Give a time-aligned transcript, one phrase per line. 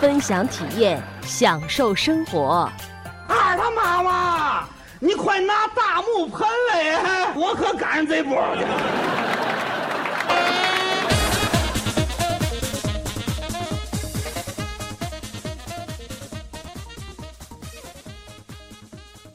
[0.00, 2.66] 分享体验，享受生活。
[3.28, 4.66] 二他妈妈，
[4.98, 8.68] 你快拿大木盆来，我可赶上这波去了。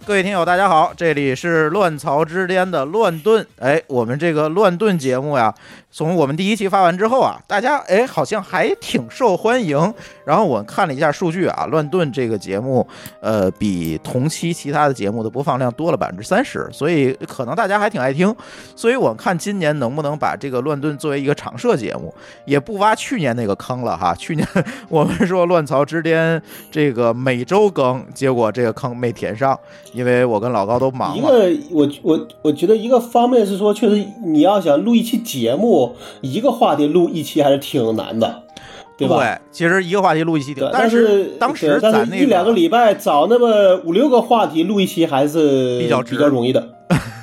[0.07, 3.45] 各位听友，大家好，这里是乱曹之巅的乱炖。
[3.57, 5.55] 哎，我们这个乱炖节目呀，
[5.97, 9.93] 从我们第一期发完之后啊，大家哎好像还挺受欢迎。
[10.25, 12.85] 然后我看了一下数据啊，乱炖这个节目，
[13.21, 18.35] 呃，比同期其他的节目的播放量多了百分之三十，所以可能大家还挺爱听。
[18.75, 24.13] 所以我看今年能不能把这个乱炖作为一个常设节目，也不挖去年那个坑了哈。
[24.15, 24.45] 去年
[24.89, 29.57] 我们说乱曹之巅这个每周更，结果这个坑没填上。
[29.93, 35.84] 因为我跟老高都忙一个，我我我觉得一个方面是说，确实你要想录一期节目，
[36.21, 38.43] 一个话题录一期还是挺难的，
[38.97, 39.17] 对吧？
[39.17, 46.67] 对，其实一个话题录一期挺，但是当时咱那一两个礼拜找那么五六个话题录一期还是比较比较容易的。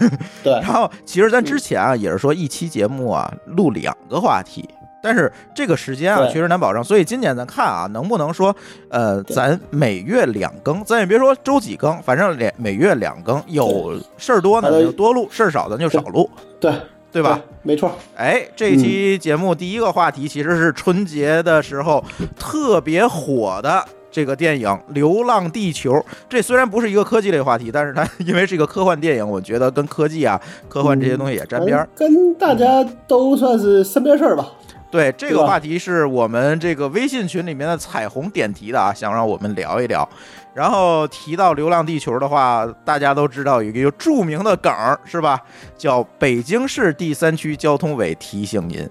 [0.43, 4.69] 对，然后其实咱之前啊也是说一期节目啊录两个话题。
[5.05, 8.55] 但是这个时间啊，确实难保证，所以今年咱看啊，能不能说，
[8.89, 16.73] 呃，咱每月两更，咱也别说周几更，反正两每月两更，有事儿多呢就多录，事儿少咱就少录，对
[17.13, 17.39] 对吧？
[17.63, 17.93] 没错。
[18.17, 22.03] 哎，这期节目第一个话题其实是春节的时候
[22.39, 25.93] 特别火的这个电影《流浪地球》。
[26.29, 34.51] 这虽然不是一个科技类话题，但是它因为是一个科幻电影，我觉得跟科技啊、科幻这些东西也沾边儿，跟大家都算是身边事儿吧。
[34.91, 40.07] 对这个话题是我们这个微信群里面的彩虹点题的啊，想让我们聊一聊。
[40.55, 45.41] 然后提到《流浪地球》的话，大家都知道有一个著名的梗儿是吧？
[45.79, 48.89] 叫北京市第三区交通委提醒您：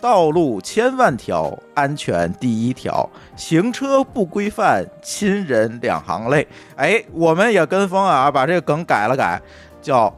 [0.00, 6.46] 道路千万条，安全第一条，行车不规范，亲人两行泪。
[6.76, 9.40] 哎，我们也跟风啊，把这个梗改了改，
[9.82, 10.14] 叫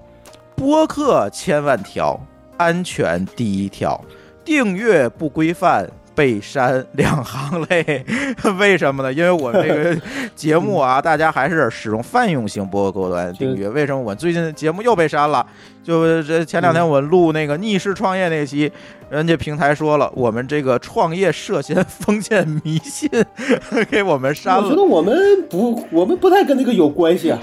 [0.54, 2.20] 播客千万条，
[2.58, 3.98] 安全第一条。
[4.44, 8.04] 订阅不规范被删两行泪，
[8.58, 9.12] 为什么呢？
[9.12, 10.00] 因为我们这个
[10.34, 13.68] 节目啊，大家还是使用泛用型播客端订阅。
[13.68, 15.44] 为什么我最近节目又被删了？
[15.82, 18.70] 就这前两天我录那个逆势创业那期，
[19.10, 23.10] 人家平台说了，我们这个创业涉嫌封建迷信，
[23.90, 24.62] 给我们删了。
[24.62, 25.18] 我觉得我们
[25.50, 27.40] 不，我们不太跟那个有关系啊，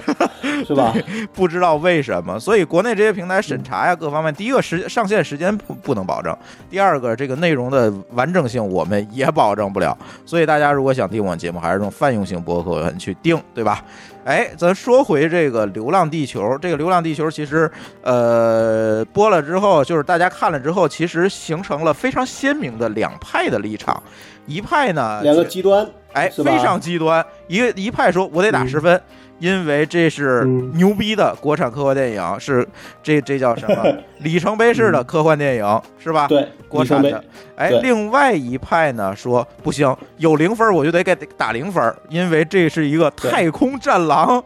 [0.65, 0.93] 是吧？
[1.33, 6.35] 不知道为什么，所以国内这些平台审查呀，各方面，第一个时上线时间不不能保证，
[6.69, 9.97] 第二个这个内容的完整性我们也保证不了。
[10.25, 13.83] 所以大家如果想听我们节目，还是用泛用型博客文去订，对吧？
[14.25, 17.71] 哎，咱说回这个《流浪地球》，这个《流浪地球》其实，
[18.03, 24.01] 呃，播了之后，就是大家看了之后，其实形成了非常鲜明的两派的立场。
[24.45, 27.25] 一派呢，两个极端，哎，非常极端。
[27.47, 29.01] 一个一派说，我得打十分，
[29.39, 30.45] 因为这是
[30.75, 32.67] 牛逼的国产科幻电影，是
[33.01, 33.83] 这这叫什么
[34.19, 36.27] 里程碑式的科幻电影，是吧？
[36.27, 37.23] 对，国产的。
[37.55, 44.43] 哎，另外一派呢说不行，有零分我就得给打零分，因为这是一个太空战狼。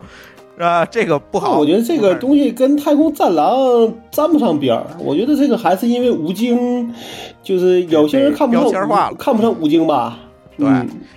[0.59, 1.57] 啊，这个不好。
[1.57, 4.85] 我觉得这个东西跟太空战狼沾不上边儿。
[4.99, 6.93] 我觉得这个还是因为吴京，
[7.41, 10.19] 就是有些人看不上，看不上吴京吧。
[10.58, 10.68] 对，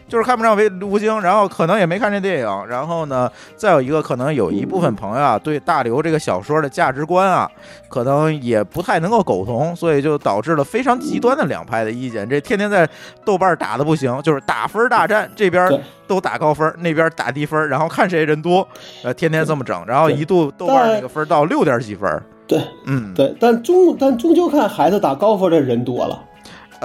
[0.09, 7.51] 就是看不上为吴京，然后可能也没看这电影，然后呢，再有一个可能有一部分朋友啊，对大刘这个小说的价值观啊，
[7.89, 12.29] 可能也不太能够苟同，所以就导致了非常极端的两派的意见。
[12.29, 12.89] 这天天在
[13.25, 15.71] 豆瓣打的不行，就是打分大战，这边
[16.07, 18.67] 都打高分，那边打低分，然后看谁人多，
[19.05, 22.23] 呃，天天这么整，然后一度豆瓣那个分到六点几分。
[22.47, 26.23] 对，嗯，对，但终但终究看孩子打高分的人多了。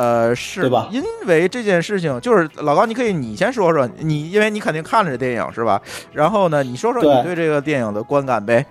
[0.01, 0.89] 呃，是吧？
[0.91, 5.79] 因为这件事情，就是老高，你可以你先说说你，因为你肯定看了这电影是吧？
[6.11, 8.65] 然后呢，你说说你对这个电影的观感呗。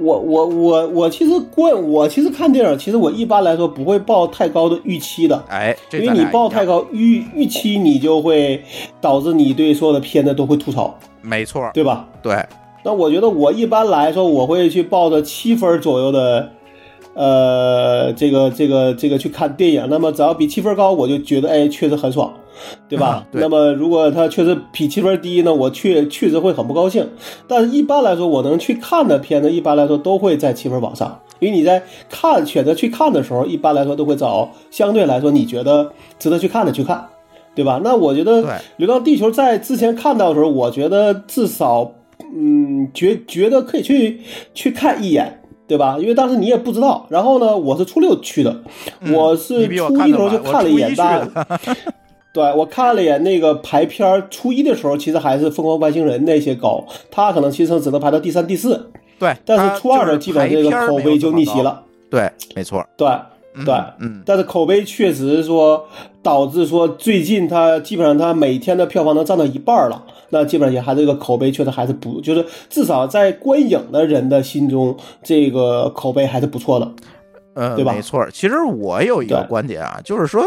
[0.00, 5.44] 我我我我其实观我其实看电影，其实我一般来说不会抱太高的预期的。
[5.48, 8.64] 哎，因为你抱太高预预期，你就会
[9.02, 10.98] 导致你对所有的片子都会吐槽。
[11.20, 12.08] 没错，对吧？
[12.22, 12.42] 对。
[12.84, 16.52] 那我觉得我一般来说，我会去抱着七分左右的。
[17.16, 22.32] 呃，这个这个这个去看电影，那么只要比七分高，我就觉得哎，确实很爽。
[22.88, 23.26] 对吧？
[23.30, 27.06] 对那么如果它确实比七分低呢，我确确实会很不高兴。
[27.46, 37.06] 但是一般来说，我能去看的片子，一般来说都会在七分往上，因为你在看选择去看的时候，一般来说都会找相对来说你觉得值得去看的去看，
[37.54, 37.78] 对吧？
[37.84, 38.42] 那我觉得
[38.78, 41.92] 《流浪地球》在之前看到的时候，我觉得至少
[42.34, 44.22] 嗯觉觉得可以去
[44.54, 45.42] 去看一眼。
[45.66, 45.96] 对吧？
[45.98, 47.06] 因为当时你也不知道。
[47.08, 48.56] 然后呢，我是初六去的，
[49.12, 51.76] 我是初一的时候就看了一眼，我初一去但
[52.32, 61.32] 对我看了一眼那个排片儿，初一的时候其实还是《疯狂外星人》那些高，他可能其实只能排到第三、第四，对，但是初二的就是基本上这个口碑就。
[61.32, 61.82] 逆袭了。
[62.10, 62.86] 对，没错。
[62.96, 63.08] 对
[63.64, 65.86] 对，嗯，但是口碑确实说
[66.22, 76.92] 导致说最近它基本上它每天的票房能占到一半了，那基本上也还这个口碑确实还是不，就是至少在观影的人的心中，这个口碑还是不错的。
[77.58, 78.28] 嗯，对吧没错。
[78.30, 80.44] 其实我有一个观点啊，就是说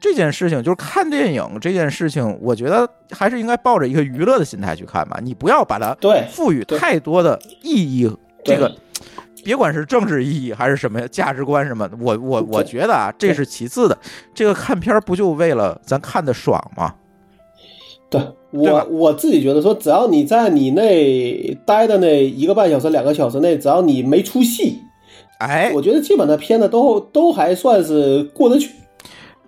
[0.00, 5.18] 这件事情，就是看电影这件事情，我觉得还是应该抱着一个娱乐的心态去看吧。
[5.20, 8.08] 你不要把它对赋予太多的意义，
[8.44, 8.72] 这个
[9.44, 13.98] 别管是政治意义还是什么价值观什么的，我我我觉得啊，这是其次的。
[14.34, 16.94] 这个看片儿不就为了咱看的爽吗？
[18.10, 24.80] 对对我我自己觉得说，只要你在你那待的那一个半小时、两个小时内，只要你没出戏，
[25.38, 28.70] 哎，我觉得基本的片子都都还算是过得去。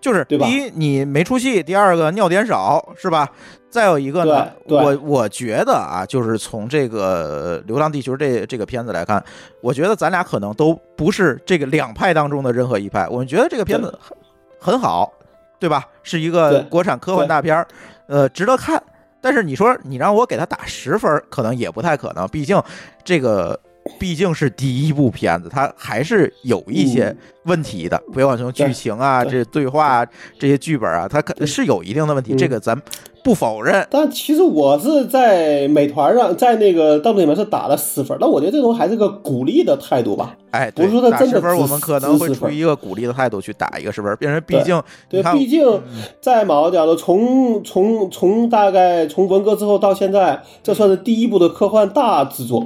[0.00, 3.30] 就是对吧第一你没出戏，第二个尿点少，是吧？
[3.74, 9.20] 再有一个呢，我我觉得啊，就是从这个《流浪地球这》这个片子来看，
[9.60, 13.08] 我觉得咱俩可能都不是这个两派当中的任何一派。
[13.08, 14.16] 我们觉得这个片子很
[14.60, 15.12] 很好，
[15.58, 15.88] 对吧？
[16.04, 17.66] 是一个国产科幻大片儿，
[18.06, 18.80] 呃，值得看。
[19.20, 22.62] 但是你说你让我给他打十分儿，可能也不太可能，毕竟
[23.02, 23.58] 这个
[23.98, 27.16] 毕竟是第一部片子，它还是有一些嗯
[27.46, 28.00] 问题的。
[28.12, 30.06] 不要从剧情啊、对这对话啊、
[30.38, 32.80] 这些剧本啊，它可是有一定的问题，嗯这个咱
[33.24, 33.84] 不否认。
[33.90, 40.36] 但其实我是在美团上，在那个弹幕里面是打了十分，那我觉得这种还是个鼓励的态度吧。
[40.50, 45.82] 哎，不是说他真的分，只我们可能会出于一个鼓励的态度去打一个十分，变成毕竟对毕竟
[46.20, 52.64] 在某个角度，从从从大概从文革之后到现在，这算是第一部的科幻大制作。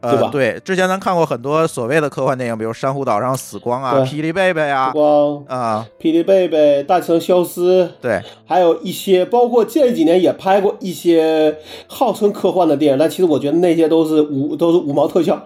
[0.00, 0.28] 对呃，吧？
[0.30, 11.56] 对，之前咱看过很多所谓的科幻电影，比如《珊瑚岛上死光》啊，《霹雳贝贝》啊，光、啊，霹雳贝贝、大城消失，对，还有一些，包括这几年也拍过一些
[11.86, 15.40] 号称科幻的电影，但其实我觉得那些都是五都是五毛特效，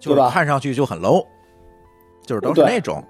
[0.00, 1.24] 就是对吧看上去就很 low，
[2.26, 3.04] 就是都是那种，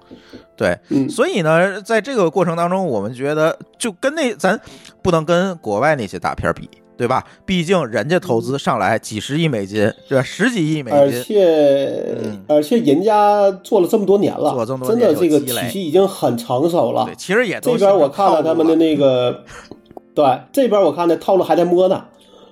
[0.55, 4.59] 对，嗯，所以呢，在这个过程当中，我们觉得就跟那咱
[5.01, 7.23] 不能跟国外那些大片比，对吧？
[7.45, 10.23] 毕竟人家投资上来几十亿美金，对吧？
[10.23, 17.15] 十几亿美金而，且、嗯而且人家做了这么多年了，做这么多年真的这个体系已经很成熟了对，。
[17.15, 19.43] 其实也都这边我看了了他们的那个，
[20.15, 22.03] 对，这边我看的套路还在摸呢，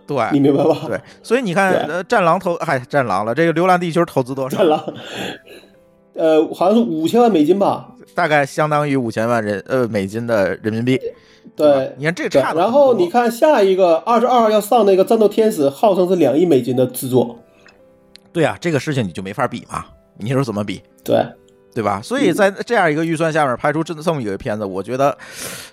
[0.06, 0.78] 对你明白吧？
[0.88, 4.68] 对，所以你看，呃，战狼投，嗨，战狼了，这个《流浪地球》投资多少战？
[4.68, 4.94] 狼，
[6.16, 7.92] 呃，好像是五千万美金吧？
[8.14, 10.98] 大概相当于五千万人呃美金的人民币。
[10.98, 11.04] 吧
[11.56, 12.54] 对，你看这对差。
[12.54, 17.38] 然后你看下一个二十二号要上那个《战斗天使》，号称是两亿美金的制作，
[18.34, 19.86] 对啊，这个事情你就没法比嘛，
[20.18, 20.82] 你说怎么比？
[21.04, 21.24] 对，
[21.76, 22.02] 对吧？
[22.02, 25.16] 所以在这样一个预算下面拍出这这么一个片子，我觉得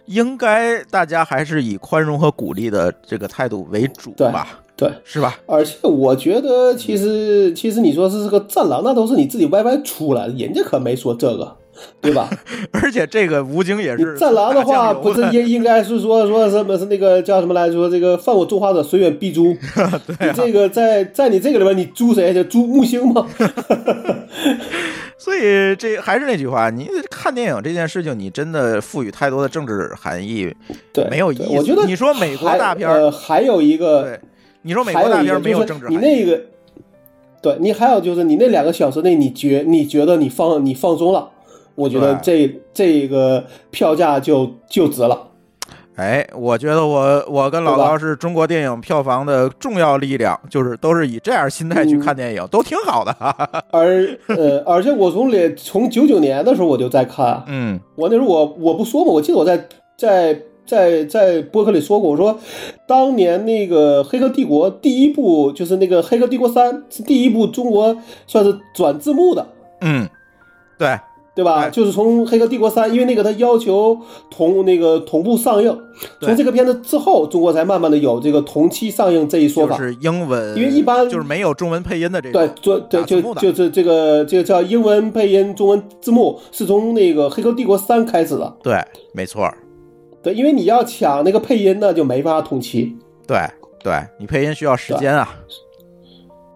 [0.06, 4.90] 应该大家还是以宽容和鼓励的这个态度为主对吧，对。
[5.04, 5.38] 是吧？
[5.46, 11.56] 而且我觉得，其实其实你说是这个战狼，那都是你自己歪歪出来的，人家可没说这个，
[12.00, 12.28] 对吧？
[12.72, 19.56] 而且这个吴京也是战狼的话，不是应应该是说说什么是那个叫什么来说，这个犯我中华者，虽远必诛。
[20.18, 22.44] 对这个在在你这个里边，你诛谁去？
[22.44, 23.26] 诛木星吗？
[25.16, 30.52] 所以这还是那句话，你看电影这件事情，你真的赋予太多的政治含义
[30.92, 31.56] 对，没有意义。
[31.56, 34.20] 我觉得你说美国大片还有一个对，
[34.62, 36.40] 你说美国大片没有政治含义，你那个，
[37.40, 41.30] 对你还有就是你那两个小时内，你觉你觉得你放你放松了，
[41.74, 45.28] 我觉得这这个票价就就值了。
[45.94, 47.90] 哎，我觉得我我跟老对吧？
[47.90, 53.14] 高是中国电影票房的重要力量，就是都是以这样心态去看电影，都挺好的。
[53.70, 62.38] 而呃，而且我从连从九九年的时候我就在看，嗯，我那时候我我不说嘛，我记得我在在在在播客里说过，我说
[62.88, 67.94] 当年那个《黑客帝国》第一部就是那个《黑客帝国三》是第一部中国
[68.26, 69.46] 算是转字幕的，
[69.82, 70.08] 嗯，
[70.78, 70.98] 对，
[71.34, 71.62] 对吧？
[71.62, 73.98] 哎就是从《黑客帝国三》，因为那个它要求
[74.30, 75.76] 同那个同步上映，
[76.20, 79.76] 从这个片子之后，中国才慢慢的有这个同期上映这一说法。
[79.76, 88.56] 就是英文，因为一般就是没有中文配音的这个对，，做对就就是这个这个叫英文配音、中文字幕，是从那个《黑客帝国三》开始的。
[88.62, 88.78] 对，
[89.14, 89.56] 没错儿，
[90.22, 92.94] 对，因为你要抢那个配音呢，就没法同期。
[93.26, 93.38] 对
[93.82, 95.34] 对，你配音需要时间啊。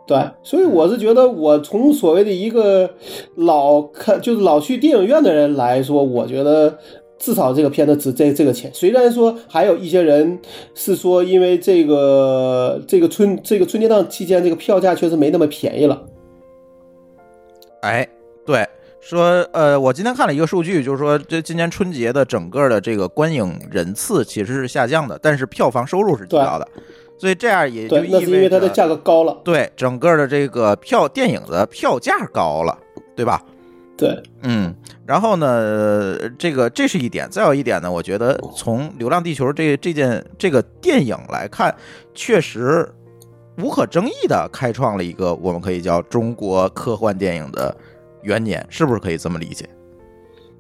[0.07, 2.89] 对，所以我是觉得，我从所谓的一个
[3.35, 6.79] 老看就是老去电影院的人来说，我觉得
[7.19, 8.71] 至少这个片子值这这个钱。
[8.73, 10.39] 虽然说还有一些人
[10.77, 16.01] 是说，因为这个这个春这个春节档期间，这个票价确实没那么便宜了。
[17.81, 18.07] 哎，
[18.45, 18.65] 对，
[19.01, 26.69] 说呃，我今天看了一个数据，就是说这今年春节的整个的这个观影人次其实是下降的，但是票房收入是提高的。
[27.19, 29.37] 所以这样也就对，那是因为它的价格高了。
[29.45, 32.79] 对，整个的这个票电影的票价高了，
[33.15, 33.43] 对吧？
[33.97, 34.75] 对，嗯，
[35.07, 41.75] 然后呢，这个这是一点，再有一点呢，我觉得从《流浪地球》这这件这个电影来看，
[42.15, 42.87] 确实
[43.57, 47.75] 无可争议的开创了一个我们可以叫中国科幻电影的
[48.21, 49.67] 元年，是不是可以这么理解？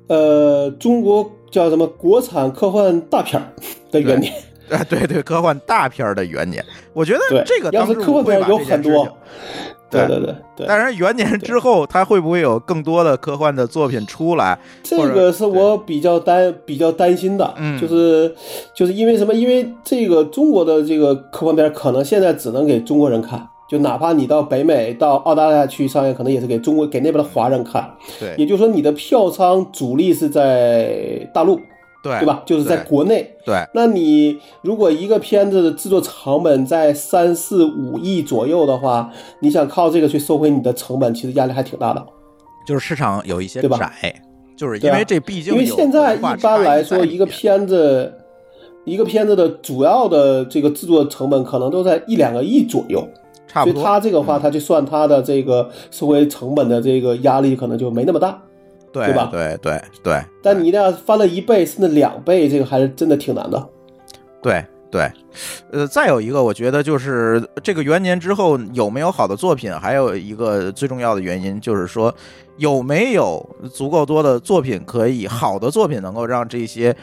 [0.06, 3.42] 呃，中国叫什么国产科幻大片
[3.90, 4.32] 的元年。
[4.70, 9.06] 啊，对对，科幻大片的元年，我觉得这个当时科幻片有很多，
[9.88, 10.66] 对对对对。
[10.66, 14.58] 但是元年之后，它会不会有更多的科幻的作品出来？
[14.82, 18.34] 这个是我比较担比较担心的，嗯，就是
[18.74, 19.32] 就是因为什么？
[19.32, 27.88] 因为这个中国的这个科幻片可能现在只能给中国人看，就哪怕你到北美、到澳大利亚去上映，可能也是给中国给那边的华人看。
[28.18, 31.60] 对，也就是说，你的票仓主力是在大陆。
[32.06, 32.42] 对对吧？
[32.46, 33.28] 就是在国内。
[33.44, 39.10] 对，那你如果一个片子的制作成本在三四五亿左右的话，
[39.40, 42.06] 你想靠这个去收回你的成本，其实压力还挺大的。
[42.66, 44.14] 就是市场有一些窄，
[44.56, 48.12] 就是因为这毕竟因为现在一般来说，一个片子
[48.84, 53.06] 一个片子的主要的这个制作成本可能都在一两个亿左右，
[53.46, 53.74] 差不多。
[53.74, 58.42] 所以他这个话，他就算他的这个收回成本的这个压力可能就没那么大。
[58.92, 59.28] 对吧？
[59.30, 63.68] 对对对，但你一定要翻了一倍甚至两倍，这个还是真的挺难的。
[64.42, 65.10] 对对，
[65.72, 72.14] 呃，再有一个，我觉得就是这个元年之后有没有好的作品，还有一个最重要的原因就是说
[72.56, 76.96] 有没有足够多的作品可以好的作品能够让这些。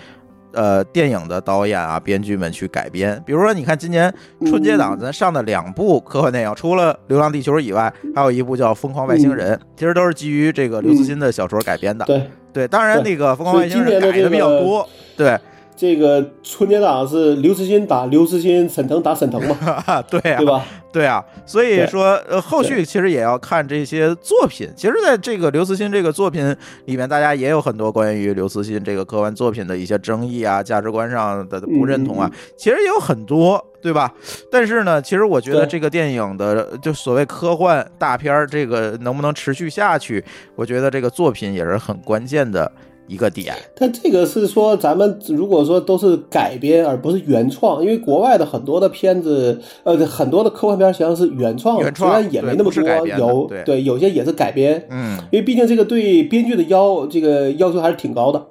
[0.54, 4.14] 呃，电影的导演啊、编剧们去改编，比如说，你看今年
[4.46, 12.06] 春节档咱上的两部科幻电影，除了《流浪地球》以外，还有一部叫《疯狂外星人》，其实都是基于这个刘慈欣的小说改编的。
[12.06, 14.88] 对对，当然那个《疯狂外星人》改的比较多。
[15.18, 15.38] 对。
[15.75, 19.56] 这个春节档是刘慈欣打刘慈欣，沈腾打沈腾嘛？
[20.10, 20.65] 对啊，对吧？
[20.94, 24.70] 对啊，所以说呃，后续其实也要看这些作品。
[24.75, 34.13] 其实，在这个刘慈欣这个作品里面，大家也有很多关于刘慈欣这个科幻作品的一些争议啊，价值观上的不认同啊，其实也有很多，对吧？
[34.51, 40.24] 但是呢，其实我觉得这个电影的就所谓科幻大片儿这个能不能持续下去，
[40.56, 42.72] 我觉得这个作品也是很关键的。
[43.08, 58.42] 一个点，但这个是说，咱们如果说都是改编而不是原创，因为国外的很多的片子，呃，很多的科幻片实际上是原创，虽然也没那么多，有对有些也是改编，嗯，因为毕竟这个对编剧的要这个要求还是挺高的，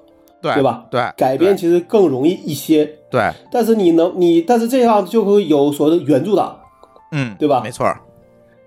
[0.42, 0.84] 对对吧？
[0.90, 6.58] 对，改编其实更容易一些，对，但是你能你，但是这样就会有所谓的原著党，
[7.12, 7.62] 嗯，对吧？
[7.64, 7.86] 没错。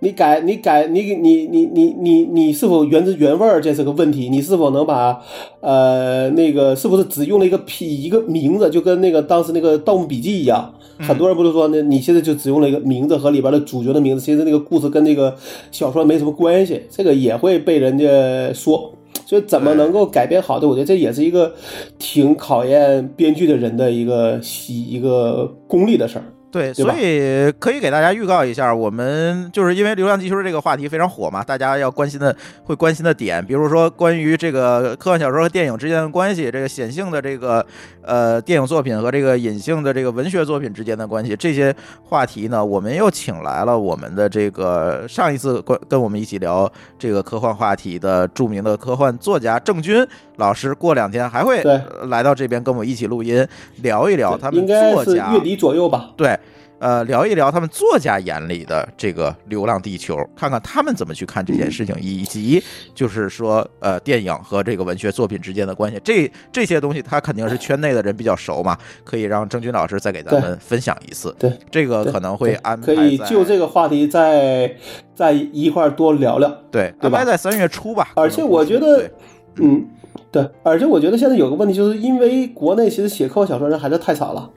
[0.05, 4.29] 你改，你改，你你你你你你是否原汁原味儿，这是个问题。
[4.29, 5.19] 你是否能把，
[5.62, 11.81] 呃，那个是不是只用了一个批一个名字，就跟那个当时那个《盗墓笔记》一样，很多人不是说呢？
[11.81, 15.35] 你现在就只用了一个名字和里边的主角的名字，其实那个故事跟那个
[15.71, 18.93] 小说没什么关系，这个也会被人家说。
[19.25, 20.67] 所以怎么能够改编好的？
[20.67, 21.51] 我觉得这也是一个
[21.97, 26.25] 挺考验编剧的人的一个一个功力的事儿。
[26.55, 32.33] 对，所以可以给大家预告一下，我们就是因为《流浪地球》这个话题非常火嘛，大家要关心的
[32.63, 37.65] 会关心的点，比如说关于这个科幻小说和电影之间的关系，这个显性的这个
[38.01, 50.07] 呃电影作品和这个隐性的这个文学作品之间的关系，这些话题呢，我们又请来了我们的这个上一次跟跟我们一起聊这个科幻话题的著名的科幻作家郑钧
[50.38, 51.62] 老师，过两天还会
[52.03, 53.45] 来到这边跟我们一起录音，
[53.81, 56.39] 聊一聊他们作家月底左右吧，对。
[56.79, 62.62] 呃，聊一聊他们作家眼里的这个《流浪地球》，看看他们怎么去看这件事情，以及
[62.94, 66.00] 就是说，呃，电影和这个文学作品之间的关系。
[66.03, 71.34] 这这些东西，他肯定是圈内的人比较熟嘛，可以让郑钧老师再给咱们分享一次。
[71.39, 72.86] 对，这个可能会安排。
[72.88, 74.75] 可以就这个话题再
[75.13, 76.50] 再一块多聊聊。
[76.70, 78.10] 对，安排在三月初吧。
[78.15, 79.10] 而且我觉得，
[79.55, 79.88] 嗯，
[80.29, 84.50] 对，而且我觉得现在有个问题，就是因为国内其实写科幻小说人还是太少了，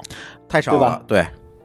[0.49, 1.25] 太少了，对。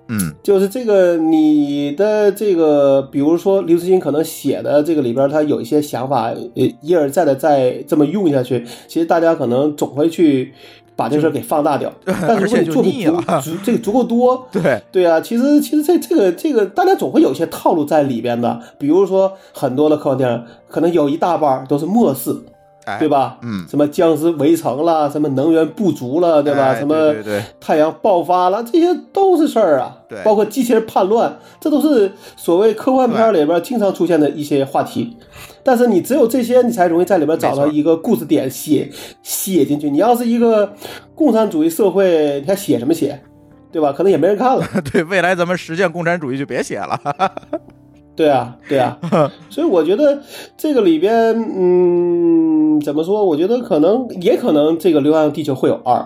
[0.10, 10.53] 嗯，就是这个，你的这个，比如说刘慈欣可能写的这个里边，他有一些想法，呃，一而再的再这么用下去，其实大家可能总会去
[10.95, 11.91] 把这事儿给放大掉。
[12.05, 22.36] 但是如果你就做的足足这个足够多，对，对啊，其实其实这这个这个大家总会有一些套路在里边的，比如说很多的科幻电影可能有一大半都是末世，
[22.85, 23.07] 哎，对？
[23.07, 23.37] 吧？
[23.41, 26.63] 嗯，什么僵尸围城了，什么能源不足了，对吧？
[26.67, 27.13] 哎什么
[27.59, 29.97] 太阳爆发了，这些都是事儿啊。
[30.09, 35.17] 对包括机器人叛乱，这都是所谓科幻片里边经常出现的一些话题。
[35.63, 38.89] 但是你只有这些，你才容易在里边找到一个故事点写
[39.21, 39.89] 写进去。
[39.89, 40.73] 你要是一个
[41.15, 43.21] 共产主义社会，你还写什么写？
[43.71, 43.91] 对吧？
[43.91, 44.63] 可能也没人看了。
[44.91, 46.99] 对，未来咱们实现共产主义就别写了。
[48.15, 48.98] 对啊，对啊，
[49.50, 50.22] 所以我觉得
[50.55, 51.13] 这个里边，
[51.58, 53.25] 嗯，怎么说？
[53.25, 56.05] 我觉得可能也可能这个《流浪地球》会有二，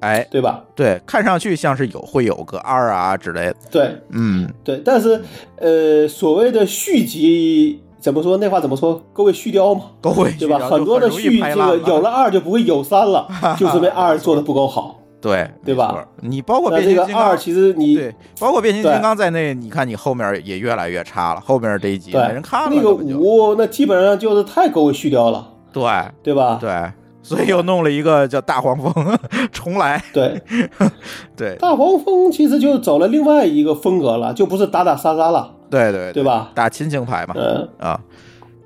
[0.00, 0.62] 哎，对吧？
[0.76, 3.56] 对，看上去像是有会有个二啊之类的。
[3.70, 5.20] 对嗯，对，但是
[5.56, 8.36] 呃，所谓的续集怎么说？
[8.36, 9.02] 那话怎么说？
[9.12, 10.60] 各位续貂嘛，都会对吧？
[10.68, 13.26] 很多的续这个有了二就不会有三了，
[13.58, 14.97] 就是因为二做的不够好。
[15.20, 16.06] 对对吧？
[16.20, 25.82] 你包括变形金刚二其实你对，包括变形金刚在内，你看你后面也越来越差了，后面这一集对没人看了，那个五，那基本上就是太狗尾续貂了，对
[26.22, 26.58] 对吧？
[26.60, 29.18] 对，所以又弄了一个叫大黄蜂
[29.50, 30.40] 重来，对，
[31.36, 36.52] 对大黄蜂其实就走了另外一个风格了，就不是打打杀杀了，对对对吧？
[36.54, 38.00] 打亲情牌嘛，嗯，啊，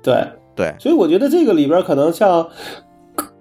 [0.03, 0.15] 对。
[0.55, 2.47] 对所以我觉得这个里边可能像，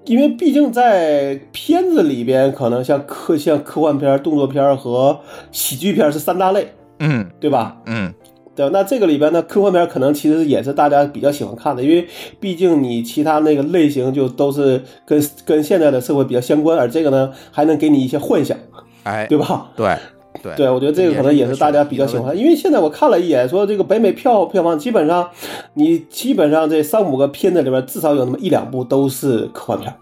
[0.04, 6.66] 因为毕竟在片子里边，可能像科像科幻片、动作片和喜剧片是三大类，
[6.99, 7.76] 嗯对吧？
[7.87, 8.12] 嗯，
[8.56, 12.06] 对吧，那这个里边呢，科幻片可能其实也是大家比较喜欢看的，因为
[12.40, 18.59] 毕竟你其他那个类型就都是跟跟现在的社会比较相关，而这个呢还能给你一些幻想，
[19.04, 19.71] 哎，对吧？
[19.76, 19.97] 对
[20.42, 25.30] 对对，我觉得这个可能也是大家比较喜欢，因为现在我看了一眼，说这个北美票票房基本上，
[25.75, 29.94] 你基本上这三五个片子里边至少有那么一两部都是科幻片。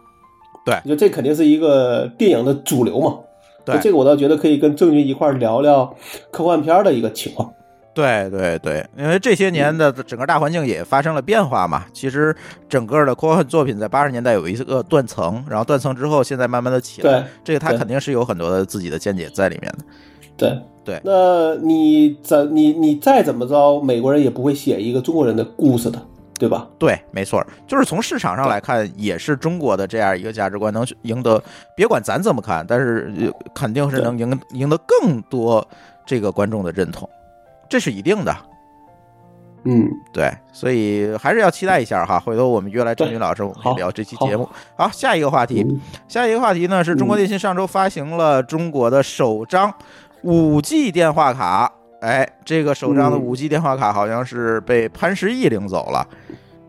[0.64, 3.18] 对就这肯定是一个电影的主流嘛。
[3.64, 5.94] 对这个我倒觉得可以跟郑钧一块儿聊聊
[6.30, 7.52] 科幻片的一个情况。
[7.92, 11.84] 对对对，因为这些年的整个大环境也发生了变化嘛。
[11.92, 12.34] 其实
[12.68, 17.10] 整个的科幻作品在八十年代有一个断层，然后断层之后，现在慢慢的起来。
[17.10, 19.78] 对这个他肯定是有很多的自己的见解在里面的。
[20.40, 26.00] 对对那你怎你你再怎么着，美国人也不会写一个中国人的故事的，
[26.38, 26.66] 对吧？
[26.78, 31.40] 对，没错，就是从市场上来看，也是中国的这样一个价值观能赢得，
[31.76, 35.64] 别管咱怎么看，但是呃肯定是能赢赢得更多
[36.06, 37.08] 这个观众的认同，
[37.68, 38.34] 这是一定的。
[39.64, 42.18] 嗯，对，所以还是要期待一下哈。
[42.18, 44.48] 回头我们约来郑对军老师，我们好聊这期节目。
[44.74, 49.70] 好，下一个话题，嗯下一个话题呢是中国电信上周发行了中国的首张
[50.22, 51.72] 五 G 电话卡。
[52.00, 56.06] 哎，这个首张的嗯五 G 电话卡好像是被潘石屹领走了。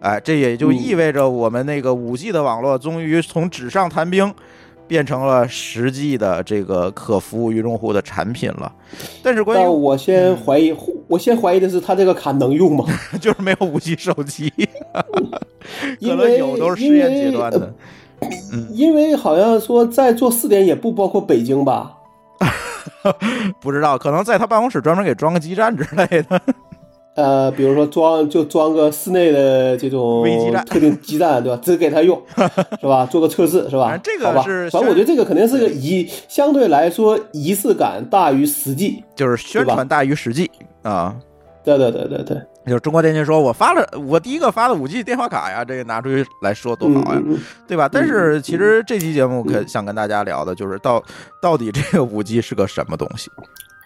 [0.02, 4.34] 哎，这也就嗯意味着我们那个五 G 的网络终于从纸上谈兵。
[4.88, 8.70] 变成了实际的这个可服务于用户的产品了，
[9.24, 10.76] 但是关于我先怀疑，
[11.08, 12.84] 我先怀疑的是他这个卡能用吗？
[13.22, 14.52] 就是没有五 G 手机，
[16.02, 17.74] 可能有都是实验阶段的。
[18.74, 21.94] 因为好像说在做试点也不包括北京吧？
[23.62, 26.42] 不知道，可能在他办公室专门给装个基站之类的。
[27.14, 31.60] 呃，比如说装就装个室内的这种微基站特定基站，对吧？
[31.62, 32.20] 只给他用，
[32.80, 33.06] 是吧？
[33.06, 34.02] 做个测试，是吧反正？
[34.02, 39.04] 这个吧是反正我觉得这个肯定是个仪，相对来说仪式感大于实际。
[39.14, 40.50] 就是宣传大于实际
[40.84, 41.14] 啊。
[41.66, 47.22] 对对对对对，就是中国电信说，我发了，我第一个发的五 G 电话卡呀，这个拿出去来说多好呀，
[47.68, 47.90] 对吧？
[47.92, 51.04] 但是其实这期节目可想跟大家聊的就是到
[51.42, 53.32] 到底这个五 G 是个什么东西，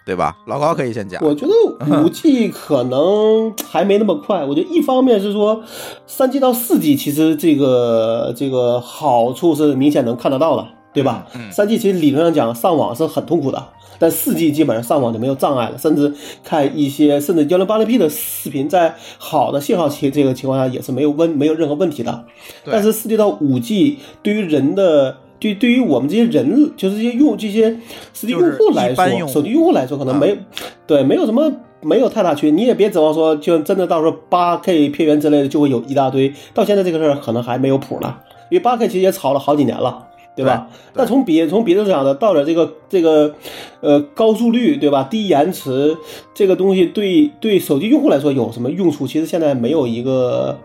[0.04, 0.36] 对吧？
[0.46, 1.24] 老高可以先讲。
[1.24, 4.44] 我觉得五 G 可能还没那么快。
[4.44, 5.62] 我觉得一方面是说，
[6.06, 11.26] 三 G 到四 G 其实这个这个好处是明显能看得到的，对吧？
[11.34, 16.12] 嗯三 G 其实理论上讲上网是很痛苦的，但四 G 基本上上网就没有障碍了，甚至
[16.44, 22.24] 看一些甚至幺零八零 P 的视频，在好的信号情这个情况下也是没有问没有任何问题的。
[22.64, 27.70] 但是四 G 到五 G 对于人的对对于我们这些人，就是这些用这些
[28.14, 30.38] 实际用户来说，手机用户来说，可能没、
[30.86, 32.50] 对没有什么没有太大区别。
[32.50, 36.32] 你也别指望说，就真的到时候八 K 片源之类的就会有一大堆。
[36.54, 38.14] 到现在这个事儿可能还没有谱呢，
[38.50, 40.05] 因为八 K 其实也炒了好几年了。
[40.36, 40.68] 对吧？
[40.70, 43.34] 对对那从别从别的讲呢，到了这个这个
[43.80, 45.02] 呃高速率，对吧？
[45.10, 45.96] 低延迟
[46.34, 49.06] 这个东西对对手机用户来说有什么用处？
[49.06, 50.58] 其实现在没有一个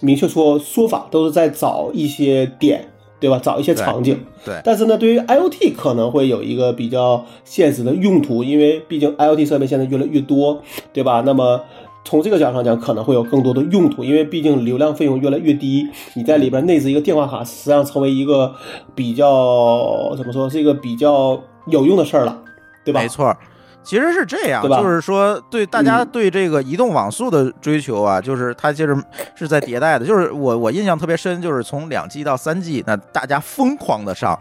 [0.00, 3.40] 明确说说法，都是在找一些点，对吧？
[3.42, 4.18] 找一些场景。
[4.44, 10.62] 对但是呢，对于 IoT 可能会有一个比较现实的用途，因为毕竟 IoT 设备现在越来越多，
[10.92, 11.24] 对吧？
[11.26, 11.60] 那么
[12.06, 18.54] 从这个角度上讲，可能会有更多的用途，因为毕竟流量费用越来越低，你在里边内置一个电话卡，实际上成为一个
[18.94, 22.38] 比较怎么说，是一个比较有用的事儿了，
[22.84, 23.00] 对吧？
[23.02, 23.36] 没错。
[23.82, 28.96] 其实是这样，就是说，对大家嗯对这个移动网速的追求啊，就是它其实
[29.36, 30.04] 是在迭代的。
[30.04, 34.36] 就是我我印象特别深，就是从两 G 到三 G，那大家疯狂的上，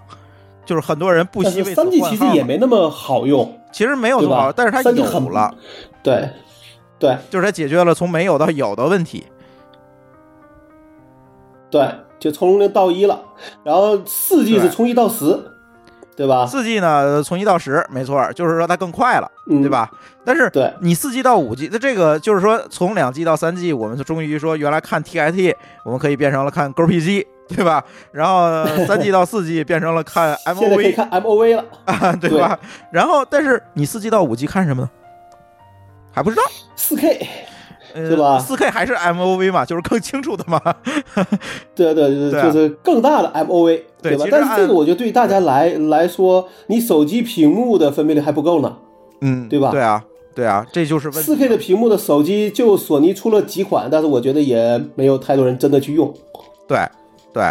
[0.65, 5.53] 就是很多人不惜三 G 其实也没那么好用，其实没有对吧多好，但是它 3G 有很了，
[6.01, 6.27] 对，
[6.97, 9.25] 对，就是它解决了从没有到有的问题。
[11.69, 11.87] 对，
[12.19, 13.19] 就从零到一了。
[13.63, 15.37] 然后四 G 是从一到十，
[16.15, 16.45] 对吧？
[16.45, 19.91] 四 G 呢，从一到十，没错，就是说它更快了，嗯对吧？
[20.23, 25.53] 但是对你四 G 到五 G，那这个就是说从两 G 到三 G，我们就终于说原来看 TIT，
[25.83, 27.83] 我们可以变成了看 GPG，对吧？
[28.13, 32.57] 然后 三 G 到四 G 变成了看现在可以 MOV 看 MOV 了，啊，对吧？
[32.91, 34.89] 然后但是你四 G 到五 G 看什么呢？
[36.15, 36.43] 还不知道，
[36.77, 37.27] 四 K，
[37.93, 40.61] 呃、是吧四 K 还是 MOV 嘛，就是更清楚的嘛。
[41.75, 44.25] 对对对，对啊就是更大的 MOV，吧对吧？
[44.31, 48.77] 但是这个我觉得对大家来来说，你手机屏幕的分辨率还不够呢。
[49.19, 50.01] 嗯，对吧对啊，
[50.33, 51.21] 对啊，这就是问题。
[51.23, 56.13] 四 K 的屏幕的手机，就索尼出了几款，但是我觉得也没有太多人真的去用。
[56.65, 56.79] 对
[57.33, 57.43] 对，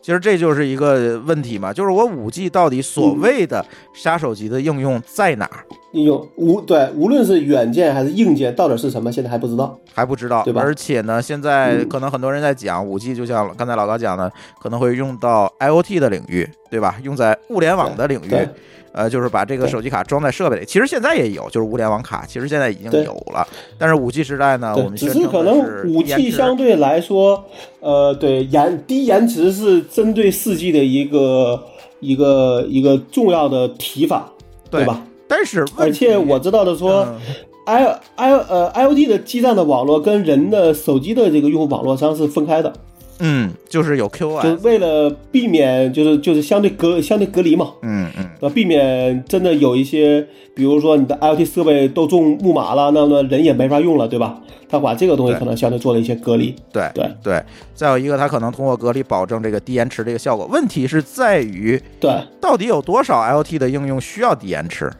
[0.00, 9.78] 其实这就是一个问题嘛，就是我五 G 到底所谓的杀手级的应用在哪儿应用无对，无论是软件还是硬件，到底是什么，现在还不知道。
[9.94, 14.30] 还不知道，对吧而且呢，现在嗯可能很多人在讲五 G，就像刚才老高讲的，
[14.60, 16.96] 可能会用到 IoT 的领域，对吧？
[17.02, 18.48] 用在物联网的领域。
[18.96, 23.44] 呃，就是把这个手机卡装在设备里，其实现在也有，就是物联网卡，其实现在已经有了。
[23.76, 27.44] 但是五 G 时代呢，我，们宣称的只是可能五 G 相对来说，
[27.80, 31.64] 呃，对延低延迟是针对四 G 的一个
[31.98, 34.30] 一个一个重要的提法，
[34.70, 35.02] 对吧？
[35.28, 37.20] 但是而且我知道的说嗯
[37.66, 37.84] ，i
[38.16, 42.72] i 呃 IoT 的基站的网络跟人的手机的这个用户网络上是分开的，
[43.20, 54.40] 嗯，就是有 q o 就为了避免就是就是相对隔相对隔离嘛，嗯嗯，呃，避免真的有一些，比如说你的 IoT 设备都中木马了，那么人也没法用了，对吧？
[54.66, 57.40] 他把这个东西可能相对做了一些隔离，对对对。
[57.74, 60.46] 再有一个，他可能通过隔离保证这个低延迟这个效果。
[60.46, 62.10] 问题是在于，对，
[62.40, 64.90] 到底有多少 IoT 的应用需要低延迟？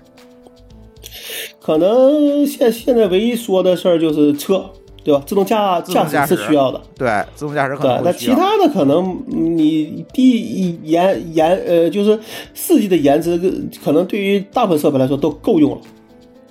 [1.65, 4.69] 可能现现在唯一说的事儿就是车，
[5.03, 5.23] 对吧？
[5.25, 8.37] 自动驾驾驶驶是需要的，对，自动驾驶可能，会需要。
[8.37, 12.19] 那其他的可能嗯你第颜颜呃就是
[12.53, 13.41] 四 G 的颜值，
[13.83, 15.81] 可能对于大部分设备来说都够用了，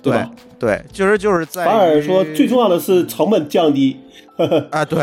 [0.02, 0.28] 对吧？
[0.58, 3.96] 对，就是就是在反而说最重要的是成本降低，
[4.70, 4.98] 啊，对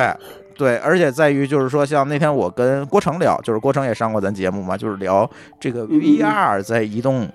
[0.58, 7.28] 对，而且在于就是说，像那天我跟郭成聊，就是郭成也上过咱节目嘛，就是聊这个 VR 在移动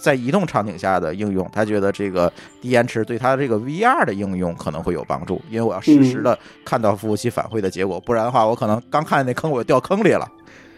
[0.00, 10.26] 在移动场景下的应用，他觉得这个低延迟对他这个 VR 的应用可能会有帮助，因为我要实时嗯的看到服务器反馈的结果，不然的话，我可能刚看见那坑我就掉坑里了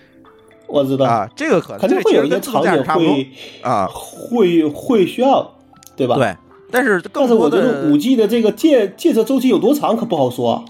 [0.66, 3.30] 我知道，啊，这个可能肯定会有一个场景驾驶差不多会
[3.62, 5.54] 啊，会会需要，
[5.96, 6.16] 对吧？。
[6.16, 6.34] 对。
[6.70, 10.64] 但是但更是我的觉得五 G 的这个建建设周期有多长可不好说啊。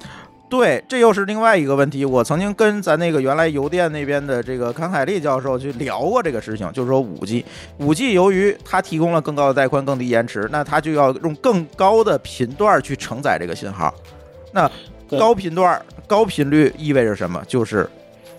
[0.57, 2.05] 对，这又是另外一个问题。
[2.05, 7.45] 我曾经跟咱那个原来邮电那边的这个康凯利教授去聊过这个事情，就是说五 G，
[7.79, 13.93] 五 G 由于它提供了更高的带宽、更低延迟，那它就要用更高的频段去承载这个信号。
[14.53, 14.71] 那
[15.19, 17.43] 高频段、高频率意味着什么？
[17.49, 17.91] 就是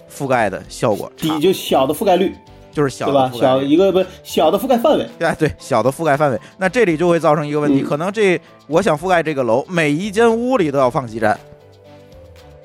[0.10, 2.34] 覆盖的效果差底，就小的覆盖率，
[2.72, 3.30] 就是小对吧？
[3.34, 11.38] 小一个不小的覆盖范围，对对，小的覆盖范围，那这里就会造成一个问题，嗯可能这我想覆盖这个楼，每一间屋里都要放基站。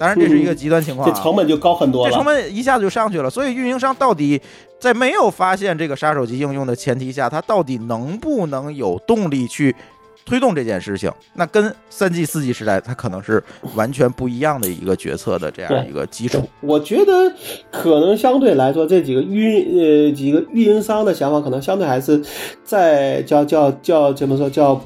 [0.01, 2.25] 当然，这是一个极端情况、啊，这成本就高很多这成。
[2.25, 3.29] 本一下子就上去了。
[3.29, 4.41] 所以运营商到底
[4.79, 9.77] 在没有发现这个杀手级应用的前提下，它到底能不能有动力去
[10.25, 11.13] 推动这件事情？
[11.35, 16.49] 那跟三 G、四 G 时代，它可能是完全不一样的一个决策的这样一个基础。
[16.63, 17.31] 我觉得
[17.71, 22.23] 可能相对来说，这几个运呃几个运营商的想法，可能相对还是
[22.65, 24.81] 在叫叫叫怎么说叫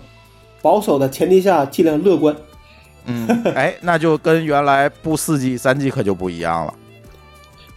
[0.61, 2.35] 保守的前提下，尽量乐观。
[3.07, 6.75] 嗯，哎，那就跟原来不四 G、三 G 可就不一样了。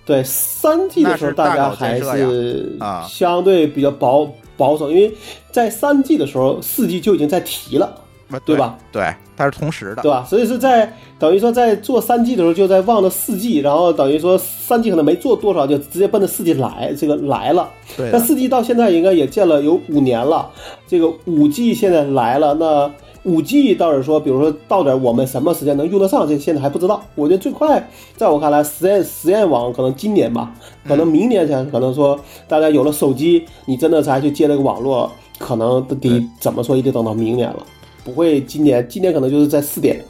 [0.05, 5.13] 对三 G 的时候，大家还是啊相对比较保保守，因为
[5.51, 8.03] 在三 G 的时候，四 G 就已经在提了。
[8.29, 8.77] 对对吧？
[8.91, 10.01] 对，它是同时的。
[10.01, 10.21] 对吧？
[10.29, 17.69] 所以是在等于说在做三 G 的时候，就在望着四 G，然后等于说三 G 可能没做多少，就直接奔着四 G 来，这个来了。
[17.95, 20.49] 对，那四 G 到现在应该也建了有五年了，
[20.85, 22.91] 这个五 G 现在来了，那
[23.27, 27.03] 五 G 倒是说，比如说到底我们什么时间能用得上，这现在还不知道。
[27.13, 27.85] 我觉得最快，
[28.15, 30.55] 在我看来，实验实验网可能今年吧，
[30.87, 37.57] 可能明年才可能说大家有了手机，你真的才去接这个网络，可能得怎么说也得等到明年了。
[38.05, 40.01] 不会今年，今年可能就是在试点。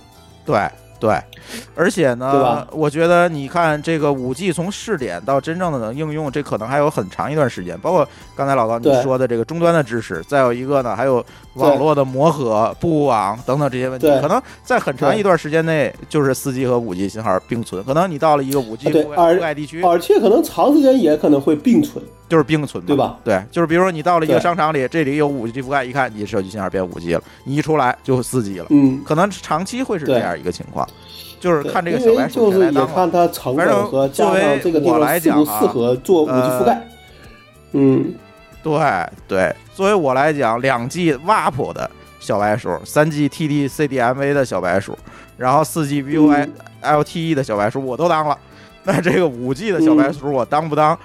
[0.45, 0.55] 对
[0.99, 1.19] 对，
[1.75, 7.79] 而且呢，我觉得你看这个五 G 从试点到真正的能应用，这可能还有很长一段时间。
[7.79, 17.83] 包括刚才老高你说的这个终端的知识，再有一个呢，还有网络的磨合、布网等等这些问题，可能在很长一段时间内，就是四 G 和五 G 信号并存。
[17.83, 22.03] 可能你到了一个五 G 覆盖地区，而且可能长时间也可能会并存。
[22.29, 23.17] 就是并存嘛，对吧？
[23.23, 30.85] 对，就是比如说你到了一个商场里，这里有五 G 覆盖，一看你手机信号变五 G 了，你一出来就四 G 了，嗯，可能长期会是这样一个情况，
[31.47, 32.93] 就是看这个小白鼠来当了。
[32.93, 36.85] 看它成本和加上这个地我来方适合做覆盖。
[37.71, 38.13] 嗯，
[38.61, 44.97] 对对，作为我来讲，两 G WAP 的小白鼠，三 G TD CDMA 的小白鼠，
[45.37, 46.45] 然后四 G VoI
[46.81, 48.37] 嗯 LTE 的小白鼠我都当了，
[48.83, 50.97] 那这个五 G 的小白鼠我当不当？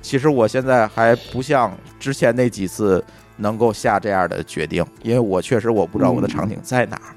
[0.00, 3.04] 其实我现在还不像之前那几次
[3.36, 7.12] 能够下这样的决定，因为我确实我不知道我的场景在哪儿。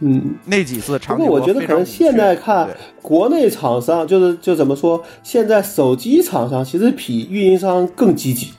[0.00, 2.68] 嗯，那几次场不景过我觉得可能现在看
[3.00, 8.52] 国内厂商就是就怎么说，现在手机厂商其实比运营商更积极。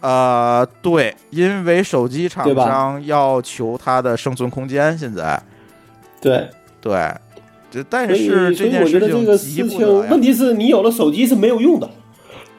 [0.00, 5.40] 呃，对，因为手机厂商要求它的生存空间，现在。
[6.20, 6.48] 对，
[6.80, 7.10] 对，
[7.70, 11.88] 这但是这件事我觉得这个情急事情，不得问题是你有了手机是没有用的，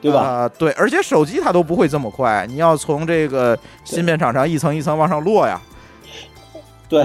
[0.00, 0.20] 对吧？
[0.20, 5.60] 啊、对，而且手机它都不会这么快，你要从这个芯片厂商一层一层往上落呀。
[6.88, 7.04] 对，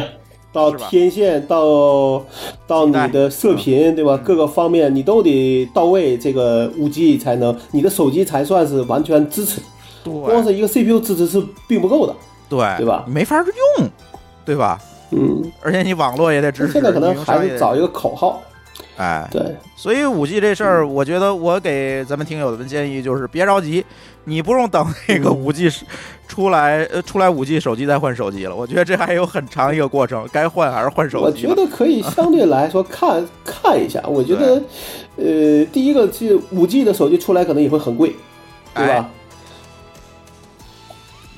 [0.57, 2.25] 到天线到
[2.65, 4.15] 到你的射频，对吧？
[4.19, 4.23] 嗯。
[4.25, 9.61] 各个方面你都得到位，这个五 G 才能，你的手机才算是完全支持。
[10.03, 12.15] 光是一个 CPU 支持是并不够的，
[12.49, 12.59] 对。
[12.77, 13.05] 对吧？
[13.07, 13.87] 没法用，
[14.43, 14.79] 对吧？
[15.11, 16.73] 嗯，而且你网络也得支持。
[16.73, 18.41] 现在可能还是找一个口号，
[18.97, 23.85] 哎，对，所以五 G 这事儿，我觉得我给咱们听友的建议就是别着急，
[24.29, 25.71] 你不用等那个嗯五 G
[26.27, 28.53] 出来，呃，出来五 G 手机再换手机了。
[28.53, 31.55] 我觉得这还有很长一个过程，该换还是换手机我。
[31.55, 34.03] 觉得可以相对来说看看一下。
[34.05, 34.61] 我觉得，
[35.15, 38.13] 呃，第一个是五 G 的手机出来可能也会很贵，
[38.75, 39.09] 对哎吧？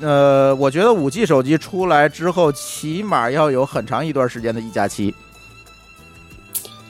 [0.01, 5.13] 呃，我觉得五 G 手机出来之后，起码要有很长一段时间的一加期。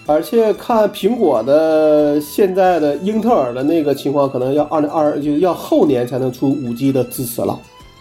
[0.09, 7.55] 而且看苹果的现在的英特尔的那个情况，可能要二零二就是要后年才能出五 G 的支持了。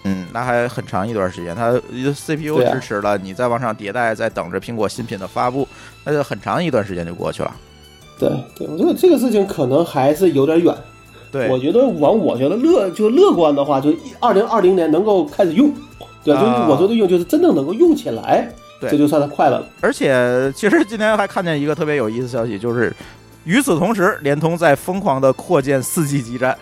[0.05, 1.55] 嗯，那还很长一段时间。
[1.55, 1.79] 它
[2.15, 5.69] CPU 支持了，你再往上迭代，再等着苹果新品的发布，
[6.03, 7.55] 那就很长一段时间就过去了。
[8.19, 10.75] 对对，我觉得这个事情可能还是有点远。
[11.31, 15.71] 对，我觉得往我觉得乐就乐观的话，就二零二零年能够开始用，
[16.25, 16.35] 对？
[16.35, 18.91] 啊就是我说的用，就是真正能够用起来，对。
[18.91, 19.67] 这就算他快乐了。
[19.81, 22.95] 而且其实今天还看见一个特别有意思的消息，就是
[23.45, 26.57] 与此同时，联通在疯狂的扩建四 G 基站。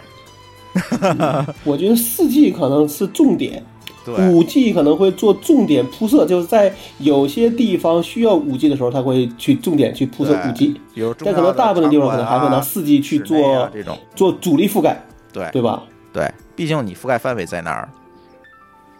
[1.64, 3.64] 我觉得四 G 可能是重点，
[4.05, 15.02] 对，五 G 可能会做重点铺设，就是在有些地方需要五 G 的时候，它会去重点去铺设对五 G，比如但可能大部分的地方可能还会拿啊四 G 去做这种，做主力覆盖，
[15.33, 15.48] 对。
[15.50, 15.83] 对吧？
[16.12, 17.88] 对，毕竟你覆盖范围在那儿，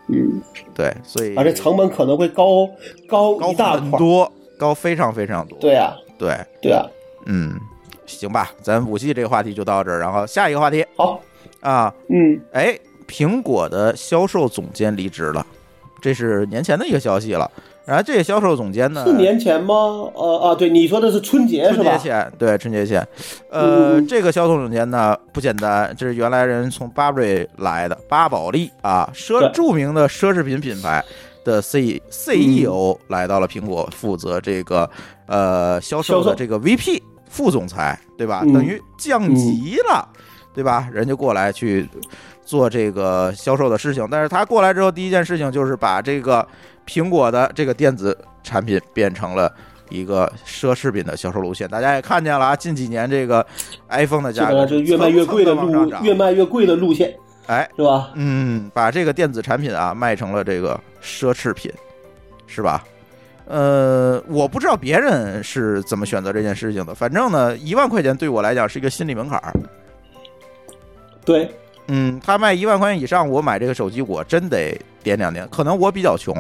[0.09, 0.41] 嗯，
[0.75, 2.69] 对，所以而且成本可能会高
[3.09, 3.81] 高高一大块。
[3.81, 5.59] 很多，高非常非常多。
[5.59, 6.87] 对啊、对，对啊、
[7.27, 7.59] 嗯，
[8.07, 11.21] 行吧，咱五 G 这个话题就到这儿，然后下一个话题好，
[11.61, 15.45] 啊，嗯，哎，苹果的销售总监离职了，
[16.01, 17.51] 这是年前的一个消息了。
[17.87, 19.75] 然后这个销售总监呢，四年前吗？
[20.15, 21.99] 呃啊，对，你说的是春节是吧春节？
[21.99, 23.07] 前，对春节前，
[23.49, 31.05] 呃，嗯这个销售总监呢不简单，这是原来人从巴瑞来的巴宝莉啊，奢著名的奢侈品品牌
[31.45, 34.91] 的 C CEO 来到了苹果，负责这个
[35.27, 38.41] 呃销售的这个 VP 副总裁，对吧？
[38.45, 40.09] 嗯等于降级了，
[40.53, 40.89] 对吧？
[40.93, 41.89] 人就过来去
[42.45, 46.47] 做这个销售的事情，但是他过来之后，第一件事情就是把这个
[46.87, 49.53] 苹果的这个电子产品变成了
[49.91, 51.69] 一个奢侈品的销售路线。
[51.69, 53.45] 大家也看见了啊，近几年这个
[53.89, 57.15] iPhone 的价格就越卖越贵的路越卖越贵的路线
[57.47, 58.11] 哎，是吧？
[58.15, 61.73] 嗯，把这个电子产品啊卖成了这个奢侈品，
[62.47, 62.83] 是吧？
[63.47, 69.55] 呃，我不知道别人是怎么选择这件事情的，反正呢，一万块钱对我来讲是一个心理门槛儿。
[71.25, 71.49] 对，
[71.87, 75.49] 嗯，他卖一万块钱以上，我买这个手机，我真得掂量掂。
[75.49, 76.35] 可能我比较穷，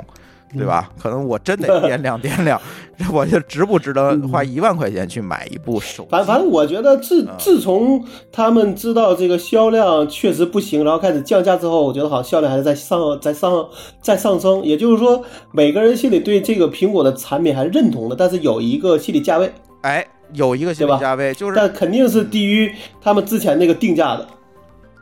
[0.54, 0.90] 对吧？
[0.98, 2.60] 可能我真得掂量掂量，
[2.96, 6.08] 这 我就值不值得花一万块钱去买一部手机？
[6.10, 13.68] 反反正我觉得自嗯自从他们知道这个销量确实不行，然后开始降价之后，我觉得好像销量还是在上在上
[14.00, 14.62] 在上升。
[14.62, 24.26] 也就是说，每个人心里对这个苹果的产品还是认同的，但是有一个心理价位，哎，有一个心理价位，就是但肯定是低于他们之前那个定价的。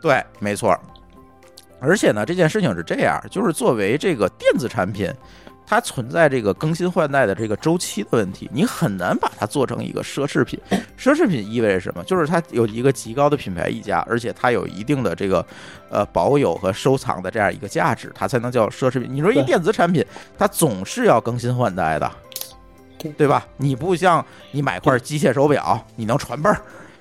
[0.00, 0.80] 对，没错儿。
[1.84, 5.12] 而且呢，这件事情是这样，就是作为这个电子产品，
[5.66, 10.58] 它存在这个更新换代的这个周期的问题，你很难把它做成一个奢侈品。
[10.98, 12.02] 奢侈品意味着什么？
[12.04, 15.44] 就是它有一个极高的品牌溢价，而且它有一定的这个
[15.90, 19.08] 呃保有和收藏的这样一个价值，它才能叫奢侈品。
[19.10, 20.04] 你说一电子产品，
[20.38, 22.10] 它总是要更新换代的，
[22.98, 23.46] 对对吧？
[23.56, 26.56] 你不像你买块机械手表，你能传辈儿；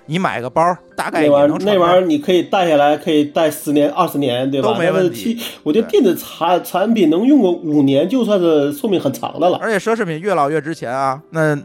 [0.05, 2.01] 你买个包，大概也那玩意能那玩意儿。
[2.01, 4.73] 你可以带下来，可以带十年、二十年，对吧？
[4.73, 9.57] 都没问题我觉得电子产产品能用个五年，就算是寿命很长的了。
[9.61, 11.55] 而且奢侈品越老越值钱啊，那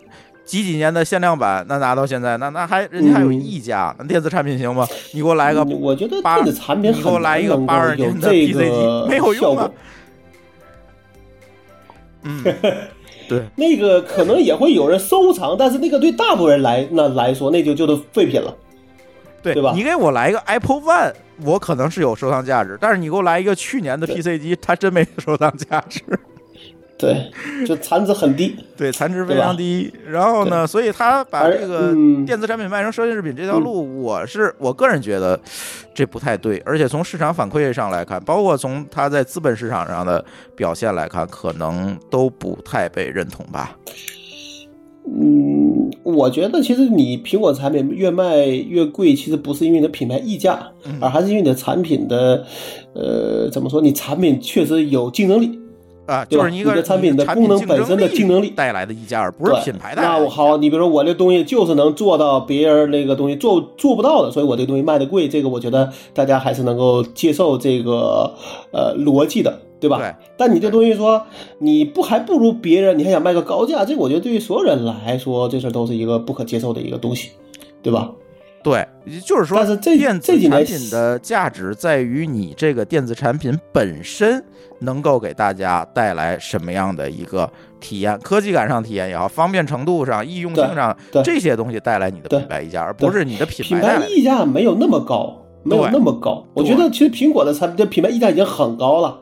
[0.44, 4.86] 几几年的限量版，那拿到现在，那那还人家还有嗯溢价，那电子产品行吗？
[5.12, 9.70] 你给我来个嗯我觉得电子产品你给我来一个难能够82有年的这 PC 个机没有用啊。
[12.22, 12.44] 嗯，
[13.28, 18.54] 对，那个可能也会有人收藏，但是那个对大部分人来那来说，那就就是废品了。
[19.40, 21.12] 对对吧你给我来一个 Apple One，
[21.44, 26.02] 我可能是有收藏价值，但是你给我来一个去年的 PC 机，它真没收藏价值。
[26.98, 27.30] 对，
[27.64, 28.56] 就残值很低。
[28.76, 29.88] 对，残值非常低。
[30.04, 35.40] 然后呢，所以他把这个嗯电子产品卖成奢侈品这条路，我是我个人觉得
[35.94, 36.60] 这不太对。
[36.66, 40.24] 而且从市场反馈上来看，包括从他在资本市场上的
[40.56, 43.76] 表现来看，可能都不太被认同吧。
[45.06, 52.44] 嗯，我觉得其实你苹果产品越卖越贵，其实不是因为你的品牌溢价，嗯而还是因为你的产品的，
[52.94, 53.80] 呃，怎么说？
[53.80, 55.60] 你产品确实有竞争力。
[56.08, 60.14] 啊，对吧就是一个你的产品的功能本身的竞争力带来的溢价，而不是对品牌带来的。
[60.14, 68.34] 那我好，你比如说我这东西就是能做到别人那个东西做做不到的，所以我这东西卖的贵，这个我觉得大家还是能够接受这个
[68.72, 69.98] 呃逻辑的，对吧？
[69.98, 71.26] 对但你这东西说
[71.58, 77.32] 你不还不如别人，你还想卖个高价，这我觉得对于所有人来说，这事儿都是一个不可接受的一个东西，
[77.82, 78.10] 对吧？
[78.68, 78.86] 对，
[79.20, 84.44] 就是说，但是这电子产品的价值在于你这个电子产品本身
[84.80, 87.50] 能够给大家带来什么样的一个
[87.80, 96.44] 体验，科技感上体验也好，方便程度上、易用性上这些东西带来你的品牌溢价，而不是你的品品牌溢价没有那么高，没有那么高。
[96.52, 99.18] 我觉得其实苹果的产品的品牌溢价已经很高了。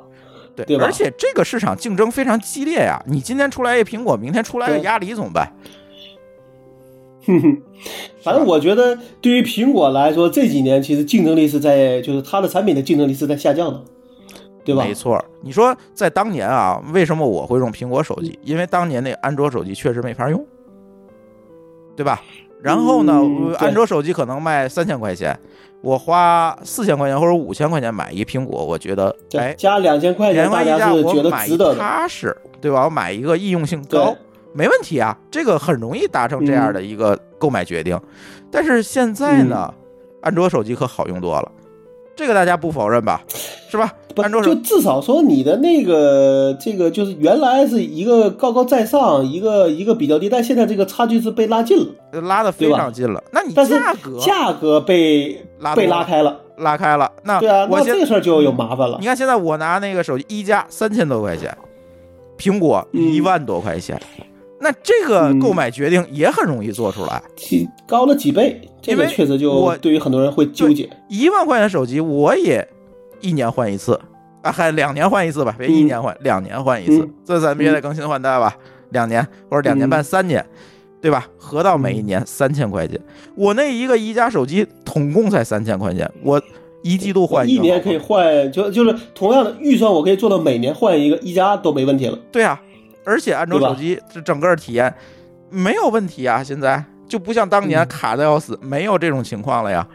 [0.56, 5.52] 对，而且这个市场竞争非常激烈呀，你今天出来一苹果，明天出来个鸭梨怎么办？
[7.26, 7.62] 哼哼，
[8.22, 13.82] 反正我觉得对于苹果来说，这几年其实竞争力是在，就是它的产品的竞争力是在下降的，
[14.64, 14.84] 对吧？
[14.84, 18.38] 没错，你说在当年啊，为什么我会用苹果手机？
[18.42, 20.44] 因为当年那安卓手机确实没法用，
[21.96, 22.22] 对吧？
[22.62, 25.38] 然后呢，嗯安卓手机可能卖三千块钱，
[25.82, 31.78] 我花四千块钱或者五千块钱买一苹果，我觉得对哎，加两千块钱，大家是觉得值得的。
[31.78, 32.84] 踏实，对吧？
[32.86, 34.16] 我买一个易用性高对，
[34.57, 38.01] 没问题啊，这个很容易达成这样的一个购买决定。
[38.51, 39.83] 但是现在呢，嗯
[40.23, 41.53] 安卓手机可好用多了，
[42.16, 43.23] 这个大家不否认吧？
[43.69, 43.92] 是吧？
[44.16, 56.40] 安卓手就至少说你的那个这个就是原来是一个高高在上，一个一个比较低，但现在这个差距是被拉近了，拉的非常近了，那你但是价格价格被被拉被拉开了。
[56.57, 59.05] 拉开了，那对啊，那这事儿就有麻烦了你。
[59.05, 61.55] 看现在我拿那个手机一加三千多块钱，
[62.38, 64.01] 苹果嗯一万多块钱，
[64.61, 65.38] 那这个嗯。
[65.38, 67.23] 购买决定也很容易做出来。
[67.37, 70.88] 提高了几倍，这个确实就对于很多人会纠结。
[71.09, 72.66] 一万块钱手机我也
[73.21, 74.01] 一年换一次。
[74.42, 77.01] 啊，还两年换一次吧，别一年换，两年换一次。
[77.01, 78.57] 嗯，这咱别再更新换代吧，
[78.90, 80.47] 两年或者两年半、三年，
[81.01, 81.27] 对吧？
[81.37, 83.01] 合到每一年三千块钱，
[83.35, 86.40] 我那一个一加手机统共才三千块钱，我
[86.85, 92.16] 一季度换一年可以换，就就是同样的预算，我可以做到每年换一个，一加都没问题了。
[92.31, 92.62] 对啊，
[93.07, 94.92] 而且安卓手机这整个体验
[95.49, 99.87] 没有问题啊，现在就不像当年嗯卡的要死，没有这种情况了呀。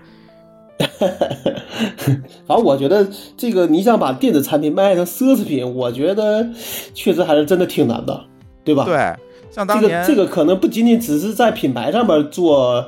[2.48, 6.48] 反正我觉得这个你想把电子产品卖成奢侈品，我觉得
[6.94, 8.26] 确实还是真的挺难的，
[8.64, 8.86] 对吧？
[8.86, 8.96] 对，
[9.52, 12.84] 像当年这个这个可能不仅仅只是在品牌上面做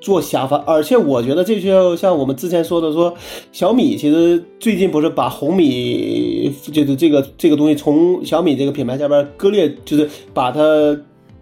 [0.00, 3.12] 做想法，而且我觉得这就像我们之前说的说，
[3.50, 10.60] 小米其实最近不是把红米就是这个这个东西从小米这个品牌下边割裂，就是把它。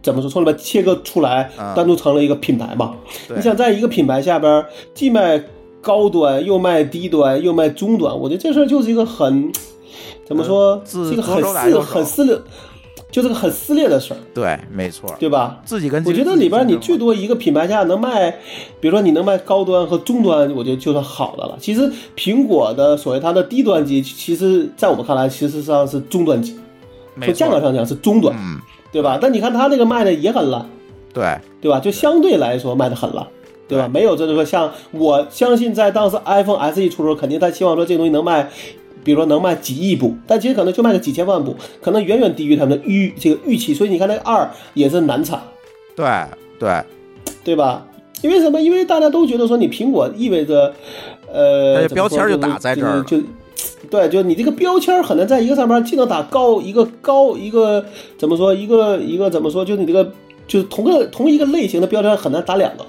[0.03, 0.31] 怎么说？
[0.31, 2.97] 从里面切割出来啊，单独成了一个品牌嘛？
[3.29, 4.65] 对你想在一个品牌下边，
[4.95, 5.45] 既卖
[5.83, 9.53] 高端，又卖低端，又卖中端，我觉得这事儿就是一个很
[10.27, 10.83] 怎么说？
[10.95, 12.35] 嗯是一个很撕左手打右手很撕裂，
[13.11, 15.61] 就是个很撕裂的事儿，对，没错，对吧？
[15.65, 18.31] 自己跟我觉得里边你最多一个品牌下能卖，
[18.81, 21.57] 比如说你能卖高端和中端，我觉得就算好的了。
[21.61, 26.59] 其实苹果的所谓它的低端机，其实在我们看来，其实上是中端机，
[27.21, 28.59] 从价格，上讲是中端，嗯，
[28.93, 29.19] 对吧？
[29.21, 30.65] 但你看它那个卖的也很烂，
[31.13, 31.81] 对，对吧？
[31.81, 33.27] 就相对来说卖的很烂。
[33.69, 33.87] 对吧？
[33.87, 38.51] 没有，就是说，像我相信，在当时 iPhone SE 出的时候，肯定他希望说这个东西能卖
[39.05, 43.73] 比如说能卖几亿部，但其实可能就卖个几千万部，可能远远低于他们的预这个预期。
[43.75, 45.41] 所以你看那个二也是难产，
[45.95, 46.07] 对
[46.59, 46.83] 对，
[47.45, 47.87] 对吧？
[48.23, 48.61] 因为什么？
[48.61, 50.75] 因为大家都觉得说你苹果意味着，
[51.33, 53.27] 呃，标签就打在这儿了就就
[53.91, 57.83] 对，就你这个标签很难在一个上面既能打高一个高一个
[58.19, 59.65] 怎么说一个一个怎么说？
[59.65, 60.13] 就你这个
[60.47, 62.85] 就是同个同一个类型的标签很难打两个，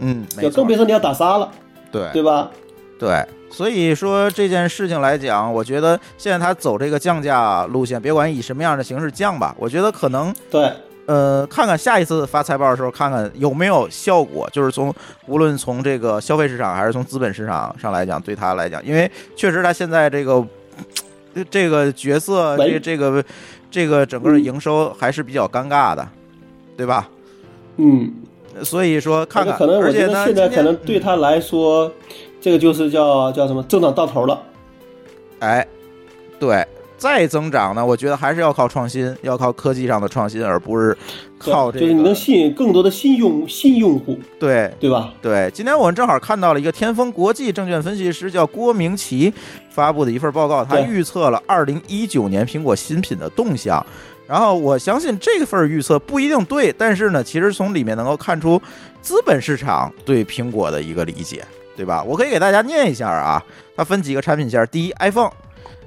[0.00, 1.52] 嗯，就更别说你要打仨了，
[1.92, 2.50] 对对吧？
[2.98, 3.24] 对，
[3.54, 10.68] 所以说这件事情来讲，我觉得现在他走这个降价路线，别管以什么样的形式降吧，我觉得可能对，
[11.06, 14.92] 呃，看看下一次发财报的时候，看看有没有效果，就是从
[15.28, 20.44] 无论从这个消费市场还是从资本市场上来讲，对他来讲，因为确实他现在这个
[21.34, 23.24] 呃 这个角色，喂这这个
[23.70, 26.04] 这个整个的营收还是比较尴尬的，
[26.76, 27.08] 对吧？
[27.76, 28.12] 嗯。
[28.62, 31.92] 所以说看看，可能我而且呢，觉得现在可能对他来说，
[32.44, 34.38] 这个就是叫叫什么增长到头了。
[35.38, 35.66] 哎，
[36.38, 36.62] 对，
[36.98, 40.94] 再增长呢，我觉得还是要靠创新，要靠科技上的创新，而不是
[41.38, 41.80] 靠这个。
[41.80, 45.14] 就是你能吸引更多的新用新用户，对对吧？
[45.22, 49.32] 对，今天我们正好看到了一个天风国际证券分析师叫郭明奇
[49.70, 53.82] 发布的一份报告，他预测了二零一九年苹果新品的动向。
[54.26, 58.60] 然后我相信这份预测不一定对，但是呢，其实从里面能够看出
[59.00, 61.42] 资本市场对苹果的一个理解，
[61.76, 62.02] 对吧？
[62.02, 63.42] 我可以给大家念一下啊，
[63.76, 65.30] 它分几个产品线：第一，iPhone，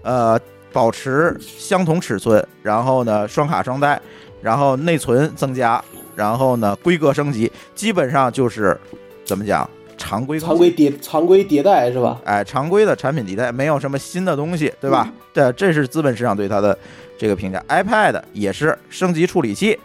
[0.01, 0.39] 呃，
[0.73, 3.99] 保持相同尺寸，然后呢，双卡双待，
[4.41, 5.83] 然后内存增加，
[6.15, 8.77] 然后呢，规格升级，基本上就是
[9.25, 9.67] 怎么讲，
[9.97, 12.19] 常规常规迭常规迭代是吧？
[12.25, 15.11] 哎，常规的产品迭代，没有什么新的东西，对吧？
[15.33, 16.77] 对，这是资本市场对它的
[17.17, 17.63] 这个评价。
[17.69, 19.79] iPad 也是升级处理器，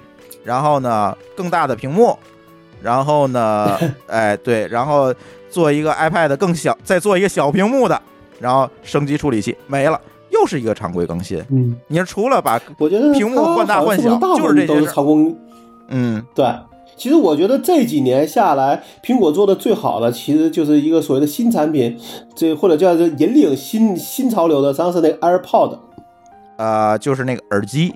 [0.44, 2.18] 然后呢，更大的屏幕，
[2.82, 3.78] 然后呢，
[4.08, 5.14] 哎，对，然后
[5.52, 8.00] 做一个 iPad 更小，再做一个小屏幕的，
[8.40, 10.00] 然后升级处理器没了，
[10.30, 11.38] 又是一个常规更新。
[11.50, 15.36] 嗯，你说除了把，我觉得屏幕换大换小就是这些常规。
[15.88, 16.46] 嗯，对，
[16.96, 22.00] 其实我觉得这几年下来，苹果做的最好的，其实就是一个所谓的新产品，
[22.34, 25.78] 这或者叫做引领新新潮流的，实际上是那个 AirPod。
[26.56, 27.94] 呃，就是那个耳机，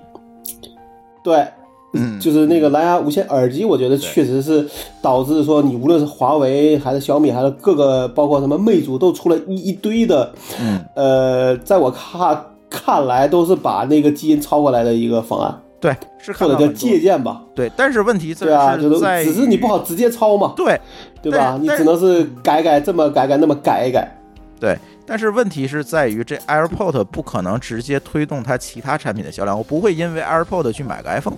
[1.23, 1.47] 对，
[1.93, 4.67] 嗯，就是那个蓝牙无线耳机，我觉得确实是
[5.01, 17.41] 导致说你无论是华为还是小米，还是各个包括什么魅族，都出了一一堆的，嗯，呃，在我看看来都是把那个基因抄过来的一个方案，对，是看或者叫借鉴吧。
[17.55, 20.79] 对，但是问题在对啊，就是只是你不好直接抄嘛，对
[21.21, 21.57] 对吧？
[21.59, 24.13] 你只能是改改这么改改那么改一改。
[24.59, 31.37] 对，但是问题是在于这 AirPod 不可能直接推动它其他产品的销量，我不会因为 AirPod 去买个 iPhone。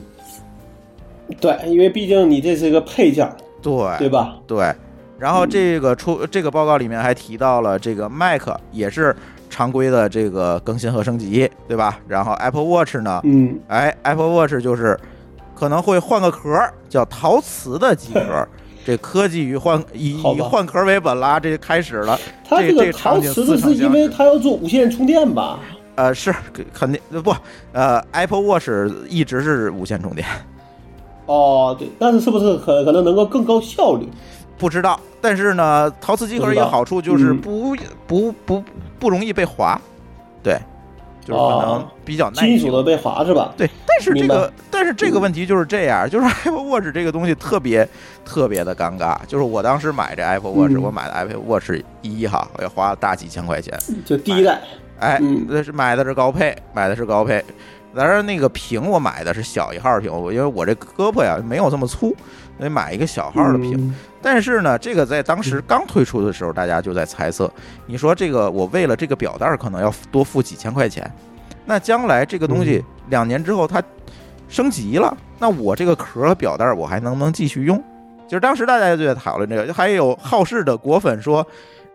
[1.40, 3.30] 对，因为毕竟你这是一个配件，
[3.62, 4.36] 对对吧？
[4.48, 4.74] 对，
[5.18, 9.16] 然后这个出这个报告里面还提到了这个 Mac 也是
[9.50, 12.00] 常规的这个更新和升级，对吧？
[12.08, 15.00] 然后 Apple Watch 呢，嗯，哎，Apple Watch 就是
[15.56, 18.48] 可能会换个壳儿，叫陶瓷的机 壳。
[18.86, 22.18] 这科技与换以以换壳为本啦，这就开始了。
[22.50, 25.60] 这它这个陶瓷的是因为它要做无线充电吧？
[25.96, 26.34] 呃是
[26.74, 27.36] 肯定不
[27.74, 28.70] 呃 Apple Watch
[29.08, 30.26] 一直是无线充电，
[31.30, 34.08] 哦，对，但是是不是可可能能够更高效率？
[34.58, 35.00] 不知道。
[35.22, 37.76] 但是呢，陶瓷机壳不知道一个好处就是嗯不、
[38.08, 38.64] 不不
[38.98, 39.80] 不容易被划，
[40.42, 40.58] 对，
[41.24, 42.58] 就是可能哦比较耐用。
[42.58, 43.54] 金属的被划是吧？
[43.58, 47.88] 对，但是这个但是这个问题就是这样， 就是 Apple Watch 这个东西特别
[48.26, 49.18] 特别的尴尬。
[49.28, 51.72] 就是我当时买这 Apple Watch，、嗯我买的 Apple Watch
[52.02, 53.78] 一哈，我要花了大几千块钱。
[54.06, 54.62] 就第一代，
[55.00, 57.44] 哎，嗯那是买的是高配，买的是高配。
[57.96, 62.16] 当然，那个屏我买的是小一号屏，我因为我这胳膊呀没有这么粗，
[62.58, 63.76] 所以买一个小号的屏。
[63.78, 67.50] 嗯但是呢，这个在当时刚推出的时候，大家就在猜测，
[67.86, 71.10] 你说这个我为了这个表带儿可能要多付几千块钱，
[71.66, 73.82] 那将来这个东西两年之后它
[74.50, 77.82] 升级了，那我这个壳和表带儿我还能不能继续用？
[78.28, 81.46] 就是当时大家就在讨论这个，还有好事的果粉说。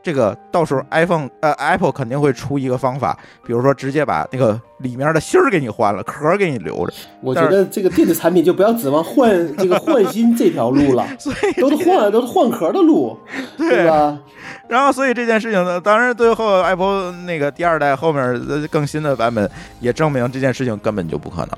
[0.04, 6.92] 这个到时候 iPhone 呃 Apple 肯定会出一个方法，比如说直接把那个里面的芯儿给你换了，壳儿给你留着。
[7.22, 13.18] 我觉得这个电子产品就不要指望换 这个换新这条路了，所以都是换都是换壳的路，
[13.56, 14.20] 对吧？
[14.68, 19.50] 然后，所以这件事情呢，当然最后 Apple 那个第二代后面呃更新的版本
[19.80, 21.50] 也证明这件事情根本就不可能。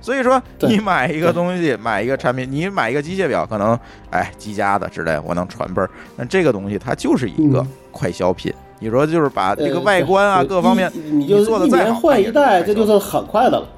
[0.00, 3.78] 所以说，你买一个东西，买一个产品，你买一个机械表，可能
[4.10, 5.90] 哎积家的之类，我能传辈儿。
[6.16, 8.52] 但这个东西它就是一个嗯快消品。
[8.78, 13.68] 你说就是把这个呃外观啊各方面你就做的再好，一年换一代，这就是是很快的了，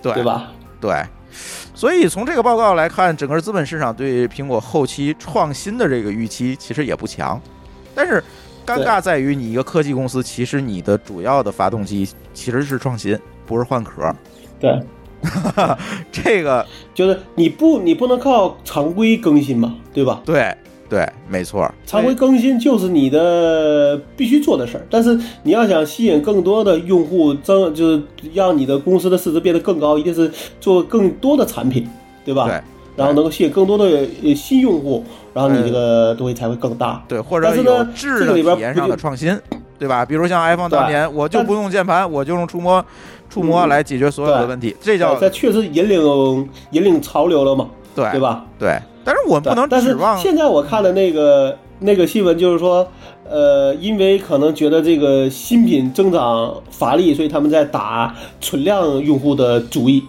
[0.00, 0.22] 对对？
[0.24, 0.50] 吧？
[0.80, 1.02] 对。
[1.74, 7.38] 所以从这个报告来看，整个资本市场对苹果后期创新的这个预期其实也不强。
[7.94, 8.22] 但是
[8.66, 14.10] 尴尬在于你一个科技公司，其实你的主要的发动机其实是创新，不是换壳。
[14.58, 14.82] 对，
[16.12, 16.64] 这个
[16.94, 20.20] 就是你不你不能靠常规更新嘛，对吧？
[20.24, 20.54] 对
[20.88, 21.70] 对，没错。
[21.84, 28.02] 常规更新就是你的必须做的事儿，但是你要想吸引更多的用户，增就是
[28.32, 31.88] 让你的公司的市值变得更高，一定是做更多的产品，
[32.24, 32.46] 对吧？
[32.46, 32.60] 对。
[32.96, 33.84] 然后能够吸引更多的
[34.22, 35.04] 呃新用户，
[35.34, 37.04] 然后你这个东西才会更大。
[37.06, 39.38] 对，或者是有呢质的这个里边体验上的创新，
[39.78, 40.02] 对吧？
[40.02, 42.82] 比如像 iPhone 对当年，我就不用键盘，我就用触摸
[43.28, 48.44] 触摸嗯来解决所有的问题，这叫这确实引领引领潮流了嘛，对对吧？
[48.58, 48.78] 对。
[49.04, 52.86] 但是我们不能但是现在我看的那个那个新闻，就是说，
[53.28, 60.02] 呃，因为可能觉得这个新品增长乏力，所以他们在打存量用户的主意。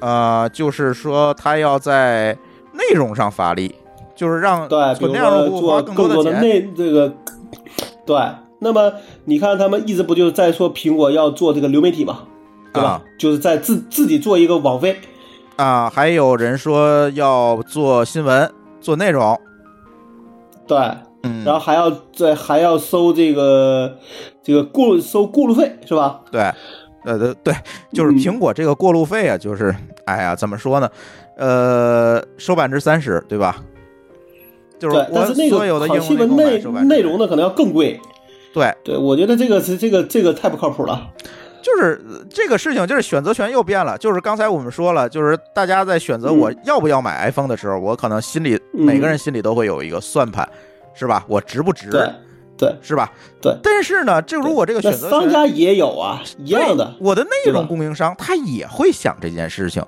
[0.00, 2.36] 呃，就是说他要在
[2.72, 3.74] 内容上发力，
[4.16, 4.78] 就是让对，
[5.12, 6.40] 量用户花做更多的钱。
[6.40, 7.12] 内这个，
[8.04, 8.16] 对。
[8.58, 8.90] 那么
[9.26, 12.20] 你看，他们一直不就是在说苹果要做这个流媒体嘛，
[12.76, 12.90] 对吧？
[12.90, 14.96] 啊就是在自自己做一个网飞，
[15.56, 18.50] 啊，还有人说要做新闻、
[18.80, 19.40] 做内容，
[20.66, 20.78] 对，
[21.22, 23.98] 嗯，然后还要再还要收这个
[24.42, 26.20] 这个过收过路费是吧？
[26.30, 26.42] 对，
[27.04, 27.54] 呃，对对，
[27.92, 29.74] 就是嗯苹果这个过路费啊，就是，
[30.04, 30.88] 哎呀，怎么说呢？
[31.38, 33.56] 呃，收百分之三十，对吧？
[34.78, 37.98] 就是对，但我是那所有的应个好新闻内内容呢，可能要更贵。
[38.52, 41.08] 对，对，我觉得这个是这个这个太不靠谱了。
[41.66, 43.98] 就是呃这个事情，就是选择权又变了。
[43.98, 50.48] 就是刚才我们说了，就是大家在选择嗯我要不要买 iPhone 的时候，我可能心里嗯每个人心里都会有一个算盘，
[50.94, 51.24] 是吧？
[51.26, 51.90] 我值不值？
[51.90, 52.08] 对
[52.56, 53.12] 对是吧？
[53.42, 53.52] 对。
[53.64, 56.94] 但是呢，这如果这个选择权商家也有啊，一样的。
[57.00, 59.84] 我的内容供应商他也会想这件事情。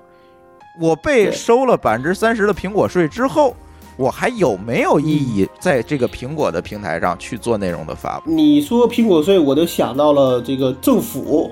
[0.81, 3.55] 我被收了百分之三十的苹果税之后，
[3.99, 8.31] 我还有没有意义在这个苹果的平台上去做内容的发布？
[8.31, 11.51] 你说苹果税，我就想到了这个政府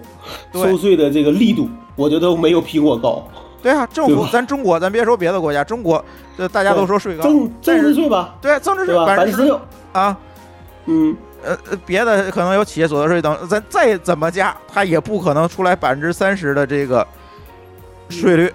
[0.54, 1.68] 收税的这个力度，
[1.98, 3.22] 我觉得没有苹果高。
[3.62, 6.04] 对啊，政府咱中国，咱别说别的国家，中国
[6.38, 8.96] 这大家都说税高，增增值税吧，对增值税？
[8.96, 9.62] 百分之百分之十六。
[9.92, 10.18] 啊，
[10.86, 17.06] 嗯，呃呃，别的可能有企业所得税等，咱再怎么加，它也不可能出来百分之三十的这个
[18.08, 18.54] 税率，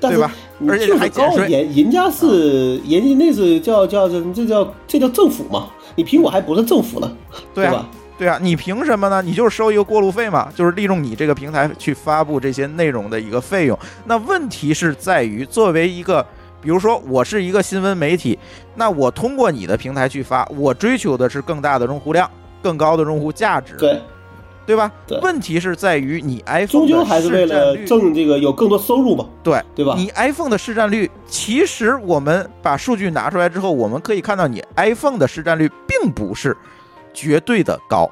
[0.00, 0.34] 但是对吧？
[0.68, 7.10] 而且还减税人人家是人家那是叫叫这这叫这叫政府嘛，你苹果还不是政府呢，
[7.54, 7.88] 对啊吧？
[8.18, 9.20] 对啊，你凭什么呢？
[9.20, 13.78] 你就是收一个过路费嘛，就是利用你这个平台去发布这些内容的一个费用。
[14.06, 16.24] 那问题是在于，作为一个，
[16.62, 18.38] 比如说我是一个新闻媒体，
[18.74, 22.30] 那我通过你的平台去发，我追求的是更大的用户量、
[22.62, 24.00] 更高的用户价值，对，
[24.66, 24.90] 对吧？
[25.06, 29.94] 对问题是在于你 iPhone 终究的还是为了市占率挣这个有更多收入嘛，对对吧？
[29.96, 36.56] 你 iPhone 的市占率，其实我们把数据拿出来之后，我们可以看到你 iPhone 的市占率并不是
[37.14, 38.10] 绝对的高。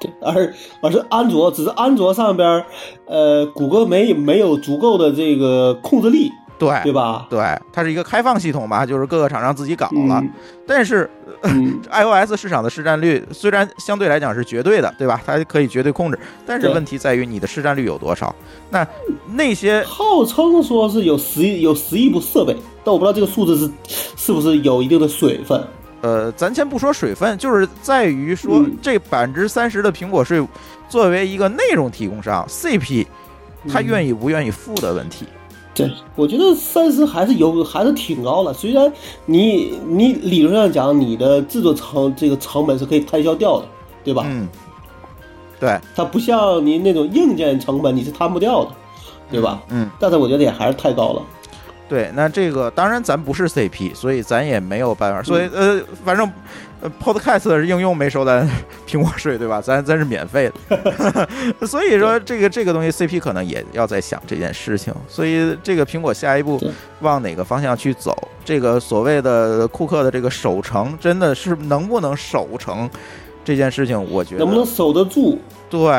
[0.00, 0.52] 对，而
[0.82, 2.66] 而是安卓，只是安卓上边儿，
[3.06, 6.32] 呃，谷歌没没有足够的这个控制力，
[6.70, 7.26] 对对吧？
[7.30, 7.40] 对，
[7.72, 10.20] 它是一个开放系统嘛，就是各个厂商自己搞了。
[10.20, 10.30] 嗯
[10.66, 11.08] 但是
[11.42, 15.20] 嗯， iOS 市场的市占率虽然相对来讲是绝对的，对吧？
[15.26, 18.34] 它可以绝对控制，但是问题在于你的市占率有多少。
[18.70, 18.86] 那
[19.26, 23.70] 那些号称说是有十亿有十亿部设备，但我不知道这个数字是
[24.16, 25.62] 是不是有一定的水分。
[26.00, 30.42] 呃，咱先不说水分，就是在于说嗯这百分之三十的苹果税，
[30.88, 33.06] 作为一个内容提供商 CP，
[33.68, 35.26] 他嗯愿意不愿意付的问题。
[35.74, 38.54] 对，我觉得三十还是有，还是挺高的。
[38.54, 38.92] 虽然
[39.26, 43.66] 你你理论上讲，你的制作成这个成本是可以摊销掉的，
[44.04, 44.22] 对吧？
[44.26, 44.48] 嗯，
[45.58, 48.70] 对，它不像你那种硬件成本你是摊不掉的，
[49.30, 49.60] 对吧？
[49.70, 51.22] 嗯，但是我觉得也还是太高了。
[51.88, 55.22] 对，那这个当然咱不是 CP，所以咱也没有办法。
[55.22, 56.30] 所以呃，反正
[56.84, 58.46] 呃 Podcast 的应用没收咱
[58.86, 59.60] 苹果税，对吧？
[59.60, 61.28] 咱咱是免费的。
[61.66, 64.94] 所以说这个这个东西 CP 可能也要在想这件事情。
[65.08, 66.60] 所以这个苹果下一步
[67.00, 68.16] 往哪个方向去走？
[68.44, 72.88] 这个所谓的库克的这个守城，真的是能不能守成
[73.42, 73.98] 这件事情？
[74.12, 75.38] 我觉得能不能守得住，
[75.70, 75.90] 对。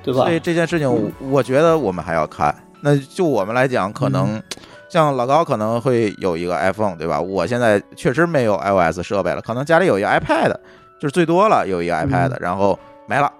[0.00, 0.32] 对吧所？
[0.32, 2.54] 以这件事情我，觉得我们还要看。
[2.80, 4.42] 那就我们来讲，可嗯能
[4.88, 7.20] 像老高可能会有一个 iPhone，对吧？
[7.20, 10.52] 我现在确实没有 iOS 设备了，可能家里有一个 iPad，
[10.98, 13.30] 就是最多了有一个 iPad，、嗯然后没了，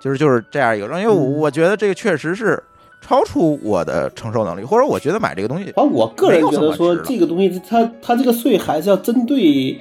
[0.00, 0.86] 就是就是这样一个。
[0.86, 2.62] 因为我觉得这个确实是
[3.00, 9.78] 超出我的承受能力，或者我觉得买这个东西反正我个人觉得说这个东西它，它这个税还是要针对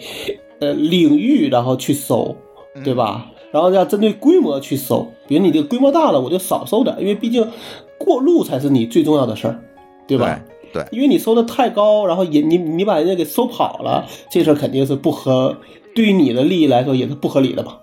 [0.60, 2.36] 呃领域，然后去收，
[2.76, 3.26] 嗯对吧？
[3.52, 7.50] 然后要针对规模去收，比如你这个规模大了，我就少收点，因为毕竟
[7.98, 9.60] 过路才是你最重要的事儿，
[10.06, 10.40] 对吧？
[10.46, 10.57] 对
[10.92, 15.58] 因为你收的太高，然后也你你把人家给收跑了，这事儿肯定是不合，
[15.96, 17.74] 对于你的利益来说也是不合理的嘛。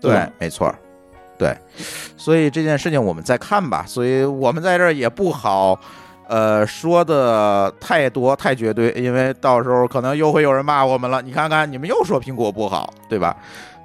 [0.00, 0.72] 对对，没错，
[1.38, 1.56] 对，
[2.16, 3.84] 所以这件事情我们再看吧。
[3.86, 5.78] 所以我们在这儿也不好，
[6.28, 11.22] 呃，说的太多太绝对，因为到时候可能又会有人骂我们了。
[11.22, 13.36] 你看看，你们又说苹果不好，对吧？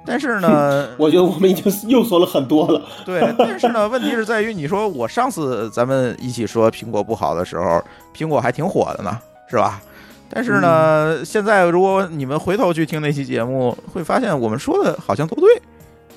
[0.04, 2.82] 但是呢， 我觉得我们已经又说了很多了。
[3.06, 7.82] 对，但是呢，问题是在于，你说我上次咱们一起说苹果不好的时候，
[8.16, 9.80] 苹果还挺火的呢，是吧？
[10.34, 15.60] 但是呢，现在如果你们回头去听那期节目，会发现我们说的好像都对，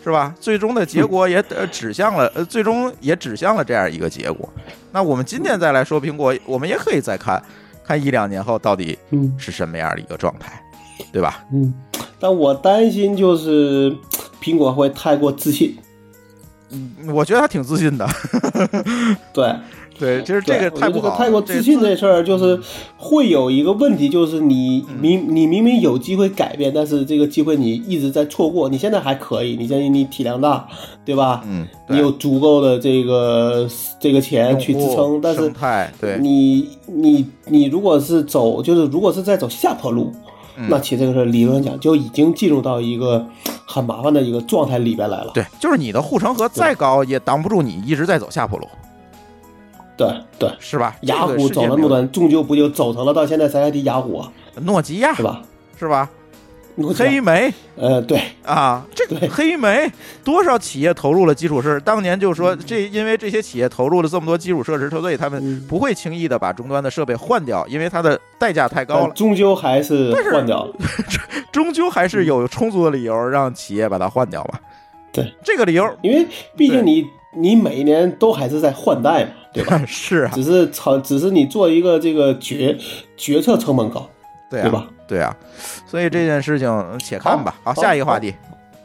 [0.04, 0.34] 是吧？
[0.40, 4.50] 最终的结果也呃指向了，呃，最终也指向了这样一个结果。
[4.92, 7.44] 那我们今天再来说苹果，我们也可以再看
[7.84, 10.64] 看一两年后到底嗯是什么样的一个状态，
[11.12, 11.44] 对吧？
[11.52, 11.74] 嗯，
[12.26, 13.96] 但我担心就是
[14.42, 15.76] 苹果会太过自信。
[16.72, 18.08] 嗯我觉得他挺自信的，
[19.32, 19.56] 对，
[20.00, 22.60] 对，就是这个太不好，太过自信这这事儿，就是
[22.98, 28.68] 会有一个问题，就是你嗯明你明明有机会改变，但是这个机会你一直在错过。
[28.68, 30.68] 你现在还可以，你相信你体量大，
[31.06, 31.44] 对吧？
[31.48, 33.70] 嗯，你有足够的这个
[34.00, 35.54] 这个钱去支撑，但是
[36.20, 40.12] 你你你如果是走，就是如果是在走下坡路，
[40.58, 43.26] 嗯那其实这个是理论上讲就已经进入到一个
[43.66, 45.32] 很麻烦的一个状态里边来了。
[45.34, 48.68] 对，就是你的护城河再高也挡不住你一直在走下坡路，
[49.98, 50.08] 对
[50.40, 50.96] 对，是吧？
[51.02, 54.32] 雅虎走了那么短，终究不就走成了到现在谁还提雅虎啊，
[54.62, 55.42] 诺基亚是吧？
[55.78, 56.10] 是吧？
[56.96, 59.90] 黑莓呃，对，啊，这个黑莓
[60.24, 61.80] 多少企业投入了基础设施？
[61.82, 69.14] 当年就说这，因为这些企业投入了这么多基础设施，所以他们嗯不会轻易的把终端的设备换掉，因为它的代价太高了。
[69.14, 70.74] 终究还是换掉了。
[71.52, 74.60] 终究还是有充足的理由让企业把它换掉吧。
[75.14, 77.06] 对，这个理由因为毕竟你
[77.38, 79.82] 你每一年都还是在换代嘛，对吧？
[79.88, 82.78] 是啊，只是成，只是你做一个这个决
[83.16, 84.10] 决策成本高，
[84.50, 84.88] 对啊，对吧？
[85.08, 85.36] 对啊，
[85.86, 87.56] 所以这件事情且看吧。
[87.64, 88.34] 好，好下一个话题。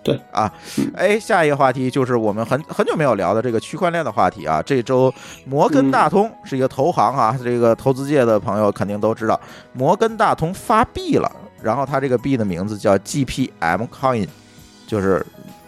[0.02, 0.50] 对啊，
[0.96, 4.62] 哎，下一个话题就是我们很很久没有聊的这个区块链的话题啊。
[4.64, 5.12] 这周
[5.44, 9.38] 摩根大通是一个投行啊，这个投资界的朋友肯定都知道，
[9.74, 11.30] 摩根大通发币了，
[11.62, 14.26] 然后它这个币的名字叫 GPM Coin，
[14.86, 15.24] 就是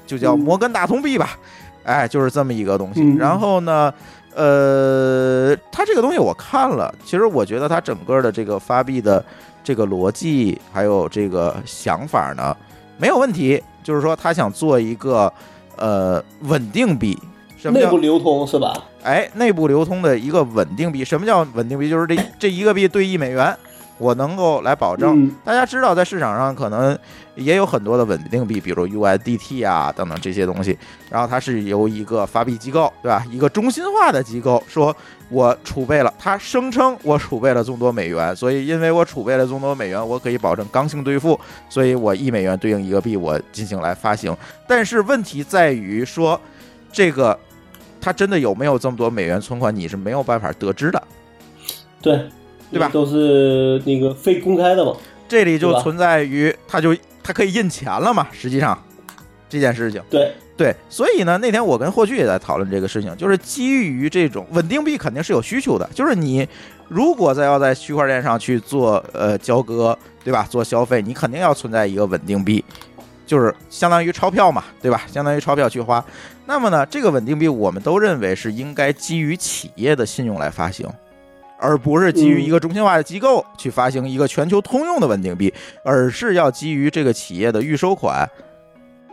[0.06, 1.36] 就叫嗯摩根大通币吧，
[1.84, 3.02] 哎，就是这么一个东西。
[3.02, 3.92] 嗯然后呢，
[4.34, 9.22] 呃，它这个东西我看了，其实我觉得它整个的这个发币的
[9.62, 12.56] 这个逻辑还有这个想法呢，
[12.98, 13.62] 没有问题。
[13.82, 15.32] 就是说，他想做一个
[15.76, 17.18] 呃稳定币，
[17.56, 18.72] 什么叫内部流通是吧？
[19.02, 21.04] 哎内部流通的一个稳定币？
[21.04, 21.90] 什么叫稳定币？
[21.90, 23.56] 就是这这一个币兑一美元，
[24.02, 25.24] 我能够来保证。
[25.24, 26.98] 嗯大家知道，在市场上可能
[27.36, 30.76] 也有很多的稳定币，比如 USDT 啊等等这些东西。
[31.08, 33.24] 然后它是由一个发币机构，对吧？
[33.30, 34.94] 一个中心化的机构说，
[35.28, 41.38] 我储备了，它声称我储备了众多美元，所以因为我储备了众多美元，我可以保证刚性兑付，
[41.68, 44.36] 所以我一美元对应一个币，我进行来发行。
[44.66, 46.40] 但是问题在于说，
[46.92, 47.38] 这个
[48.00, 51.02] 它真的有没有这么多美元存款，你是没有办法得知的。
[52.00, 52.28] 对，
[52.72, 54.96] 对吧都是那个非公开的嘛。
[55.28, 58.26] 这里就存在于它就它可以印钱了嘛？
[58.32, 58.76] 实际上
[59.48, 60.02] 这件事情。
[60.10, 66.46] 对，对，所以呢，那天我跟霍炬也在讨论这个事情，就是基于这种稳定币肯定是有需求的，就是你
[66.88, 70.46] 如果再要在区块链上去做呃交割，对吧？
[70.50, 72.62] 做消费，你肯定要存在一个稳定币，
[73.26, 75.02] 就是相当于钞票嘛，对吧？
[75.10, 76.04] 相当于钞票去花。
[76.44, 80.86] 那么呢，这个稳定币我们都认为是应该基于企业的信用来发行。
[81.62, 85.54] 而不是基于一个中心化的机构去发行一个全球通用的稳定币，
[85.84, 88.28] 而是要基于这个企业的预收款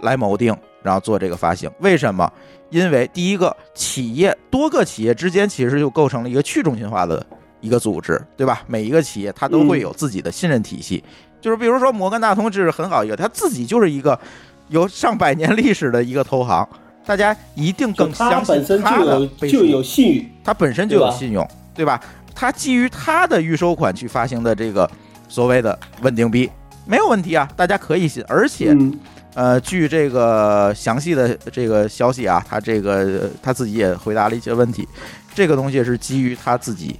[0.01, 1.69] 来锚定，然后做这个发行。
[1.79, 2.29] 为什么？
[2.71, 7.25] 因为第一个，企业多个企业之间其实就构成了一个去中心化的
[7.61, 8.63] 一个组织，对吧？
[8.67, 11.03] 每一个企业它都会有自己的信任体系，
[11.41, 14.19] 就是比如说摩根大通这是很好一个，它自己就是一个
[14.67, 16.67] 有上百年历史的一个投行，
[17.05, 21.99] 大家一定更它相信本身它就有的就有信誉，它本身就有信用，对吧？
[22.39, 24.89] 它基于它的预收款去发行的这个
[25.27, 26.49] 所谓的稳定币，
[26.85, 28.23] 没有问题啊，大家可以信。
[28.29, 28.97] 而且，嗯
[29.33, 34.87] 呃，据这个详细的这个消息啊，他这个呃他自己也回答了一些问题，
[35.35, 36.97] 这个东西是基于他自己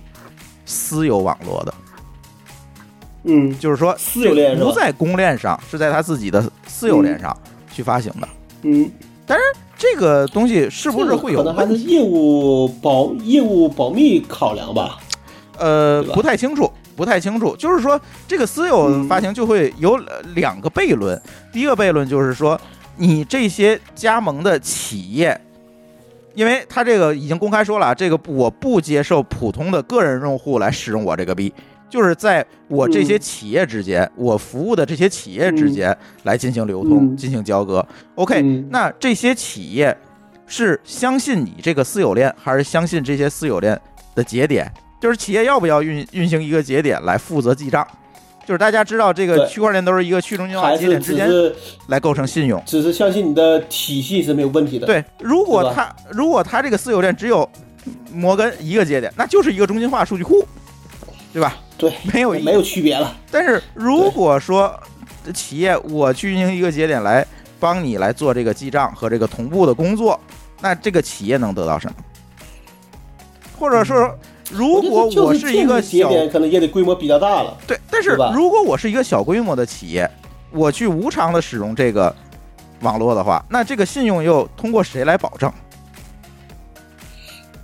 [0.66, 1.74] 私有网络的，
[3.24, 7.34] 嗯就是说私有链不在公链上，是在他自己的私有链上
[7.72, 8.28] 去发行的。
[8.64, 8.92] 嗯，
[9.26, 9.44] 但是
[9.78, 11.74] 这个东西是不是会有这个可能还？
[11.74, 15.00] 是业务保业务保密考量吧？
[15.60, 17.56] 呃，不太清楚，不太清楚。
[17.56, 21.22] 就是说，这个私有嗯发行就会有呃两个悖论。
[21.52, 22.60] 第一个悖论就是说，
[22.98, 25.40] 你这些加盟的企业，
[26.34, 31.54] 因为他这个已经公开说了啊，这个我不接受普通的个人用户来使用我这个币，
[31.90, 37.86] 就是在我这些嗯企业之间，我服务的这些企业之间来进行流通、嗯进行交割。
[38.16, 39.96] OK，、嗯那这些企业
[40.46, 43.80] 是相信你这个私有链，还是相信这些私有链
[44.16, 44.72] 的节点？
[45.00, 47.88] 就是企业要不要运运行一个节点来负责记账？
[48.46, 51.30] 就是大家知道，这个区块链都是一个去中心化节点之间
[51.88, 52.62] 来构成信用。
[52.66, 57.48] 只是相信你的体系是没有问题的。，对，如果对吧它如果它这个私有链只有
[58.12, 60.44] 摩根一个节点，那就是一个中心化数据库，
[61.32, 61.58] 对吧？
[61.78, 63.16] 对，没有没有区别了。
[63.30, 64.78] 但是如果说
[65.32, 67.24] 企业我去运行一个节点来
[67.60, 70.20] 帮你来做这个记账和这个同步的工作，
[70.60, 71.94] 那这个企业能得到什么？
[73.60, 74.18] 或者说，
[74.50, 77.56] 如果我是一个小可能也得规模比较大了。
[77.68, 80.10] 对，但是如果我是一个小规模的企业，
[80.52, 82.14] 我去无偿的使用这个
[82.82, 85.52] 网络的话，那这个信用又通过谁来保证？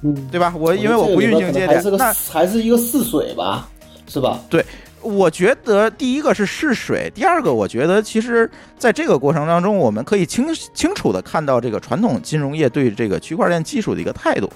[0.03, 0.53] 嗯，对吧？
[0.55, 3.67] 我因为我不运行节点那还是一个试水吧，
[4.07, 4.39] 是吧？
[4.47, 4.63] 对
[5.01, 14.47] 我觉得第一个是试水，第二个我觉得其实在这个过程当中，我们可以清清楚的看到这个传统金融业对这个区块链技术的一个态度。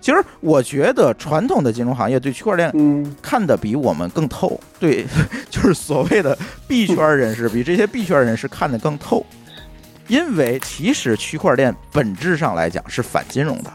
[0.00, 5.04] 其实我觉得传统的金融行业对区块链嗯，看得比我们更透，对，
[5.50, 6.36] 就是所谓的
[6.66, 9.26] 币圈人士比这些币圈人士看得更透，
[10.06, 13.72] 因为其实区块链本质上来讲是反金融的。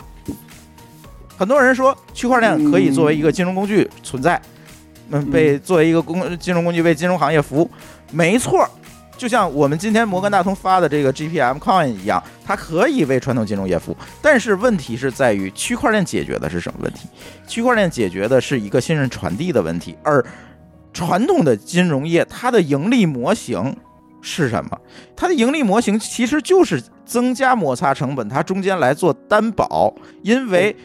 [1.37, 4.41] 很多人说区块链可以作为一个金融工具存在，
[5.09, 7.69] 嗯，被作为一个工金融工具为金融行业服务，
[8.11, 8.67] 没错。
[9.17, 17.07] 就像我们今天摩根大通发的这个 GPM Coin 一样，它可以为传统金融业服务，但是问题是在于区块链解决的是什么问题？
[17.47, 20.23] 区块链解决的是一个信任传递的问题，而
[20.91, 23.75] 传统的金融业它的盈利模型
[24.21, 24.77] 是什么？
[25.15, 30.75] 它的盈利模型其实就是增加摩擦成本，它中间来做担保，因为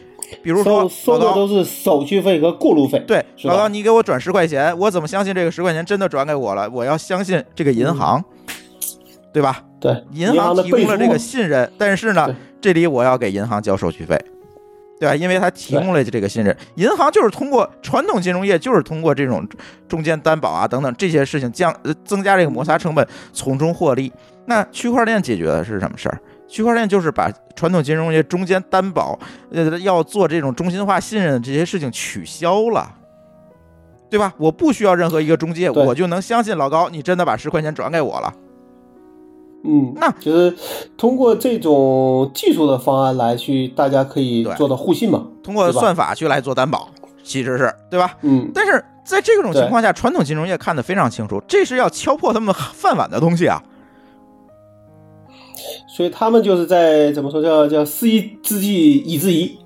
[0.41, 2.99] 比如说收的都是手续费和过路费。
[3.07, 6.69] 对，老高，你给我转十块钱，我怎么相信这个十块钱真的转给我了？
[6.69, 8.23] 我要相信这个银行，
[9.33, 9.63] 对吧？
[9.79, 14.19] 对，银行提供了这个信任，但是呢，这里我要给银行交手续费，
[14.99, 15.15] 对吧？
[15.15, 19.47] 因为它提供了这个信任，银行就是通过传统金融业就是通过这种
[19.87, 24.11] 中间担保啊等等这些事情降呃增加这个摩擦成本，从中获利。
[24.45, 26.19] 那区块链解决的是什么事儿？
[26.49, 29.17] 区块链就是把传统金融业中间担保，
[29.51, 32.95] 呃，要做这种中心化信任的这些事情取消了。
[34.09, 34.33] 对吧？
[34.39, 38.33] 我不需要任何一个中介，我就能相信老高，你真的把十块钱转给我了。
[39.63, 40.57] 嗯，那就是
[40.97, 45.27] 通过这种技术的方案来去，大家可以做到互信嘛。
[45.43, 46.89] 通过算法去来做担保，
[47.23, 48.17] 其实是对吧？
[48.23, 53.61] 嗯，但是在这种情况下，传统金融业看得非常清楚，这是要敲破他们饭碗的东西啊。
[55.95, 59.57] 所以他们就是在怎么说叫叫师夷之计以制夷，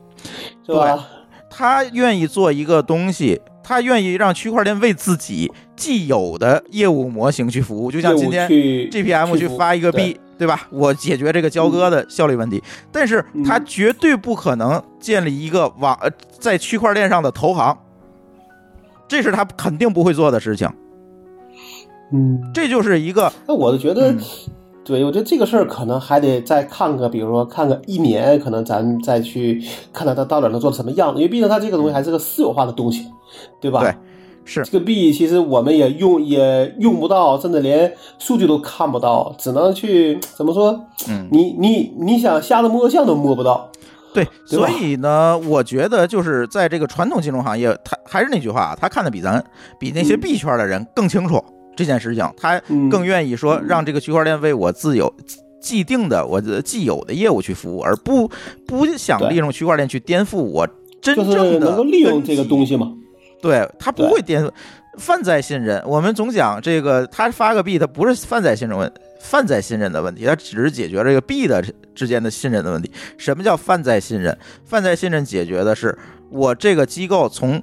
[0.66, 1.08] 是吧？
[1.50, 10.68] 他愿意做一个东西，他愿意让区块链为自己既有的业务模型去服务，就像今天去 GPM 去发一个币，对吧？
[10.72, 16.10] 我解决这个交割的效率问题，但是他绝对不可能建立一个网呃
[16.40, 17.78] 在区块链上的投行，
[19.08, 20.68] 这是他肯定不会做的事情。
[22.12, 24.20] 嗯，这就是一个那我就觉得，嗯
[24.84, 29.64] 对我觉得这个事儿可能还得再看个，比如说看个一年，可能咱再去
[29.94, 33.08] 看看它到底能做成什么样子，因为毕竟它这个东西还是个私有化的东西，
[33.62, 33.80] 对吧？
[33.80, 33.96] 对，
[34.44, 40.78] 是这个币其实我们也用也用不到，甚至连数据都看不到，只能去怎么说？
[41.08, 43.70] 嗯你你你想瞎子摸象都摸不到。
[44.14, 49.44] 对，对所以呢，我觉得就是在这个传统金融行业，他还是那句话啊，他看的比咱
[49.80, 51.44] 比那些币圈的人更清楚
[51.76, 55.14] 这件事情，他嗯更愿意说让这个区块链为我自有
[55.62, 58.30] 既定的我的既有的业务去服务，而不
[58.68, 60.68] 不想利用区块链去颠覆我
[61.02, 62.44] 真就是正的能够利用这个。
[62.44, 62.94] 东西嘛？
[63.42, 64.52] 对他不会颠覆
[64.98, 65.82] 泛在信任。
[65.86, 71.64] 我们总讲这个，他发个币，他不是泛在信任问泛在信任的问题，他只是解决这个币的
[71.96, 72.92] 之间的信任的问题。
[73.18, 74.38] 什么叫泛在信任？
[74.66, 75.98] 泛在信任解决的是
[76.30, 77.62] 我这个机构从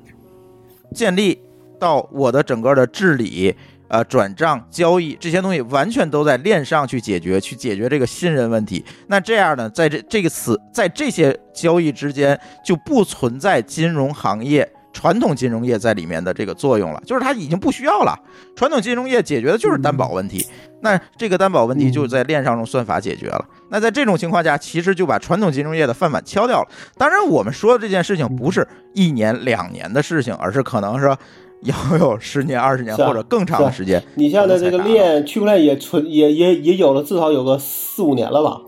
[0.95, 1.39] 建立
[1.79, 3.55] 到我的整个的治理。
[3.91, 8.85] 呃，转账、交易这些东西完全都在链上去解决，去解决这个信任问题。
[9.09, 18.17] 那这样呢，在这这个词，在这些交易之间就不存在金融行业、传统金融业在里面的这个作用了，就是它已经不需要了。
[18.55, 20.47] 传统金融业解决的就是担保问题，
[20.83, 23.45] 那这个担保问题就在链上用算法解决了。
[23.71, 26.69] 那在这种情况下，其实就把传统金融业的饭碗敲掉了。
[26.97, 28.65] 当然，我们说的这件事情不是
[28.95, 31.17] 一年两年的事情，而是可能是
[31.63, 34.03] 要有十年、二十年啊或者更长的时间。
[34.15, 38.63] 你现在这个链区块链也存也也也有了至少有个四五年了吧，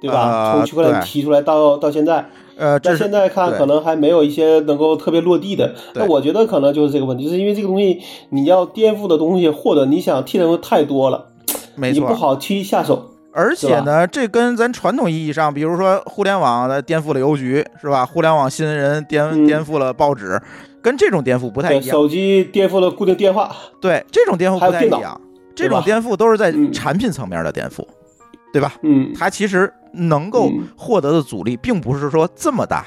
[0.00, 0.50] 对吧？
[0.50, 2.26] 呃从区块链提出来到到现在，
[2.56, 5.74] 呃，但现在看可能还没有一些能够特别落地的。
[5.94, 11.26] 那我觉得可能就是这个问题，就是因为这个东西你要颠覆的东西，或者你想替代的东西太多了，
[11.74, 13.12] 没错，你不好去下手。
[13.32, 18.06] 而且呢，这跟咱传统意义上，比如说互联网的颠覆了邮局，是吧？
[18.06, 20.40] 互联网新人颠、嗯颠覆了报纸，
[20.86, 21.82] 跟这种颠覆不太，一样。
[21.82, 25.20] 手机颠覆了固定电话，对，这种颠覆不太一样。
[25.52, 27.84] 这种颠覆都是在嗯产品层面的颠覆，
[28.52, 28.74] 对吧？
[28.82, 30.68] 嗯，它其实能够嗯。
[30.76, 32.86] 获得的阻力并不是说这么大，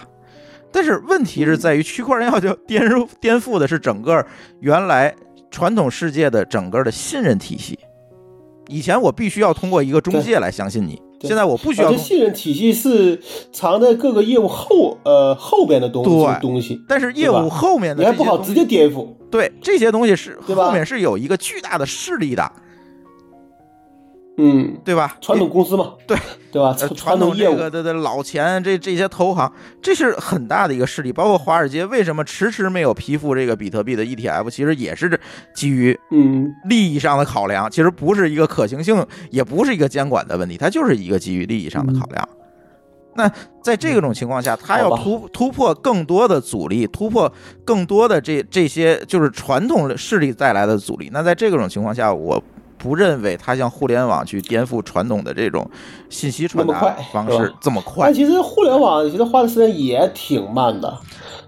[0.72, 4.26] 但是问题是在于区块链要就颠覆颠覆的是整个
[4.62, 5.14] 原来
[5.52, 7.78] 传统世界的整个的信任体系。
[8.70, 11.96] 以前我必须要通过一个中介来相信你，对现在我不需要通。
[11.96, 13.20] 而且信任体系是
[13.52, 19.08] 藏在各个业务后呃后边的东西东西，但是业务后面的你还不好直接颠覆。
[19.30, 22.52] 对这些东西是后面是有一个巨大的势力的，
[24.42, 25.18] 嗯，对吧？
[25.20, 26.18] 传统公司嘛，对
[26.50, 26.70] 对吧？
[26.80, 31.12] 呃传传统统业务，这个的的老钱，这这些投行，这是很大的一个势力。
[31.12, 35.20] 包括华尔街为什么迟迟没有批复这个比特币的 ETF，其实也是
[35.54, 42.30] 基于嗯，利益上的考量，其实不是一个可行性，也不是一个监管的问题，它就是一个基于利益上的考量。
[43.16, 43.30] 那
[43.62, 47.30] 在这种情况下，它要突突破更多的阻力，突破
[47.66, 51.10] 更多的这这些就是传统势力带来的阻力。
[51.12, 52.42] 那在这种情况下，我
[52.80, 55.70] 不认为它像互联网去颠覆传统的这种
[56.10, 58.14] 信息传达方式这么快但。
[58.14, 60.98] 其实互联网其实花的时间也挺慢的，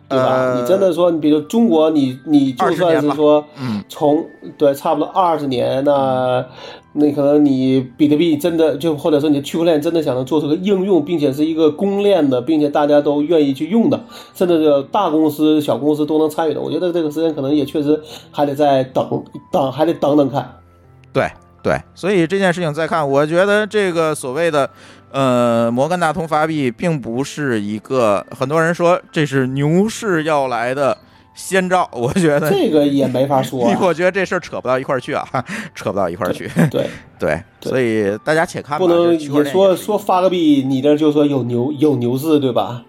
[0.08, 0.26] 对吧？
[0.36, 4.24] 呃你真的说，你比如中国，你你就算是说嗯，从
[4.58, 6.46] 对差不多二十年，那
[6.94, 13.98] 那可能你比特币真的就或者说你的区块链真的想能做出个应用，并且是一个公链的，并且大家都愿意去用的，
[14.36, 18.02] 甚至是大公司、小公司都能参与的，我觉得这个时间可能也确实
[18.32, 20.58] 还得再等等，还得等等看。
[21.14, 21.30] 对
[21.64, 24.70] 对，所以这件事情再看，我觉得这个所谓的
[25.12, 30.98] 呃摩根大通发币，并不是一个很多人说这是牛市要来的
[31.42, 32.50] 先兆， 我觉得。
[32.50, 33.78] 这个也没法说、啊。
[33.82, 35.26] 我觉得这事儿扯不到一块儿去啊，
[35.74, 36.48] 扯不到一块儿去。
[36.70, 36.88] 对，
[37.20, 38.86] 对，对所以大家且看吧。
[38.86, 42.84] 不能说说发个币，你这就说有牛有牛市，对吧？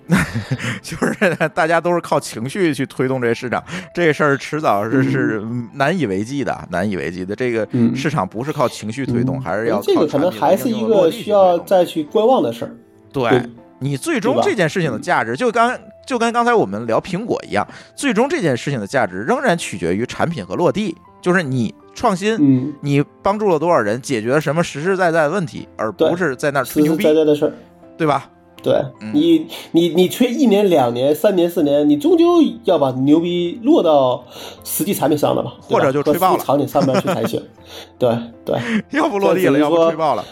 [0.83, 3.63] 就是大家都是靠情绪去推动这个市场，
[3.95, 5.43] 这事儿迟早是是
[5.75, 7.35] 难以为继的，难以为继的。
[7.35, 12.77] 这个嗯市场不是靠情绪推动，还是要这个可能还是一个需要再去观望的事儿。
[13.13, 13.43] 对对
[13.79, 15.77] 你最终这件事情的价值，就刚
[16.07, 27.53] 就跟刚才我们聊苹果一样，最终这件事情的价值仍然取决于产品和落地，就是你创新，嗯，你帮助了多少人，解决了什么实实在在的问题，而不是在那儿实吹牛逼实在，在的事儿。
[27.99, 28.29] 对吧？
[28.63, 34.25] 对嗯你，你你吹一年、两年、三年、四年，你终究要把牛逼落到
[34.65, 37.43] 实际产品上的吧，吧或者就吹爆了场景上面去才行。
[37.99, 38.57] 对对，
[38.91, 40.25] 要不落地了，要不吹爆了，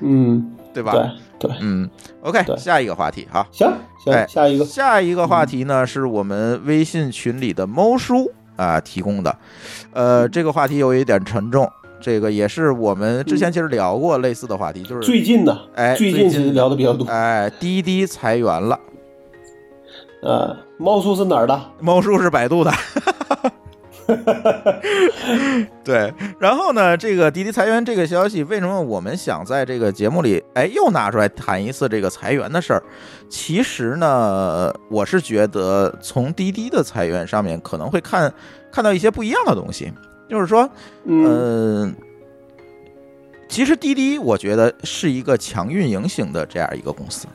[0.00, 0.92] 嗯，对吧？
[0.92, 1.02] 对
[1.38, 1.88] 对，嗯
[2.22, 3.46] ，OK，下一个话题哈。
[3.52, 3.70] 行
[4.04, 9.36] 行，哎下一个，下一个话题呢，是我们微信群里的猫叔啊提供的，
[9.92, 11.70] 呃，这个话题有一点沉重，
[12.00, 17.06] 这个也是我们之前其实聊过类似的话题，就是最近的，哎最最近近其实聊的比较多。
[17.06, 18.78] 哎，滴滴裁员了，
[20.22, 21.60] 呃，猫叔是哪儿的？
[21.80, 22.72] 猫叔是百度的。
[25.84, 32.82] 对，然后呢，这个滴滴裁员这个消息，为什么我们想在这个节目里，哎，又拿出来谈一次这个裁员的事儿？
[33.28, 38.32] 其实呢，我是觉得从滴滴的裁员上面可能会看
[38.72, 39.92] 看到一些不一样的东西，
[40.28, 40.68] 就是说，
[41.04, 41.84] 嗯。
[41.84, 41.94] 嗯、
[43.48, 47.26] 其实滴滴我觉得是一个强运营型的这样一个公司，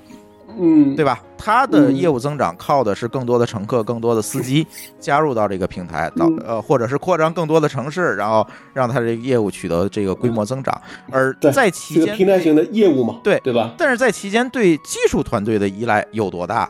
[0.60, 1.22] 嗯，对吧？
[1.38, 4.66] 它的嗯业务增长靠的是更多的乘客、更多的司机
[5.00, 10.82] 加入到这个平台，到嗯呃，或者是扩张更多的城市，然后让它这个业务取得这个规模增长。
[11.12, 13.74] 而在期间平台型的业务嘛，对对吧？
[13.78, 16.70] 但是在期间对技术团队的依赖有多大？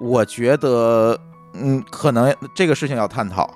[0.00, 1.18] 我觉得，
[1.54, 3.48] 嗯，可能这个事情要探讨。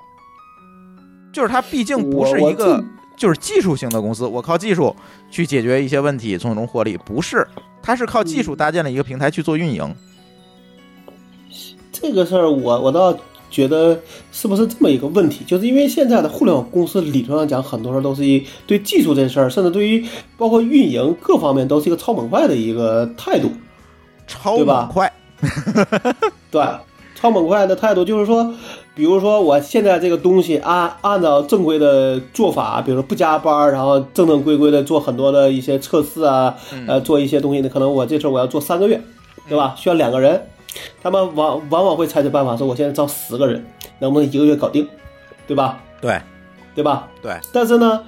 [1.33, 2.83] 就是它毕竟不是一个这
[3.15, 4.95] 就是技术型的公司，我靠技术
[5.29, 7.47] 去解决一些问题，从中获利，不是，
[7.81, 9.95] 它是靠技嗯术搭建了一个平台去做运营。
[11.91, 13.17] 这个事儿，我我倒
[13.49, 13.97] 觉得
[14.31, 15.45] 是不是这么一个问题？
[15.45, 20.05] 就是因为现在的互联网公司理论上讲，很多人都是一对技术这事儿，甚至对于
[20.37, 23.49] 包括运营各方面都是一个超猛快的一个态度。
[24.27, 25.13] 超猛快，
[26.49, 26.61] 对，
[27.13, 28.53] 超猛快的态度就是说，
[28.95, 36.55] 比如说我现在这个东西按按照正规的做法，比如说不加班，然后正正规规的做很多的一些测试啊，
[36.87, 39.01] 呃，做一些东西呢，可能我这事儿我要做三个月，
[39.49, 39.75] 对吧？
[39.77, 40.41] 需要两个人，
[41.03, 43.65] 他们往往往会采取办法说，我现在招十个人，
[43.99, 44.87] 能不能一个月搞定，
[45.45, 45.83] 对吧？
[45.99, 46.21] 对
[46.73, 47.09] 对吧？
[47.21, 48.01] 对，但是呢，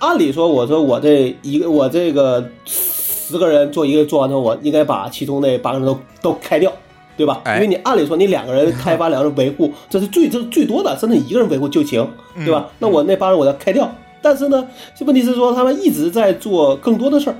[0.00, 6.72] 按理说，我说我这一个我这个十个人做一个做完之后，我应该把其中那八个人都都开掉，
[7.16, 7.40] 对吧？
[7.44, 7.56] 哎。
[7.56, 12.06] 因为你按理说你两个人开发，两个人维护， 这是最这最多的，甚至一个人维护就行，
[12.36, 12.68] 对吧？
[12.78, 13.90] 那我那八人我要开掉，
[14.20, 17.36] 但是呢，这问题是说他们一直在做更多的事儿，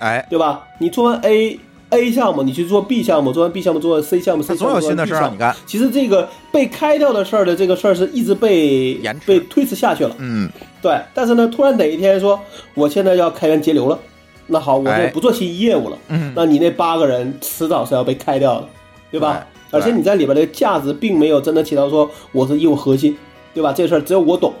[0.00, 0.64] 哎，对吧？
[0.78, 1.58] 你做完 A
[1.90, 5.54] A 项目，你去做 B 项目，做完 B 项目做 C 项目，C 项目总有新的事儿你干。
[5.66, 10.16] 其实这个被开掉的事儿的这个事儿是一直被延被推迟下去了。
[10.18, 10.48] 嗯，
[10.80, 12.40] 对，但是呢，突然哪一天说
[12.72, 13.98] 我现在要开源节流了，
[14.46, 15.10] 那好，我现在哎。
[15.10, 16.32] 不做新业务了，嗯。
[16.34, 18.68] 那你那八个人迟早是要被开掉的，
[19.12, 19.46] 对吧？
[19.70, 23.16] 对而且你在里边的价值并没有真的起到说我是业务核心，
[23.54, 23.72] 对吧？
[23.72, 24.52] 这事儿只有我懂，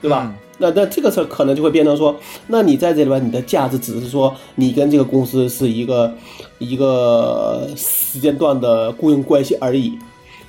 [0.00, 0.22] 对吧？
[0.24, 2.16] 嗯那那这个事儿可能就会变成说，
[2.48, 6.12] 那你在这里边你的价值只是说你跟这个公司是一个
[6.58, 9.96] 一个时间段的雇佣关系而已，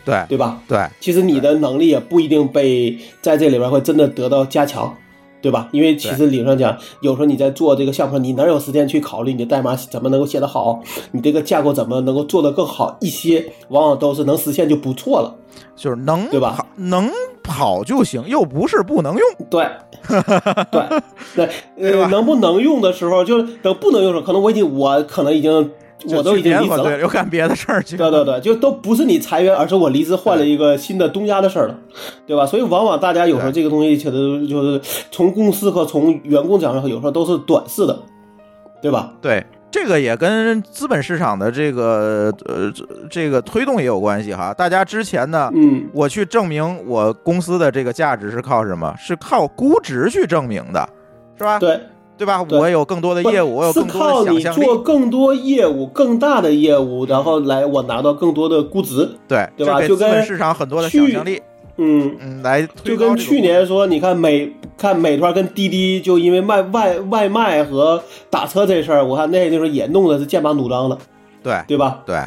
[0.03, 0.59] 对对吧？
[0.67, 4.97] 对，其实你的能力也不一定被在这里边会真的得到加强，
[5.41, 5.69] 对吧？
[5.71, 10.81] 因为其实理论上讲，有时候你在做这个项目上，你哪有时间去考虑你的代码怎么能够写得好，
[11.11, 15.35] 你这个架构怎么能够做得更好一些，往往都是能实现就不错了。
[15.75, 17.09] 就是能对吧能
[17.41, 19.21] 跑就行，又不是不能用。
[19.49, 19.65] 对，
[20.71, 21.01] 对，
[21.35, 21.45] 那
[21.77, 25.71] 对吧呃，能不能用的时候，就是等不能用的时候，可能我已经我可能已经
[26.07, 26.99] 我都已经离职了。
[26.99, 27.97] 又干别的事儿去。
[27.97, 31.75] 对对对，就都不是你裁员，而是我离职换了一个新的东家的事儿了，
[32.25, 32.45] 对吧？
[32.45, 34.81] 所以往往大家有时候这个东西其实就是
[35.11, 37.99] 从公司和从员工角上，有时候都是短视的，
[38.81, 39.13] 对吧？
[39.21, 44.53] 对，这个也跟资本市场的这个呃这这个推动也有关系哈。
[44.53, 48.93] 大家之前呢，嗯，我去证明我公司的这个价值是靠什么？
[48.97, 50.87] 是靠估值去证明的，
[51.37, 51.59] 是吧？
[51.59, 51.79] 对，
[52.19, 52.43] 对吧？
[52.47, 61.41] 对我有更多的业务，我有是更多靠你的想象力，做更多业务、更大的业务，然后来我拿到更多的估值，对，对吧就跟市场很多的去想象力，
[61.77, 62.17] 嗯。
[62.19, 70.97] 嗯，来推就跟去年说，你看美看美团跟滴滴，就因为卖外外卖和打车这事儿，我看那那时候也弄的是剑拔弩张的，
[71.41, 72.01] 对对吧？
[72.05, 72.17] 对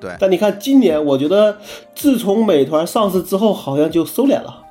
[0.00, 1.56] 对但你看今年，我觉得
[1.94, 4.63] 自从美团上市之后，好像就收敛了，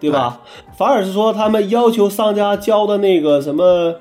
[0.00, 0.40] 对吧？
[0.76, 3.94] 反而是说他们要求商家交的那个什么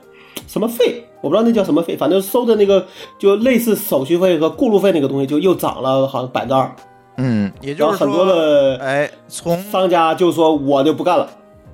[0.47, 2.85] 什么费，我不知道那叫什么费，反正收的那个
[3.17, 6.75] 就类似手续费和过路费那个东西，就又涨了，好像百分之二。
[7.17, 11.27] 嗯，也然就是说很多，的哎，从商家就说我就不干了，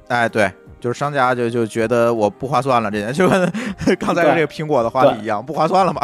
[0.08, 0.52] 哎对。
[0.84, 3.50] 就是商家就就觉得我不划算了，这件 就跟
[3.98, 6.02] 刚才对这个苹果的话题一样，不划算了嘛。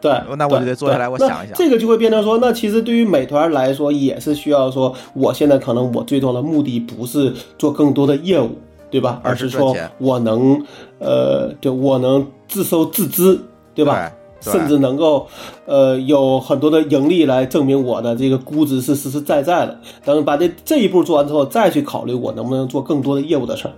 [0.00, 8.56] 对， 那我就得坐下来我想一想那这个就会变成说，那其实对于美团来说，也是需要说，我现在可能我最终的目的不是做更多的业务，
[8.90, 9.20] 对吧？
[9.22, 10.64] 而而是说我能，
[10.98, 13.38] 呃，对我能自收自支，
[13.74, 14.10] 对吧？
[14.10, 15.24] 对甚至能够，
[15.66, 19.78] 呃，有很多的盈利来证明我的这个估值是实实在在的。
[20.04, 23.74] 等把这这一步做完之后，再去考虑我能不能做更多的业务的事儿，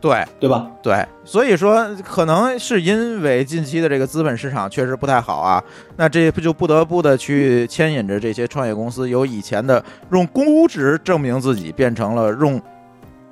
[0.00, 0.70] 对对吧？
[0.82, 5.62] 对，所以说可能是因为近期的这个资本市场确实不太好啊，
[5.96, 12.60] 那这不就不得不的去牵引着这些创业公司由以前的用估值证明自己，变成了用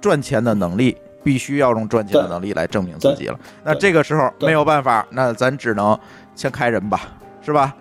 [0.01, 3.39] 赚钱的能力，必须要用赚钱的能力来证明自己了。
[3.63, 5.97] 那这个时候没有办法，那咱只能
[6.35, 7.01] 先开人吧，
[7.41, 7.75] 是吧？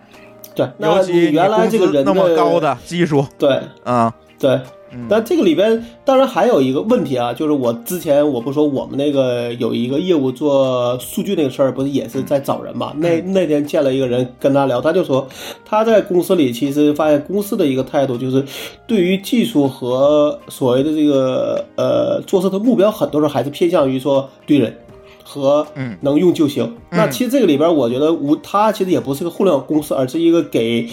[0.56, 4.62] 对，尤其原来这个人那么高，的技术，对嗯对，嗯，
[5.10, 12.94] 但这个里边当然还有一个问题啊，就是我之前我不说我们那个有一个业务做数据那个事儿，不是也是在找人嘛？
[12.98, 15.28] 那那天见了一个人跟他聊，他就说
[15.66, 18.44] 他在公司里其实发现公司的一个态度就是，
[18.88, 24.78] 对于技术和所谓的这个呃做事的目标，很多时候还是偏向于说对人。
[25.26, 26.76] 和嗯能用就行。
[26.92, 30.88] 那其实这个里边，我觉得无他其实也不是个互联网公司，而是一个给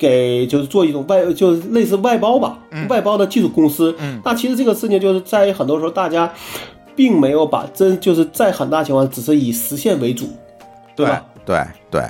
[0.00, 3.94] 给就是做一种外就是类似外包吧，外包的技术公司。
[3.98, 4.18] 嗯。
[4.24, 6.32] 那其实这个事情就是在于很多时候大家
[6.96, 10.26] 并没有把真就是在很大情况只是以实现为主，
[10.96, 11.24] 对吧？
[11.44, 11.58] 对
[11.90, 12.02] 对，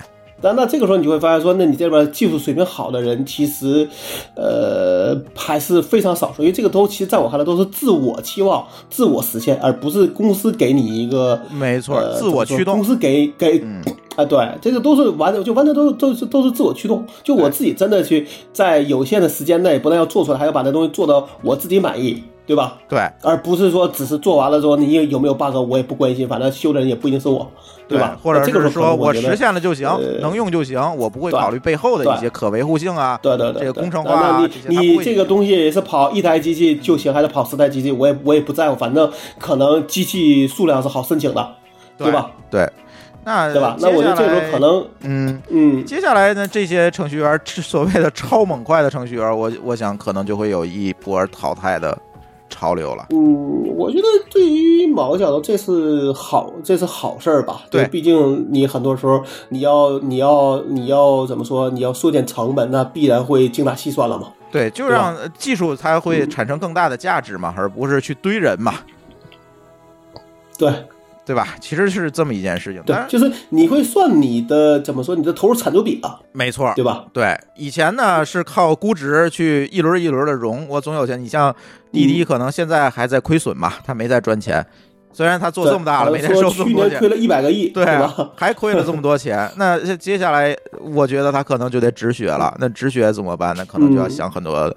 [0.43, 3.89] 那那这个时候你就会发现说，那你这边技术水平好的人，其实，
[4.35, 12.77] 呃，还是非常少数，因为这个都其实在我看来都是自我期望、自我实现，而不是公司给你一个没错，呃自我驱动。
[12.77, 13.83] 公，司给给嗯
[14.17, 17.07] 啊，对，这个都是完就完全都是都是都是自我驱动。
[17.23, 22.77] 就我自己真的去在有限的时间内，不但要做出来，还要把这东西做到我自己满意，对吧？
[22.89, 27.49] 对而不是说只是做完了之后，你有没有 bug 我也不关心，反正修的人也不一定是我，
[27.87, 28.19] 对吧？
[28.21, 37.93] 或者那这个是说我实现了就行，呃能用就行，我不会考虑背后的一些可维护性啊，对对对，这个工程化啊你你这个东西是跑一台机器就行，还是跑十台机器？
[37.93, 39.09] 我也我也不在乎，反正
[39.39, 41.49] 可能机器数量是好申请的，
[41.97, 42.33] 对吧？？
[42.51, 42.69] 对，
[43.25, 43.77] 那对吧？
[43.81, 51.97] 那我觉得这个时候可能，嗯，嗯，接下来呢，这些程序员所谓的超猛快的程序员，我我想可能就会有一波淘汰的
[52.49, 53.07] 潮流了。
[53.11, 57.63] 嗯，我觉得对于某个角度，这是好，这是好事儿吧？
[57.71, 61.69] 对毕竟你很多时候你要你要你要怎么说？
[61.71, 64.29] 你要缩减成本，那必然会精打细算了嘛。
[64.51, 68.75] 对，就让呃技术才会产生更大的价值嘛，而不是去堆人嘛，
[70.59, 70.73] 对
[71.31, 71.55] 对吧？
[71.61, 72.83] 其实是这么一件事情。
[72.85, 75.15] 当，然，对就是你会算你的怎么说？
[75.15, 77.05] 你的投入产出比啊，没错，对吧？
[77.13, 81.23] 对，以前呢是靠估值去一轮一轮的融，我总有钱。
[81.23, 81.55] 你像
[81.93, 84.67] 滴嗯滴，可能现在还在亏损嘛，它没在赚钱。
[85.13, 87.85] 虽然他做这么大了，每对天收说这么多钱去年亏，了一百个亿，对
[88.37, 89.49] 还亏了这么多钱。
[89.57, 92.53] 那接下来，我觉得他可能就得止血了。
[92.59, 93.65] 那止血怎么办呢？
[93.67, 94.75] 可能就要嗯想很多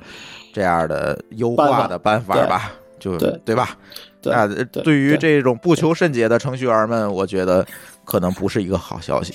[0.51, 3.77] 这样的优化的办法吧，就对对吧？
[4.24, 7.63] 对那对对于这种不求甚解的程序员们，我觉得
[8.05, 9.34] 可能不是一个好消息。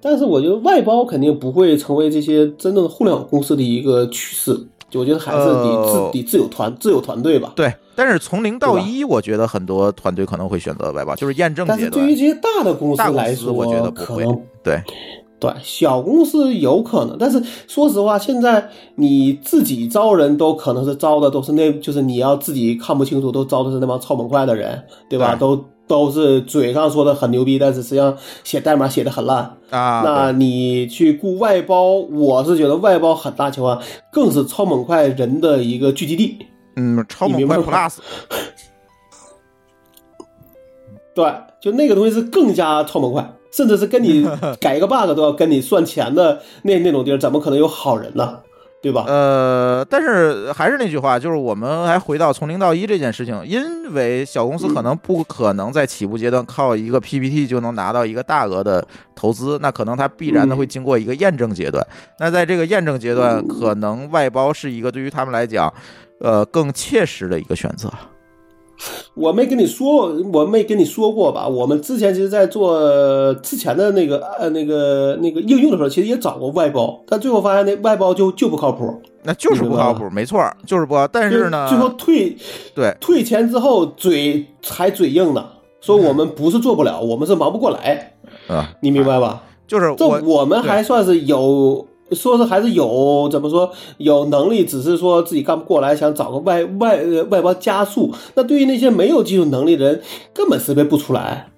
[0.00, 4.58] 但是我觉得外包肯定不会成为这些真正的互联网公司的一个趋势。
[4.90, 7.54] 就我觉得还是得自、呃得自有团自有团队吧。
[7.56, 12.26] 对，但是从零到一，我觉得很多团队可能会选择外包，就是验证阶段是对于这。
[12.26, 14.22] 些大的公司来说，我觉得不会
[14.62, 14.78] 对，
[15.42, 24.80] 对小公司有可能，但是说实话，现在你自己招人都可能是招的都是那，就是你要自己看不清楚，都招的是那帮超猛快的人，
[25.10, 25.34] 对吧？
[25.34, 29.56] 对都都是嘴上说的很牛逼，但是实际上写代码写的很烂。
[29.70, 33.82] 啊，那你去雇外包，我是觉得外包很大情况
[34.12, 36.38] 更是超猛快人的一个聚集地。
[36.76, 37.96] 嗯，超猛快 Plus，
[41.14, 44.26] 对，就那个东西是更加超猛快，甚至是跟你
[44.60, 48.40] 改一个 bug 都要跟你算钱的那那种地儿，怎么可能有好人呢？
[48.82, 49.04] 对吧？
[49.06, 58.84] 呃，但是还是那句话，就是我们还回到从零到一这件事情，因为小公司可能不可能在起步阶段靠一个 PPT 就能拿到一个大额的
[59.14, 61.86] 投资，那可能它必然的会经过一个验证阶段。
[62.18, 65.72] 那在这个验证阶段，可能外包是一个对于他们来讲，
[66.18, 67.88] 呃，更切实的一个选择。
[69.14, 71.46] 我没跟你说，我没跟你说过吧？
[71.46, 79.00] 我们之前其实，在做之前的那个呃那个那个应用的时候，其实也找过外包，但最后发现那外包就就不靠谱。
[79.24, 81.06] 那就是不靠谱，没错，就是不靠。
[81.06, 82.36] 但是呢，最后退
[82.74, 85.44] 对退钱之后，嘴还嘴硬呢，
[85.80, 88.14] 说我们不是做不了，我们是忙不过来，
[88.48, 89.42] 啊，你明白吧？
[89.68, 98.12] 这就是这我们还算是有，说是还是有怎么说有能力，只是说自己干不过来，想找个外外呃外包加速。
[98.34, 100.02] 那对于那些没有技术能力的人，
[100.32, 101.48] 根本识别不出来。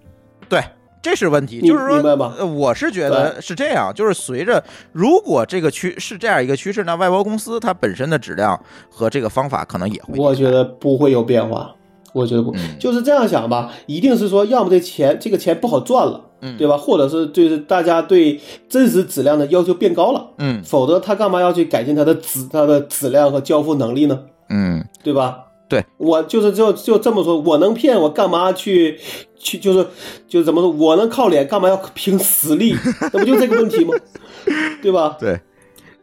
[0.48, 0.62] 对，
[1.02, 8.58] 这是问题，就是说，明白吗呃我是觉得是这样，就是随着如果这个趋是这样一个趋势，那外包公司它本身的质量
[8.90, 11.74] 和这个方法可能也会，我觉得不会有变化。
[12.14, 16.76] 我觉得不，嗯就是这样想吧，一定是说，要么这钱这个钱不好赚了，嗯对吧？
[16.78, 24.18] 或者是就是大家对真实质量的要求变高了，嗯否则他干嘛要去改进他的质他的质量和交付能力呢？
[24.48, 25.40] 嗯，对吧？
[25.66, 28.98] 对我就是就就这么说，我能骗我干嘛去
[29.36, 29.86] 去就是
[30.28, 32.76] 就怎么说，我能靠脸干嘛要凭实力？
[33.12, 33.94] 那不就这个问题吗？
[34.82, 35.16] 对吧？
[35.18, 35.40] 对。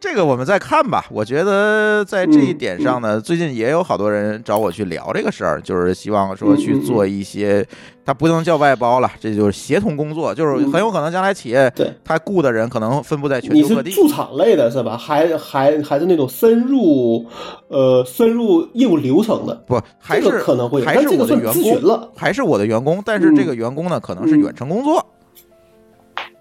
[0.01, 7.63] 这个我们再看吧，我觉得在这一嗯点上呢，最近也有好多人找我去聊这个事儿，就是希望说去嗯做一些，
[8.03, 11.93] 它不能叫外包了，这就是协同工作，就是很有可能将来企业嗯对。
[12.03, 14.97] 他雇的人可能分布在全球各地，驻场类的是吧？
[14.97, 17.27] 还还还是那种深入
[17.67, 19.53] 呃深入业务流程的？
[19.67, 22.09] 不还这是个可能会还是我的员工了。
[22.15, 23.35] 还是我的员工，但是嗯。
[23.35, 25.05] 这个员工呢，可能是远程工作，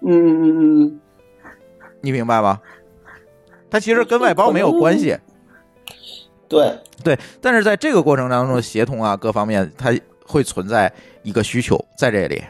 [0.03, 0.99] 嗯嗯嗯嗯，
[2.01, 2.59] 你明白吗？
[3.71, 5.17] 它其实跟外包没有关系，
[6.47, 6.71] 对，
[7.03, 10.91] 对，但是在这个过程当中，协同啊各方面，它会存在
[11.23, 12.43] 一个需求在这里。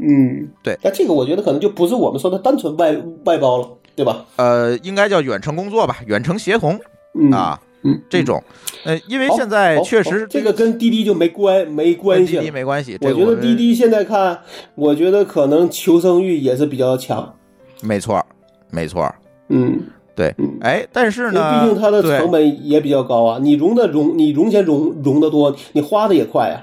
[0.00, 4.24] 嗯对那这个我觉得可能就不是我们说的单纯外外包了，对吧？
[4.36, 6.78] 呃，应该叫远程工作吧，远程协同
[7.14, 8.40] 嗯啊，嗯，这种，
[8.84, 12.52] 呃，因为现在确实好这个跟滴滴就没关没关系了滴滴。
[12.52, 14.40] 没关系，我觉得滴滴现在看，
[14.76, 17.34] 我觉得可能求生欲也是比较强。
[17.80, 18.24] 没错儿，
[18.70, 19.14] 没错儿，
[19.48, 19.80] 嗯，
[20.14, 23.38] 对嗯，哎，但是呢，毕竟它的成本也比较高啊。
[23.40, 26.56] 你融的融，你融钱融融的多，你花的也快啊。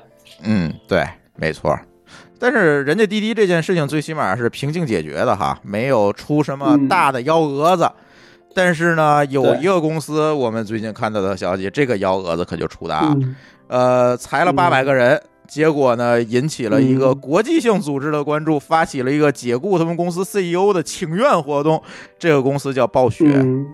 [0.43, 1.05] 嗯，对，
[1.35, 1.77] 没错。
[2.37, 7.89] 但是人家滴滴这件事情最起码是平静解决的哈，没有出什么嗯大的幺蛾子。
[8.53, 13.15] 但是呢，有一个公司，我们最近看到的消息，这个幺蛾子可就出大了。
[13.15, 13.35] 嗯
[13.67, 21.81] 呃，裁了八百个人，结果呢，引起了一个嗯国际性组织的关注，发起了一个解雇他们公司 CEO 的请愿活动。
[22.17, 23.65] 这个公司叫暴雪，嗯，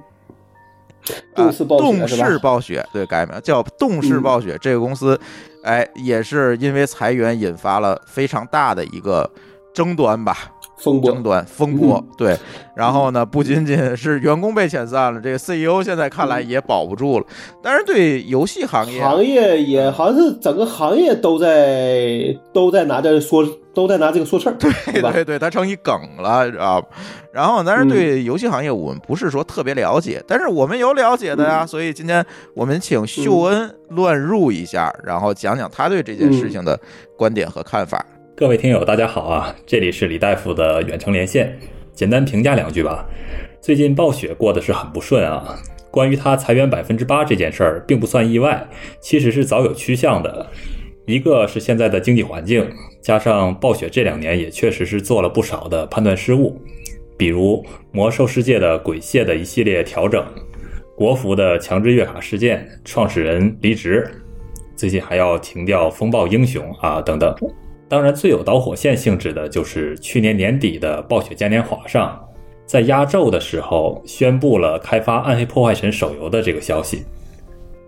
[1.36, 4.58] 啊动视暴雪动视暴雪，对，改名叫动视暴雪。
[4.62, 5.20] 这个公司，
[5.64, 9.30] 哎，也是因为裁员引发了非常大的一个
[9.74, 10.52] 争端吧。
[10.82, 12.38] 风波争端风波，对。
[12.76, 17.26] 然后呢，不仅仅是员工被遣散了，这个 CEO 现在看来也保不住了。
[17.62, 25.02] 但是对游戏行业，行业也好像是整个行业都在都在拿这说，都在拿这个说事儿，对？
[25.12, 26.82] 对对，它成一梗了啊。
[27.32, 31.66] 然后，但是对游戏行业我们不是说特别了解，但是我们有了解的呀。
[31.66, 32.26] 所以今天
[32.56, 36.80] 我们请秀恩乱入一下，然后讲讲他对这件事情的
[37.18, 38.04] 观点和看法。
[38.34, 39.56] 各位听友，大家好啊！
[39.68, 41.60] 这里是李大夫的远程连线，
[41.94, 43.06] 简单评价两句吧。
[43.60, 45.56] 最近暴雪过得是很不顺啊。
[45.92, 48.68] 关于他裁员百分之八这件事儿，并不算意外，
[49.00, 50.48] 其实是早有趋向的。
[51.06, 52.68] 一个是现在的经济环境，
[53.02, 56.60] 加上暴雪这两年也确实是做了不少的判断失误，
[57.18, 60.26] 比如魔兽世界的鬼蟹的一系列调整，
[60.96, 64.10] 国服的强制月卡事件，创始人离职，
[64.76, 67.36] 最近还要停掉风暴英雄啊等等。
[67.92, 72.18] 当然，最有导火线性质的就是去年年底的暴雪嘉年华上，
[72.66, 77.04] 在压轴的时候宣布了开发《暗黑破坏神》手游的这个消息。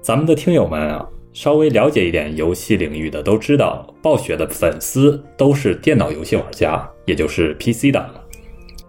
[0.01, 8.13] 咱们的听友们啊，稍微了解一点游戏领域的都知道，暴雪的粉丝都是电脑游戏玩家，也就是 PC 党，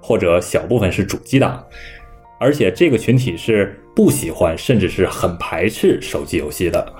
[0.00, 1.64] 或者小部分是主机党，
[2.40, 6.92] 而且这个群体是不喜欢甚至是很排斥手机游戏的。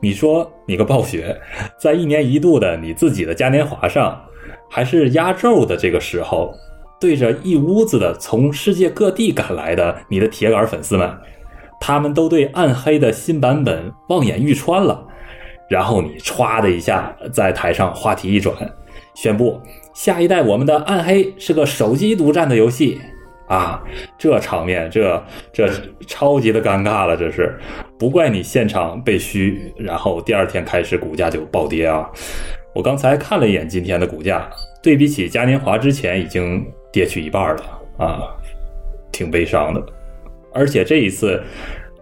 [0.00, 1.36] 你说你个暴雪，
[1.78, 4.20] 在一年一度的你自己的嘉年华上，
[4.70, 6.54] 还是压轴的这个时候，
[7.00, 11.10] 对着一屋子的从世界各地赶来的你的铁杆粉丝们，
[11.80, 15.06] 他们都对暗黑的新版本望眼欲穿了，
[15.68, 18.54] 然后你歘的一下在台上话题一转，
[19.14, 19.60] 宣布
[19.94, 23.00] 下一代我们的暗黑是个手机独占的游戏。
[23.48, 23.82] 啊，
[24.18, 25.22] 这场面，这
[25.52, 25.68] 这
[26.06, 27.58] 超级的尴尬了，这是，
[27.98, 32.08] 不怪你现场被虚，然后第二天开始股价就暴跌啊！
[32.74, 34.48] 我刚才看了一眼今天的股价，
[34.82, 36.62] 对比起嘉年华之前已经
[36.92, 37.62] 跌去一半了
[37.96, 38.20] 啊，
[39.10, 39.82] 挺悲伤的。
[40.52, 41.42] 而且这一次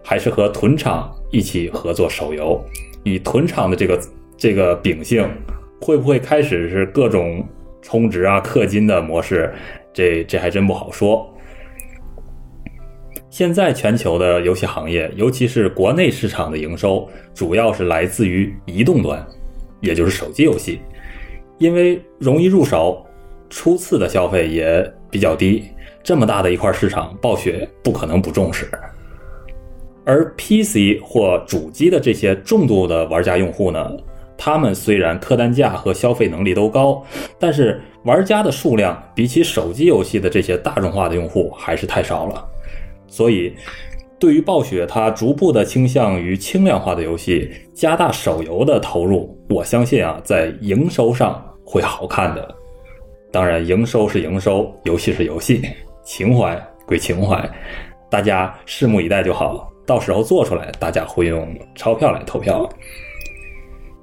[0.03, 2.61] 还是和屯厂一起合作手游，
[3.03, 3.99] 以屯厂的这个
[4.37, 5.25] 这个秉性，
[5.81, 7.47] 会不会开始是各种
[7.81, 9.53] 充值啊、氪金的模式？
[9.93, 11.33] 这这还真不好说。
[13.37, 19.23] 现在全球的游戏行业，尤其是国内市场的营收，主要是来自于移动端，
[19.79, 20.81] 也就是手机游戏，
[21.59, 23.05] 因为容易入手，
[23.47, 25.65] 初次的消费也比较低。
[26.03, 28.67] 这么大的一块市场，暴雪不可能不重视。
[30.03, 33.87] 而 PC 或主机的这些重度的玩家用户呢，
[34.35, 37.05] 他们虽然客单价和消费能力都高，
[37.37, 42.43] 但是玩家的数量比起手机游戏的这些大众化的用户还是太少了。
[43.07, 43.53] 所以，
[44.19, 52.55] 对于暴雪，它逐步的倾向于轻量化的游戏，加大手游的投入，我相信啊，在营收上会好看的。
[53.31, 55.61] 当然，营收是营收，游戏是游戏，
[56.03, 56.55] 情怀
[56.85, 57.49] 归情怀，
[58.09, 59.71] 大家拭目以待就好。
[59.85, 62.67] 到时候做出来，大家会用钞票来投票。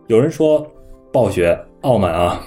[0.07, 0.67] 有人说，
[1.13, 2.41] 暴雪傲慢啊，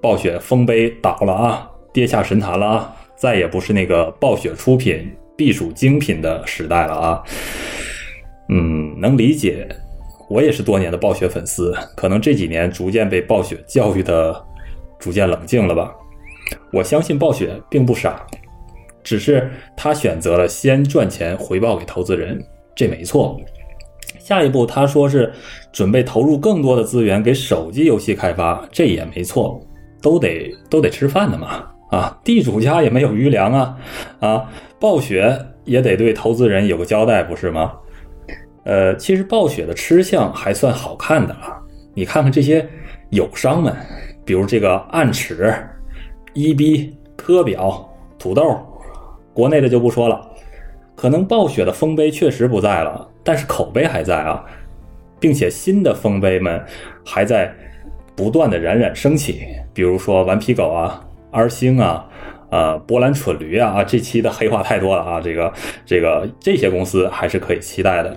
[0.00, 5.08] 暴雪丰碑倒了啊，跌下神坛了啊，再也不是那个暴雪出品。
[5.36, 7.22] 必属精品的时代了啊，
[8.48, 9.68] 嗯，能理解。
[10.28, 14.34] 我也是多年的暴雪粉丝，可能这几年逐渐被暴雪教育的
[14.98, 15.92] 逐渐冷静了吧。
[16.72, 18.24] 我相信暴雪并不傻，
[19.02, 22.42] 只是他选择了先赚钱回报给投资人，
[22.74, 23.38] 这没错。
[24.18, 25.30] 下一步他说是
[25.70, 29.60] 准备投入更多的资源给手机游戏开发，这也没错，
[30.00, 31.66] 都得都得吃饭的嘛。
[31.90, 33.78] 啊，地主家也没有余粮啊，
[34.20, 34.50] 啊，
[34.84, 35.34] 暴雪
[35.64, 37.72] 也得对投资人有个交代，不是吗？
[38.64, 41.58] 呃，其实暴雪的吃相还算好看的啊，
[41.94, 42.68] 你看看这些
[43.08, 43.74] 友商们，
[44.26, 45.54] 比如这个暗尺、
[46.34, 48.60] 一 B、科表、土豆，
[49.32, 50.20] 国内的就不说了，
[50.94, 54.44] 可能暴雪的丰碑确实不在了，但是口碑还在啊，
[55.18, 56.62] 并且新的丰碑们
[57.02, 57.50] 还在
[58.14, 61.02] 不断的冉冉升起，比如说顽皮狗啊。
[61.30, 62.08] R 星啊，
[62.50, 65.52] 呃，波兰蠢驴啊，啊，这期的黑话太多了啊，这个，
[65.84, 68.16] 这个，这些公司还是可以期待的。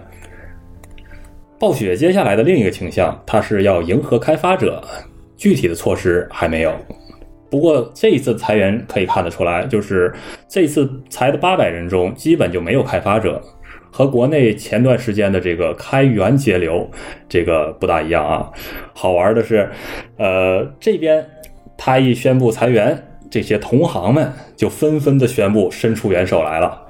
[1.59, 4.83] 暴雪接下来的另一个倾向，它是要迎合开发者，
[5.35, 6.71] 具体的措施还没有。
[7.49, 10.13] 不过这一次裁员可以看得出来，就是
[10.47, 13.41] 这次裁的八百人中，基本就没有开发者，
[13.89, 16.87] 和国内前段时间的这个开源节流
[17.27, 18.51] 这个不大一样啊。
[18.93, 19.67] 好玩的是，
[20.17, 21.25] 呃，这边。
[21.79, 26.81] 他一宣布裁员，这些同行们就纷纷的宣布伸出援手来了。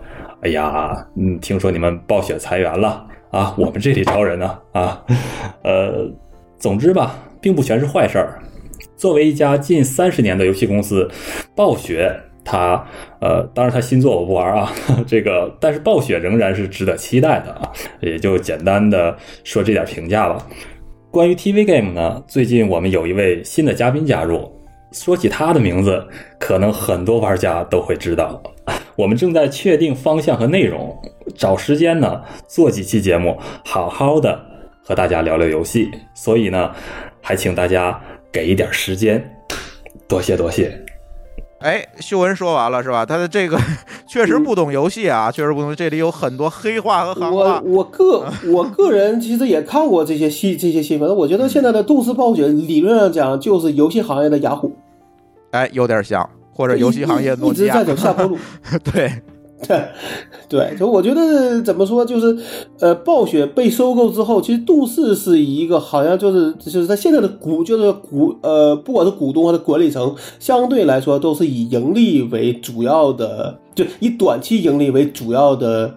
[0.41, 3.55] 哎呀，嗯，听说你们暴雪裁员了啊？
[3.57, 5.03] 我们这里招人呢啊。
[5.63, 6.09] 呃，
[6.59, 8.39] 总之吧，并不全是坏事儿。
[8.95, 11.09] 作为一家近三十年的游戏公司，
[11.55, 12.15] 暴雪
[12.45, 12.85] 它
[13.19, 14.71] 呃，当然它新作我不玩啊，
[15.07, 20.47] 这个但是暴雪仍然是值得期待的啊，也就简单的说这点评价吧。
[21.09, 24.51] 关于 TV game 呢，最近我们有一位新的嘉宾加入，
[24.91, 26.07] 说起他的名字，
[26.39, 28.41] 可能很多玩家都会知道。
[28.95, 30.97] 我们正在确定方向和内容，
[31.35, 34.39] 找时间呢做几期节目，好好的
[34.83, 35.91] 和大家聊聊游戏。
[36.15, 36.71] 所以呢，
[37.21, 38.01] 还请大家
[38.31, 39.23] 给一点时间，
[40.07, 40.86] 多谢多谢。
[41.59, 43.05] 哎，秀文说完了是吧？
[43.05, 43.59] 他的这个
[44.07, 45.75] 确实不懂游戏啊，确实不懂。
[45.75, 47.61] 这里有很多黑话和行我话。
[47.65, 54.71] 我个 我个人其实也看过这些新这些新闻，我觉得现在的动视暴雪理论上讲就是游戏行业的雅虎，
[55.51, 57.95] 哎，有点像，或者游戏行业诺基亚一直在。
[57.95, 58.37] 走下坡路。
[58.93, 59.11] 对，
[59.65, 59.81] 对，
[60.47, 62.37] 对，就我觉得怎么说，就是
[62.79, 75.95] 呃，暴雪被收购之后，其实杜氏是一个好像就是就是他现在的股就是股呃，不管是股东还是管理层，相对来说都是以盈利为主要的，就以短期盈利为主要的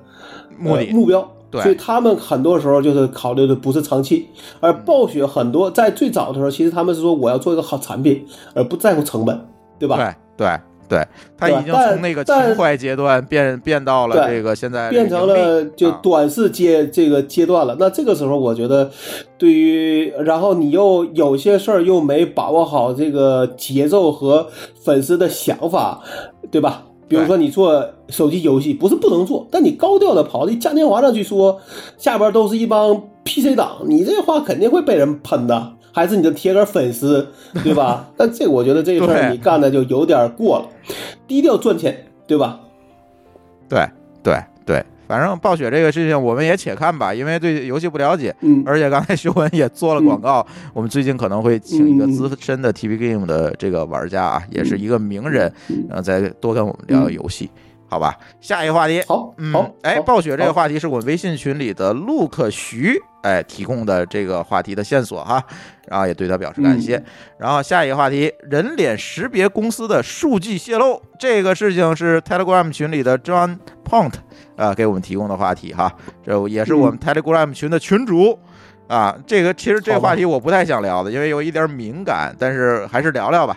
[0.58, 1.30] 目的呃目标。
[1.50, 4.24] 对所以他们很多时候就是考虑的不是长期，
[4.60, 8.24] 而暴雪很多在最早的时候，其实他们是说我要做一个好产品，
[8.54, 9.36] 而不在乎成本，
[9.76, 9.96] 对吧？
[10.36, 10.60] 对对
[10.90, 11.06] 对，
[11.38, 17.76] 他已经从那个但情怀阶段变变到了这个现在变成了就啊短视阶这个阶段了。
[17.78, 18.90] 那这个时候，我觉得
[19.38, 24.48] 对于，然后你又有些事儿又没把握好这个节奏和
[24.84, 26.02] 粉丝的想法，
[26.50, 26.82] 对吧？
[27.06, 31.60] 比如说你做手机游戏，不是不能做，但你高调的跑到嘉年华上去说，
[31.98, 35.72] 下边都是一帮 PC 党，你这话肯定会被人喷的。
[35.92, 37.26] 还是你的铁杆粉丝，
[37.64, 38.08] 对吧？
[38.16, 40.68] 但这个我觉得这个事儿你干的就有点过了，
[41.26, 42.60] 低调赚钱，对吧？
[43.68, 43.88] 对
[44.22, 44.36] 对
[44.66, 55.52] 对，反正暴雪这个事情我们也且看吧，因为对游戏不了解，嗯，而且刚才修文也做了广告，我们最近可能会请一个资深的 TV Game 的这个玩家啊，也是一个名人，
[55.88, 57.50] 然后再多跟我们聊聊游戏，
[57.90, 58.16] 好吧？
[58.40, 65.42] 下一个话题，好，嗯好，，哎，暴雪这个话题是我们微信群里的陆克徐哎提供的这个话题的线索哈，
[65.88, 67.02] 然后也对他表示感嗯谢。
[67.36, 74.12] 然后下一个话题，人脸识别公司的数据泄露，这个事情是 Telegram 群里的 John Pont
[74.54, 75.92] 啊、给我们提供的话题哈，
[76.24, 78.38] 这也是我们 Telegram 群的群主。
[78.90, 83.56] 啊，这个其实这个话题我不太想聊的，因为有一点敏感，但是还是聊聊吧。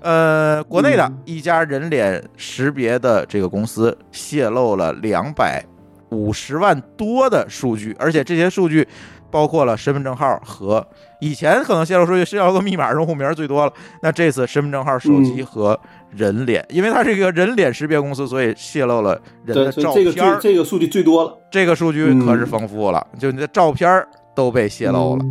[0.00, 1.18] 呃，国内的嗯。
[1.24, 5.64] 一家人脸识别的这个公司泄露了两百
[6.10, 8.86] 五十万多的数据，而且这些数据
[9.30, 10.86] 包括了身份证号和
[11.18, 15.46] 以前可能泄露数据泄露个密码、用户名最多了，那这次身份证号、手机嗯。
[15.46, 15.80] 和
[16.10, 25.24] 人脸，因为它是一个人脸识别公司，所以泄露了人，的照片这个这个数据最多了，这个数据可是丰富了，就你的照片儿都被泄露了，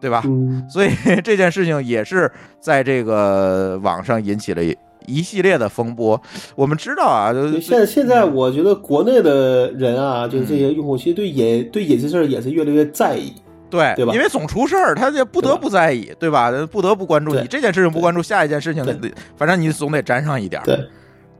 [0.00, 0.22] 对吧？
[0.26, 0.90] 嗯，所以
[1.22, 2.30] 这件事情也是
[2.60, 4.76] 在这个网上引起了一
[5.06, 6.20] 一系列的风波。
[6.54, 13.32] 我们知道啊，现现在我觉得国内的人啊，就是嗯这些用户，其实对隐对隐私事儿也是越来越在意。
[13.68, 16.52] 对，对吧因为总出事儿，他就不得不在意，对吧？
[16.70, 20.88] 不得不关注你这件事情，不关注下一件事情对，反正你总得沾上一点儿，对，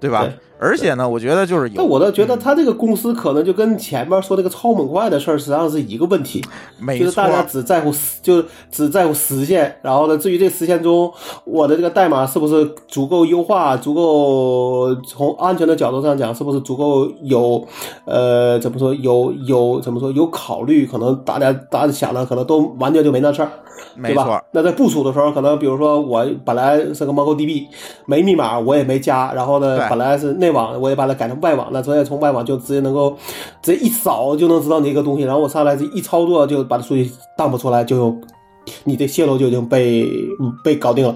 [0.01, 0.35] 对吧对？
[0.59, 6.43] 而且呢，我觉得就是有，但我倒觉得他这个公司可能就跟前面说那个超猛怪的事儿实际上是一个问题，
[6.79, 11.13] 没错就是大，家只在乎实，就只在乎实现，然后呢，至于这实现中
[11.45, 17.67] 我的这个代码是不是足够优化，足够从安全的角度上讲，是不是足够有，
[18.05, 23.51] 呃，怎么说有有怎么说有考虑，可能大家大家想的可能都完全就没那事儿。
[23.95, 24.43] 没错，？
[24.53, 27.67] 那在部署的时候，可能比如说我本来是个 MongoDB，
[28.07, 33.17] 没密码我也没加，然后呢，本来是内网，我也把它改成外网，了所以从外网就直接能够
[33.61, 38.17] 直接一扫就能知道你一个东西，然后我上来这一操作就把它数据 dump 出来，就
[38.85, 40.05] 你的泄露就已经被
[40.41, 41.15] 嗯被搞定了，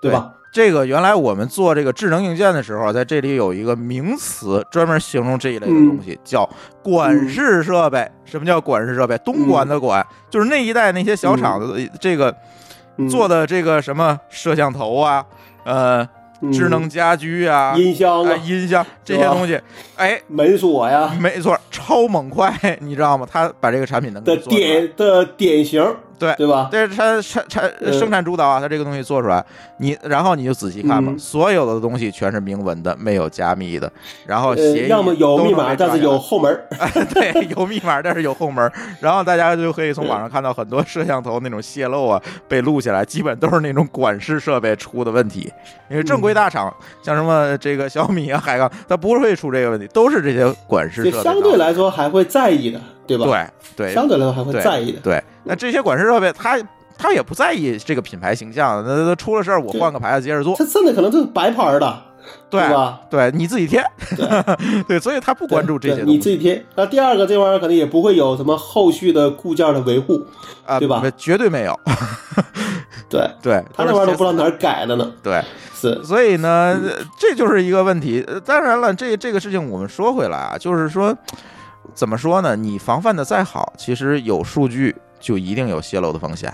[0.00, 0.30] 对吧？
[0.52, 6.48] 这个原来我们做这个智能硬件的时候，在这里有一个名词专门形容这一类的东西，叫
[6.80, 8.08] 管式设备。
[8.24, 9.18] 什么叫管式设备？
[9.18, 12.32] 东莞的管，就是那一带那些小厂子这个
[12.98, 15.26] 嗯做的这个什么摄像头啊，
[15.64, 16.08] 呃，嗯
[16.52, 18.32] 智能家居啊，音箱啊。
[18.32, 19.60] 啊，音箱这些东西，
[19.96, 21.14] 哎，门锁呀。
[21.20, 23.26] 没错，超猛快，你知道吗？
[23.30, 25.82] 他把这个产品的典的典型，
[26.18, 26.68] 对对吧？
[26.70, 27.92] 这是它产产呃。
[27.92, 29.44] 生产主导啊，它这个东西做出来，
[29.78, 31.18] 你然后你就仔细看吧，嗯。
[31.18, 33.90] 所有的东西全是明文的，没有加密的，
[34.26, 36.66] 然后呃协议，要么 有密码，但是有后门儿。
[37.12, 38.70] 对有密码，但是有后门，
[39.00, 45.50] 然后大家就可以从网上看到很多摄像头那种泄露啊被录下来，基本都是那种管式设备出的问题，
[45.88, 46.72] 因为正规大厂
[47.02, 53.24] 像什么这个小米啊、海康，它不会出这个问题，都是这些管式设备相对来说还会在意的，对吧？
[53.76, 53.94] 对对。
[53.94, 55.00] 相对来说还会在意的。
[55.00, 56.58] 对，那这些管事设备他。
[56.96, 62.02] 他也不在意这个品牌形象，那那出了事儿我换个牌子接着做，他甚至可能就是白牌的，
[62.48, 63.00] 对吧？
[63.10, 63.84] 对，你自己贴，
[64.86, 66.64] 对，所以他不关注这些东西你自己贴。
[66.76, 70.24] 那第二个，这玩意儿肯定也不会有什么后续的固件的维护，
[70.64, 71.76] 啊，对吧绝对没有，
[73.10, 75.10] 对，对，他那玩意儿都不知道哪儿改的呢。
[75.20, 75.42] 对。
[75.74, 78.24] 是，所以呢，呃这就是一个问题。
[78.28, 81.12] 呃当然了，这这个事情我们说回来啊，就是说，
[81.92, 82.54] 怎么说呢？
[82.54, 86.52] 你防范的再好，其实有数据就一定有泄露的风险，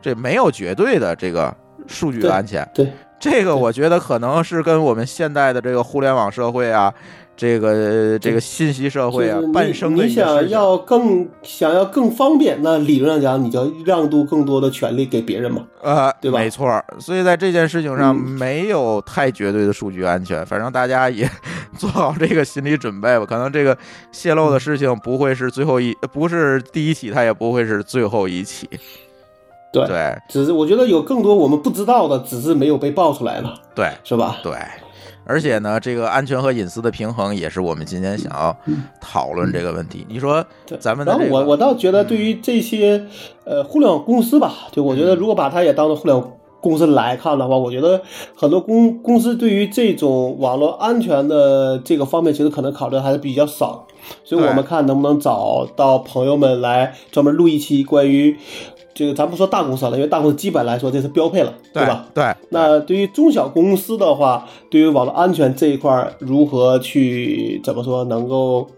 [0.00, 1.54] 这没有绝对的这个
[1.86, 2.68] 数据安全。
[2.74, 6.92] 对，这个我觉得可能是跟我们现代的这个互联网社会啊，
[7.36, 10.12] 这个这个信息社会啊就是，你伴生的你。
[10.12, 15.64] 想要更想要更方便，那理论上讲，你就让渡更多的权利给别人嘛。
[15.80, 21.30] 呃，对吧没错儿，所以在这件事情上嗯没有太绝对的数据安全，反正大家也
[21.78, 23.24] 做好这个心理准备吧。
[23.24, 23.78] 可能这个
[24.10, 28.68] 泄露的事情不会是最后一，不是第一起，它也不会是最后一起。
[29.72, 30.16] 对对。
[30.28, 33.90] 只是我觉得有更多我们不知道的，只是没有被爆出来了，对。
[34.04, 34.38] 是吧？
[34.42, 34.52] 对，
[35.24, 38.54] 而且呢，这个安全和隐私的平衡也是我们今天想要
[39.00, 40.04] 讨论这个问题。
[40.08, 40.44] 你说
[40.78, 43.06] 咱们的然后我我倒觉得，对于这些
[43.44, 45.06] 呃互联网公司吧，就我觉嗯。
[45.06, 46.30] 得如果把它也当做互联网
[46.60, 48.02] 公司来看的话，我觉得
[48.36, 53.86] 很多公公司对于这种网络安全的这个方面，其实可能考虑还是比较少。
[54.24, 58.36] 所以我们看能不能找到朋友们来专门录一期关于
[58.94, 62.06] 这个，咱不说大公司了，因为大公司基本来说这是标配了，对吧？？
[62.12, 68.68] 对，那对于中小公司的话，对于网络安全这一块儿，如何去怎么说能够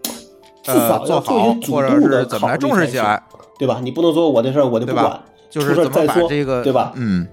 [0.63, 3.21] 至呃少要做一些主动的考虑才行重视起来，
[3.59, 3.79] 对吧？
[3.83, 5.19] 你不能说我这事儿我就不管，
[5.49, 6.93] 就是出事儿怎么把再说，这个对吧？
[6.95, 7.27] 嗯，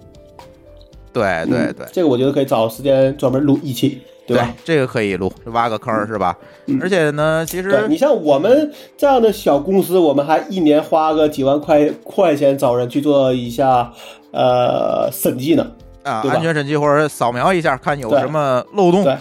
[1.13, 1.87] 对对嗯对。
[1.93, 4.03] 这个我觉得可以找时间专门录一期，
[4.33, 4.55] 对吧？
[4.65, 6.37] 这个可以录，挖个坑儿是吧？
[6.81, 13.93] 而且呢，其实你像我们这样的小公司，我们还一年花个几万块块钱找人去做一下
[14.31, 15.67] 呃审计呢，
[16.03, 19.17] 啊，对安全审计或者扫描一下，看有什么漏洞，对，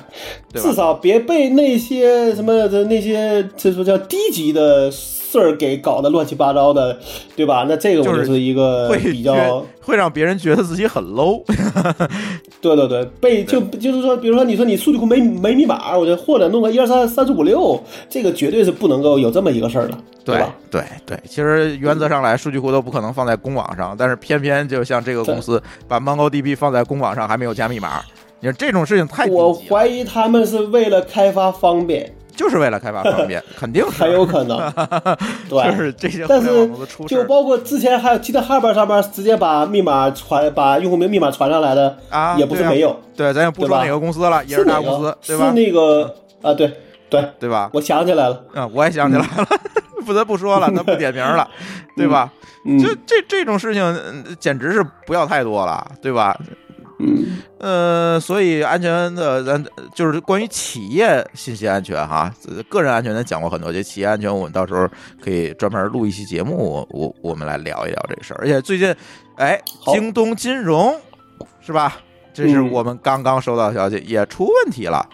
[0.54, 4.90] 对至少别被那些什么的那些这说叫低级的
[5.32, 7.00] 事儿给搞得乱七八糟的，
[7.36, 7.66] 对吧？
[7.70, 11.42] 那这个我就是一个会比较觉会让别人觉得自己很 low。
[12.60, 20.54] 对对对，被就就是说，比如说你说你数据库没没密码，我觉得或者弄个一二三三四五六，这个绝对是不能够有这么一个事儿的，对吧？
[20.70, 28.02] 对对，其实原则上来，数据库都不可能放在公网上，但是偏偏就像这个公司把 MongoDB 放在公网上，还没有加密码。
[28.40, 34.58] 你说这种事情太低我，怀疑他们是为了开发方便，就是为了开发方便， 肯定是很有可能，
[35.48, 35.70] 对。
[35.70, 36.68] 就是这些但是
[37.08, 45.54] 就包括之前还有记得 Harbor 上面直接把密码传，把用户名密码传上来的，啊，也不是没有，对，咱也不说哪个公司了，也是哪个大公司，对吧是？
[45.54, 46.74] 那个啊，对
[47.12, 47.70] 对，对吧？
[47.74, 49.48] 我想起来了，嗯，我也想起来了，
[50.04, 51.48] 不得不说了，那不点名了，
[51.96, 52.32] 对吧？
[52.66, 56.36] 嗯就这这种事情，嗯简直是不要太多了，对吧？
[57.04, 59.64] 嗯，呃，所以安全的，咱
[59.96, 64.88] 就是关于企业信息安全哈，呃个人安全咱讲过很多，这企业安全我们到时候
[65.20, 68.38] 可以专门录一期节目，我我我们来聊一聊这个事儿。
[68.42, 68.96] 而且最近，
[69.38, 69.60] 哎，
[69.94, 70.96] 京东金融
[71.60, 71.98] 是吧？
[72.34, 75.06] 这是嗯我们刚刚收到的消息，也出问题了。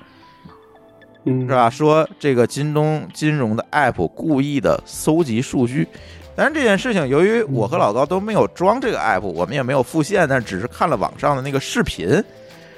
[1.26, 1.48] 嗯，是？
[1.48, 1.70] 吧？
[1.70, 5.88] 说这个京东金融的 app 故意的搜集数据，
[6.38, 12.24] 但是这件事情，由于我和老高都没有装这个 app，我们也没有复现，但只是看了网上的那个视频，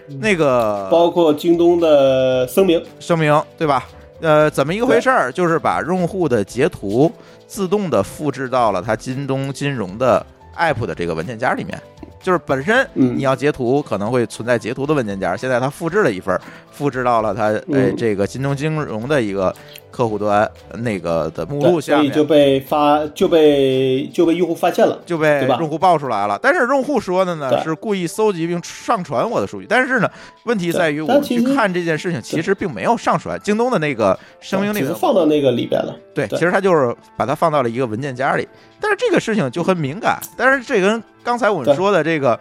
[0.08, 3.86] 那个包括京东的声明，声明，对吧？
[4.22, 5.30] 呃，怎么一个回事儿？
[5.30, 7.12] 就是把用户的截图
[7.48, 10.26] 自动的复制到了他京东金融的
[10.58, 11.78] app 的这个文件夹里面。
[12.22, 19.56] 就是本身嗯你要截图，可能会存在截图的文件夹，现在他复制了一份儿，复制到了他哎嗯这个京东金融的一个
[19.92, 26.40] 客户端那个的目录下面，所以就被发就被就被用户发现了，就被对吧用户爆出来了。
[26.42, 30.10] 但是用户说的呢是故意搜集并上传我的数据，但是呢
[30.46, 35.96] 问题在于我们去看这件事情，其实并没有上传京东的那个声明里只是面放到那个里边了。
[36.14, 38.48] 对，其实它就是把它放到了一个文件夹里，
[38.80, 40.20] 但是这个事情就很敏感。
[40.38, 42.40] 但是这跟刚才我们说的这个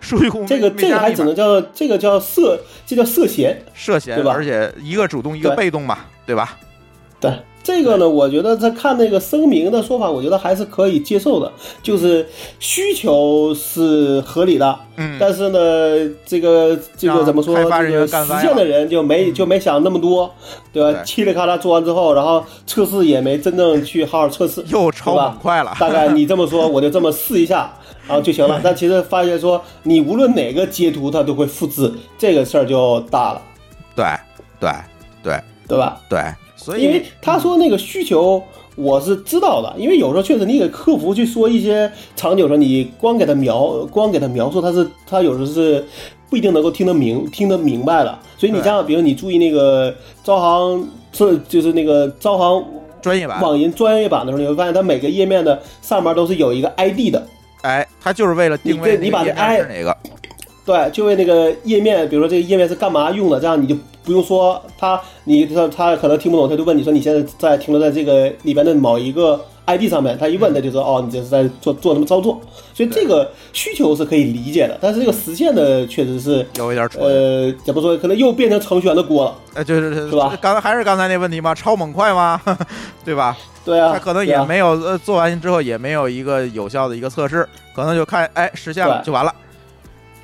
[0.00, 3.60] 数据库这个这个还只能叫这个叫涉，这叫涉嫌。
[3.74, 6.56] 涉嫌对，吧而且一个主动一个被动嘛，对吧？
[7.20, 7.32] 对
[7.64, 12.26] 这个呢，我觉得在看那个声明的说法，我觉得还是可以接受的，就是
[12.58, 15.58] 需求是合理的，嗯，但是呢，
[16.24, 17.54] 这个这个怎么说？
[17.56, 18.06] 实
[18.40, 20.32] 现的人就没就没想那么多，
[20.72, 20.92] 对吧？
[20.92, 21.04] 对。
[21.04, 25.28] 嘁哩咔啦做完之后，然后测试也没真正去好好测试， 又超对吧？
[25.30, 27.70] 猛快了，大概你这么说， 我就这么试一下，
[28.06, 28.58] 然后就行了。
[28.62, 33.42] 但其实发现说，你无论哪个截图，它都会复制，这个事儿就大了，
[33.94, 34.06] 对
[34.58, 34.70] 对
[35.22, 35.38] 对。
[35.68, 36.00] 对吧？
[36.08, 36.18] 对，
[36.58, 38.42] 所以因为他说那个需求
[38.74, 45.82] 我是知道的，因为有时候确实你给客服去说一些场景的时候，你光给他描光给他描述，他是他有时候是
[46.28, 48.20] 不一定能够听得明听得明白了。
[48.36, 52.64] 所以你对这样，比如你注意那个招行，这就是那个招行
[53.00, 57.26] 专业版，网银专业版的时候，你会发现它每个页面的上面都是有一个 ID 的。
[57.62, 59.96] 哎，它就是为了定位你把这那个页面是哪个，
[60.68, 63.74] 对，就为那个页面，比如说这个页面是干嘛用的，这样你就
[64.04, 72.38] 不用说他，你他他可能听不懂，他就问你说你现在在停留在这个里边的某一个 ID 上面，他一问他就说哦，你这是在做做什么操作，
[72.74, 77.02] 所以这个需求是可以理解的，但是这个实现的确实是有一点蠢。
[77.02, 81.54] 呃，怎么说，可能又变成程序员的锅了，呃，就是是吧刚才还是刚才那问题吗？
[81.54, 82.38] 超猛快吗？
[83.06, 83.34] 对吧？
[83.64, 89.34] 对啊，他可能也没有呃做完之后也没有一个有效的一个测试，可能就看哎实现了就完了。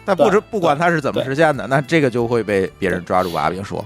[0.05, 3.85] 但不知不管他是怎么实现的，那这个就会被别人抓住把柄说，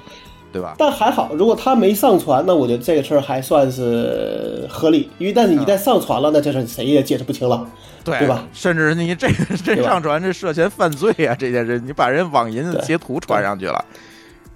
[0.53, 0.75] 对吧？
[0.79, 7.67] 但还好，如果他没上传，那我觉得这个事儿还算是合理，因为但是你一旦上传了，那这事儿谁也解释不清了。
[8.05, 8.43] 对对吧？
[8.55, 9.29] 甚至你这
[9.65, 11.37] 这上传这涉嫌犯罪啊！
[11.39, 13.85] 这件事，你把人网银的截图传上去了，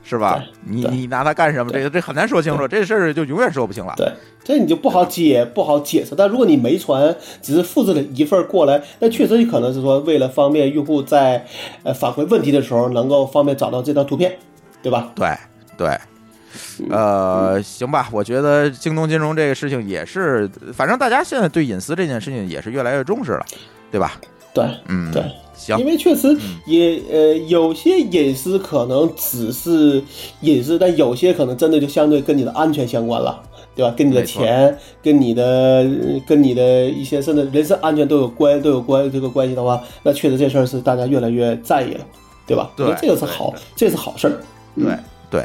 [0.05, 0.43] 是吧？
[0.65, 1.73] 你你拿它干什么？
[1.73, 3.95] 这对个这很难说清楚，这事儿就永远说不清了。
[3.97, 4.13] 对，
[4.45, 6.15] 这你就不好解不好解释。
[6.17, 11.47] 但如果你没传，只是复制了一份过来，那确实可能是说为了方便用户在
[11.83, 14.37] 呃反馈问题的时候能够方便找到这张图片，
[14.83, 15.13] 对吧？
[15.15, 15.29] 对
[15.77, 15.99] 对，
[16.91, 23.47] 呃，行吧，我觉得京东金融这个事情也是，反正大家现在对隐私这件事情也是越来越重视了，
[23.91, 24.21] 对吧？
[24.53, 25.23] 对嗯，对，
[25.67, 26.37] 行因，为确实
[26.67, 30.03] 也呃有些隐私可能只是
[30.41, 33.43] 隐私，但有些可能真的就相对跟你的安全相关了。
[33.75, 33.95] 对吧？
[33.97, 42.05] 跟你的钱、跟你的、呃跟你的一些甚至人身安全都有关、都有关这个关系的话，那确实这事儿是大家越来越在意了，
[42.47, 42.71] 对吧？
[42.77, 44.35] 对这个是好，这是好事儿。
[44.77, 44.95] 对
[45.31, 45.45] 对。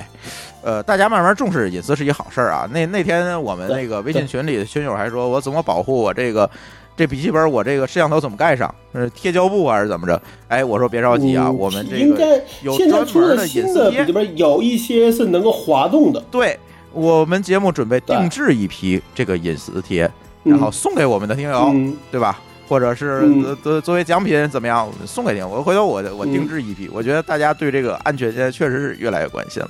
[0.62, 2.68] 呃，大家慢慢重视隐私是一好事儿啊。
[2.70, 6.50] 那那天我们那个微信群里的群友还说，我怎么保护我这个
[6.98, 8.74] 这笔记本，我这个摄像头怎么盖上？
[8.94, 10.20] 是贴胶布还是怎么着？
[10.48, 16.58] 哎，我说别着急啊，嗯我们这个应该有现在出了专门的隐新的私贴笔记本，有一些是能够滑动的，对
[16.92, 20.12] 我们节目准备定制一批这个隐私贴，
[20.44, 22.42] 嗯然后送给我们的听友，嗯，对吧？
[22.68, 25.48] 或者是嗯作为奖品怎么样送给您？
[25.48, 29.70] 我回头我我嗯定制一批，我觉得大家对这个安全现在确实是越来越关心了，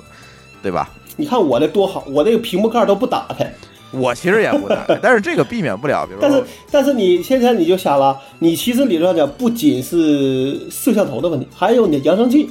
[0.63, 0.89] 对吧？
[1.17, 3.53] 你看我这多好，我这个屏幕盖都不打开。
[3.91, 12.49] 我其实也不打开， 但是这个避免不了，比如但是说，但是你现在你就想了，你其实理论上讲，不仅是摄像头的问题，还有你的扬声器，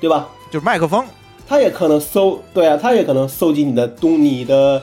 [0.00, 0.28] 对吧？
[0.50, 1.04] 就是麦克风，
[1.48, 4.82] 它也可能收，对啊，它也可能收集你的东，你的，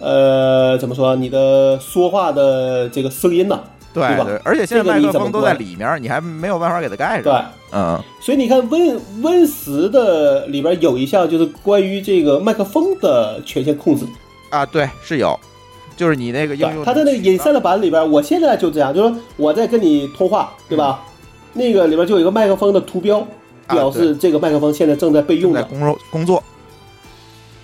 [0.00, 3.60] 呃，怎么说，你的说话的这个声音呐、
[3.94, 7.32] 对对吧对，而且现在麦克风都怎么管在里面，你还没有办法给它盖上对，。
[7.74, 14.04] 嗯，所以你看 Win Win 十的里边有一项就是关于这个麦克风的权限控制，
[14.52, 15.38] 啊，对，是有，
[15.96, 21.02] 就是你那个应对用，它在那个隐身的版里边，我现在就这样，就是说我在跟你通话，对吧？
[21.54, 23.18] 那个里边就有一个麦克风的图标，
[23.66, 25.62] 啊表示这个麦克风现在正在被用的。
[25.62, 26.42] 在工作工作，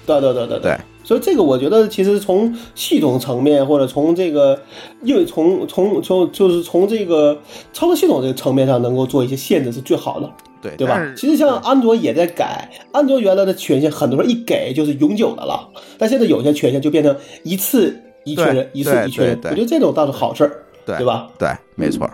[0.07, 0.79] 对对对对对。
[1.05, 4.59] 所以这个我觉得，其实从系统层面，或者从这个，
[5.03, 7.39] 因为从从从就是从这个
[7.73, 11.13] 操作系统这个层面上，能够做一些限制是最好的，对对吧？
[11.17, 15.69] 其实像安卓也在改，安卓原来的权限，很多人一给就是永久的了，
[15.99, 19.39] 但现在有些权限就变成一次一确认，一次一确认。
[19.45, 21.29] 我觉得这种倒是好事儿，对对吧？
[21.39, 22.09] 对，没错。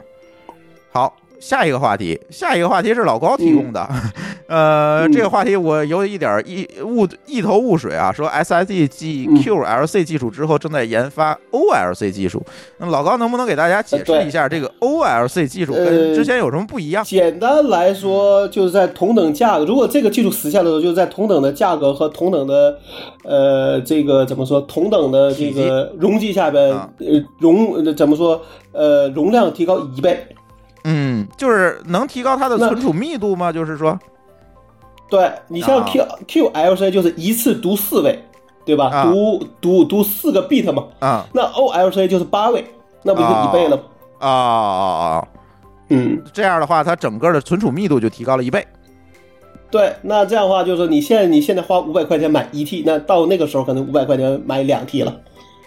[0.93, 3.87] 好，下一个话题，下一个话题是老高提供的。
[4.49, 12.43] 呃，嗯这个话题我有一点儿一雾一头雾水啊，说 SSD 继嗯 QLC 技术之后，正在研发 OLC 技术。
[12.79, 17.05] 那老高能不能给大家解释一下这个 OLC 技术跟呃之前有什么不一样？
[17.05, 22.79] 简单来说，就是在同等价格，如果这个技术实现的时候，就是在同等的价格和同等的，
[23.23, 28.41] 呃，这个怎么说，同等的这个容积下边，啊呃，容呃怎么说，
[28.73, 30.27] 呃，容量提高一倍。
[30.85, 33.51] 嗯，就是能提高它的存储密度吗？
[33.53, 33.99] 就是说，
[35.11, 35.87] 对你像啊
[36.27, 38.19] Q、QLC 就是一次读四位，
[38.65, 38.91] 对吧？
[38.93, 40.85] 啊读读读四个 bit 嘛。
[41.01, 42.65] 啊那 OLC 就是八位，
[43.03, 43.83] 那不就一倍了吗？
[44.21, 44.85] 啊啊
[45.17, 45.29] 啊！
[45.89, 48.67] 嗯，这样的话，它整个的存储密度就提高了一倍。
[49.71, 55.15] 对，那这样的话就是，你现在你现在花五百块钱买一 T，那到那个时候可能五百块钱买两 T 了。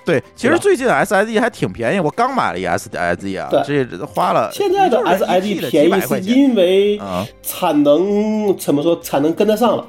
[0.07, 8.97] 对，其实最近 SSD 还挺便宜，我刚买了一 SSD 啊，这花了现在的 SID 便宜是因为啊产能怎么说？
[9.01, 9.85] 产能跟得上了。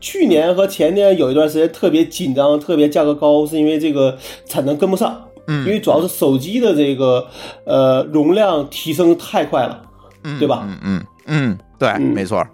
[0.00, 4.16] 去年和前年有一段时间特别紧张，特别价格高，是因为这个
[4.46, 5.24] 产能跟不上。
[5.46, 7.26] 嗯因为主要是手机的这个
[7.64, 9.82] 呃容量提升太快了，
[10.24, 12.46] 嗯对吧嗯嗯嗯，对，嗯没错。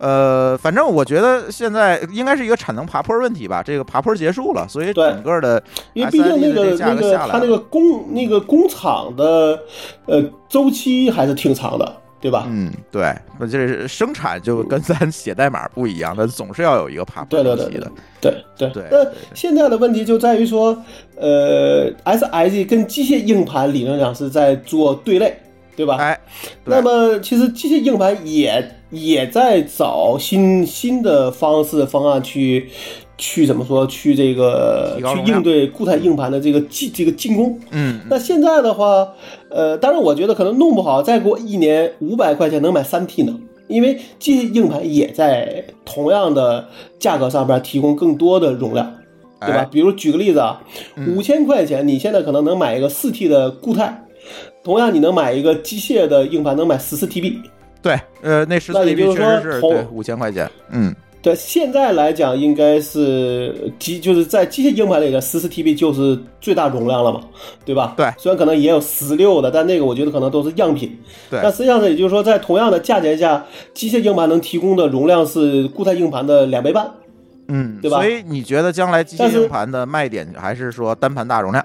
[0.00, 5.62] 呃，反正我觉得现在应该是一个产能爬坡问题吧，这个爬坡结束了，所以整个的
[5.92, 9.60] 因为毕竟那个价那个它那个工那个工厂的
[10.06, 12.46] 呃周期还是挺长的，对吧？
[12.48, 17.92] 嗯，对，那这是生产就跟咱写代码不一样，它总是要有一个爬坡对对对周期的。
[18.22, 20.76] 对对对那现在的问题就在于说，
[21.16, 25.38] 呃，SIG 跟机械硬盘理论上是在做对类，
[25.80, 25.96] 对吧？
[25.96, 26.20] 哎，
[26.66, 32.68] 那么其实机械硬盘也也在找新新的方式方案去
[33.16, 37.58] 去怎么说去这个去应对固态硬盘的这个进这个进攻。
[37.70, 39.08] 嗯，那现在的话，
[39.48, 43.34] 呃，当然我觉得可能弄不好再过一年五百块钱能买三 T 呢，
[43.68, 48.94] 因为机械硬盘也在同样的价格上边提供更多的容量。
[49.42, 49.68] 对吧哎？
[49.72, 50.60] 比如举个例子啊，
[51.16, 54.04] 五千块钱你现在可能能买一个四 T 的固态，
[54.62, 57.40] 同样你能买一个机械的硬盘能买十四 TB。
[57.82, 67.22] 对，呃，那十四那也 TB 就是确说同实是对五千块钱，嗯，对，现在来讲应该是机就是在机械硬盘里的十四 TB 就是最大容量了嘛，
[67.64, 67.94] 对吧？
[67.96, 70.94] 对虽然可能也有十六的，但那个我觉得可能都是样品。
[71.30, 76.90] 对那实际上呢，也就是说，在同样的价钱下，机械硬盘能提供的容量是固态硬盘的两倍半。
[77.48, 81.64] 嗯，对吧所以你觉得将来机械硬盘的卖点还是说单盘大容量？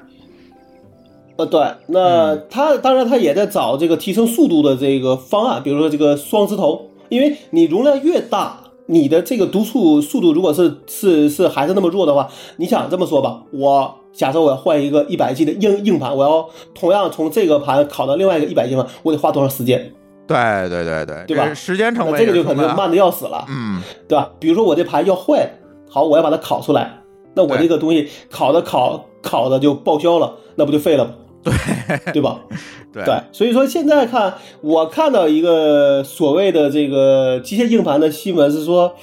[1.38, 19.92] 呃，对，那嗯它当然他也在找这个提升速度的这个方案，比如说这个双磁头，因为你容量越大，你的这个读出速度如果是是是还是那么弱的话，你想这么说吧，我假设我要换一个一百 G 的硬硬盘，我要同样从这个盘拷到另外一个一百 G 盘，我得花多长时间？
[20.28, 20.38] 对
[20.70, 24.32] 对对对，对吧时间成本这个就也是成本啊可能慢的要死了，嗯，对吧？
[24.40, 25.50] 比如说我这盘要坏了，
[25.90, 27.02] 好，我要把它拷出来，
[27.34, 31.12] 那我这个东西拷的拷拷的就报销了，那不就废了吗？
[31.46, 31.54] 对，
[32.14, 32.42] 对吧？
[32.92, 38.96] 对对，所以说现在看，我看到一个所谓的这个机械硬盘的新闻是说，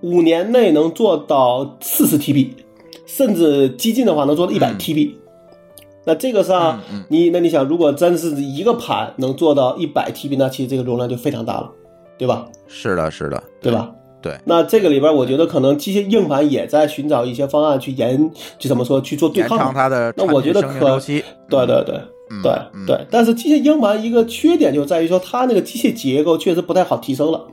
[0.00, 2.50] 五年内能做到四十 TB，
[3.06, 5.14] 甚至激进的话能做到一百嗯 TB。
[6.06, 11.70] 那这个上，你那你想，如果真是一个盘能做到一百 TB，那其实这个容量就非常大了，
[12.18, 12.46] 对吧？
[12.68, 13.90] 是的，是的，对吧？
[14.24, 20.98] 对，那这个里边，我觉得可能机械硬盘也在寻找一些方案去延，就怎么说去做对抗它的那我觉得可。
[21.50, 21.94] 对对对
[22.30, 27.46] 嗯对嗯对，但是机械硬盘一个缺点就在于说，它那个机械结构确实不太好提升了。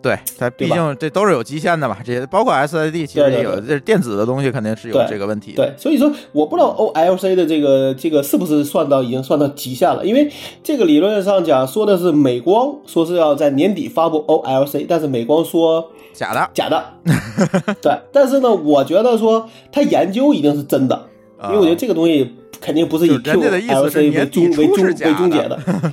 [0.00, 5.56] 对，它毕竟这都是有极限的嘛，这些包括 SSD 其实也有，这电子的东西肯定是有这个问题的。
[5.56, 10.30] 对，所以说我不知道 OLC 的这个这个是不是算到已经算到极限了，因为
[10.62, 16.84] 这个理论上讲说的是美光说是要在年底发布 OLC，但是美光说假的，假的。
[17.82, 21.08] 对，但是呢，我觉得说他研究一定是真的，
[21.44, 25.92] 因为我觉得这个东西肯定不是以 QLC 为终为终为终结的的。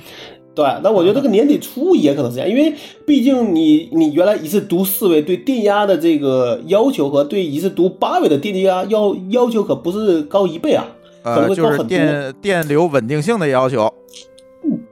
[0.56, 2.74] 对，那我觉得这个年底初也可能是这样，因为
[3.06, 10.88] 毕竟你你原来一次读四位对电压的这个要求和对一次读八位的电压要要求可不是高一倍啊，
[11.22, 11.84] 可能会高很多。
[11.84, 13.92] 电电流稳定性的要求。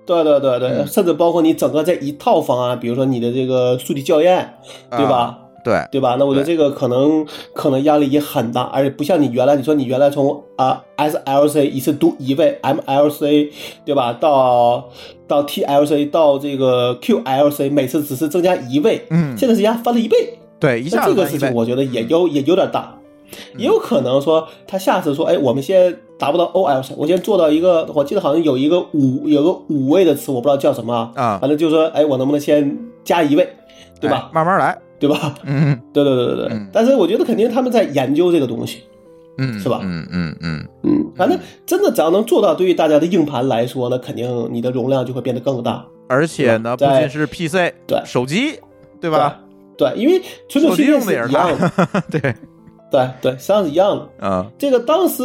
[0.04, 4.56] 对对对对，嗯甚至包括你整个这一套方案，比如说你的这个数据校验，
[4.90, 5.16] 对吧？
[5.16, 6.16] 啊对，对吧？
[6.18, 13.48] 那我觉得这个可能可能压力也很大，而且不像你原来你说你原来从啊 SLC 一次读一位，MLC
[13.84, 14.12] 对吧？
[14.12, 14.90] 到
[15.26, 19.34] 到 TLC 到这个 QLC 每次只是增加一位，嗯。
[19.38, 22.98] 现在是压翻了一倍，对，一那下这个事情我觉得也有也有点大，
[23.32, 23.60] 嗯。
[23.60, 31.38] 也有可能说他下次说，哎，我们先达不到 OLC，我先做到一个，我记得好像有一个五有个五位的词，我不知道叫什么啊。
[31.40, 33.48] 反正就是说，哎，我能不能先加一位，
[34.00, 34.28] 对吧？
[34.30, 34.78] 哎慢慢来。
[35.06, 35.34] 对吧？
[35.44, 35.78] 嗯。
[35.92, 36.68] 对对对对对，嗯。
[36.72, 38.82] 但是我觉得肯定他们在研究这个东西，
[39.38, 39.80] 嗯，是吧？
[39.82, 48.00] 嗯嗯嗯，嗯，反正真的只要能做到，对于大家的硬盘来说呢，肯定你的容量就会变得更大，而且呢，不在仅是 PC，对。
[48.04, 48.58] 手机，
[49.00, 49.40] 对吧？
[49.76, 51.70] 对，因为存储芯片用的也是是一样的，
[52.08, 52.20] 对，
[52.92, 54.26] 对对，实际上是一样的。
[54.26, 54.46] 啊。
[54.56, 55.24] 这个当时，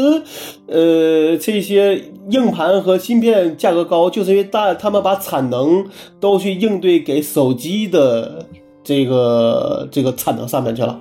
[0.65, 5.85] 呃，这些硬盘和芯片价格高，就是因为大他们把产能
[6.19, 8.43] 都去应对给手机的
[8.83, 10.99] 这个这个产能上面去了。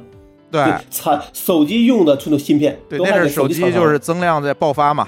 [0.51, 5.07] 对产手机用的存储芯片对，那是手机就是增量在爆发嘛，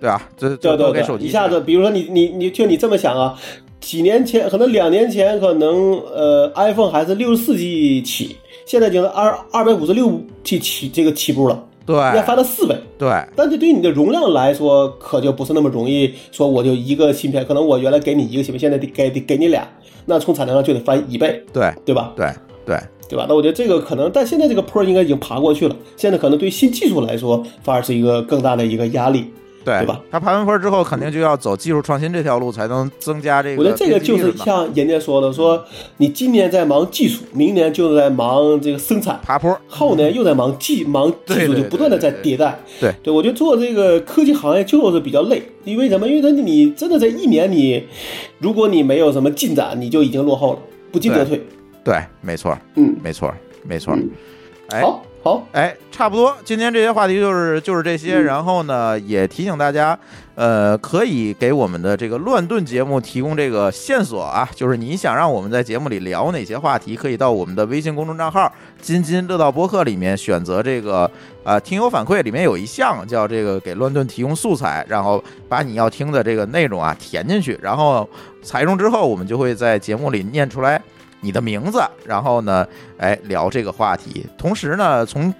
[0.00, 0.22] 对吧？
[0.34, 3.38] 这对这都对对，给手机一下子，比如说你你你就你这么想啊，
[3.80, 12.76] 几年前可能两年前可能呃 iPhone 还是六十四 G 起，现在就是二二百五十六 G 起这个起步了，对要翻到四倍。
[12.98, 19.66] 对但是对于你的容量来说，可就不是那么容易说我就一个芯片，可能我原来给你一个芯片，现在得给得给你俩，
[20.04, 22.12] 那从产量上就得翻一倍，对对吧？
[22.14, 22.26] 对
[22.66, 22.76] 对，
[23.08, 23.24] 对吧？
[23.26, 29.32] 那我觉得这个可能，但现在这个坡应该已经爬过去了，现在可能对新技术来说，反而是一个更大的一个压力。
[29.64, 30.00] 对对吧？
[30.10, 33.62] 他爬完坡之后，肯定就要走技术创新这条路，才能增加这个。
[33.62, 35.62] 我觉得这个就是像人家说的，说
[35.98, 39.58] 你今年在忙技术，明年就是在忙这个生产，爬坡。
[39.68, 42.58] 后年又在忙技忙技术，就不断的在迭代。
[42.80, 46.08] 对对，我觉得做这个科技行业就是比较累，因为什么？
[46.08, 47.82] 因为你你真的在一年你，
[48.38, 50.58] 如果你没有什么进展，你就已经落后了，
[50.90, 51.40] 不进则退。
[51.84, 53.32] 对，没错，嗯，没错，
[53.66, 53.96] 没错。
[54.70, 58.20] 哎，好，好，哎，差不多，今天这些话题就是就是这些。
[58.20, 59.98] 然后呢，也提醒大家，
[60.36, 68.50] 呃，可以给我们的这个乱炖节目提供这个线索啊，就是你想让我们在节目里聊哪些话题，可以到我们的微信公众账号
[68.80, 71.10] “津津乐道播客”里面选择这个
[71.42, 78.08] 啊，听友反馈里面有一项叫这个给乱炖提供素材，然后把你要听的这个内容啊填进去，然后
[78.40, 80.80] 采用之后，我们就会在节目里念出来。
[81.20, 82.66] 你的名字，然后呢，
[82.98, 84.26] 哎，聊这个话题。
[84.36, 85.32] 同时呢，从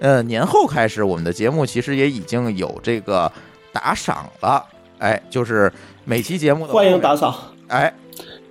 [0.00, 3.30] 呃年后开始，我们的节目其实也已经有这个
[3.72, 4.64] 打赏了。
[4.98, 5.72] 哎，就是
[6.04, 7.34] 每期节目的欢迎打赏，
[7.68, 7.92] 哎，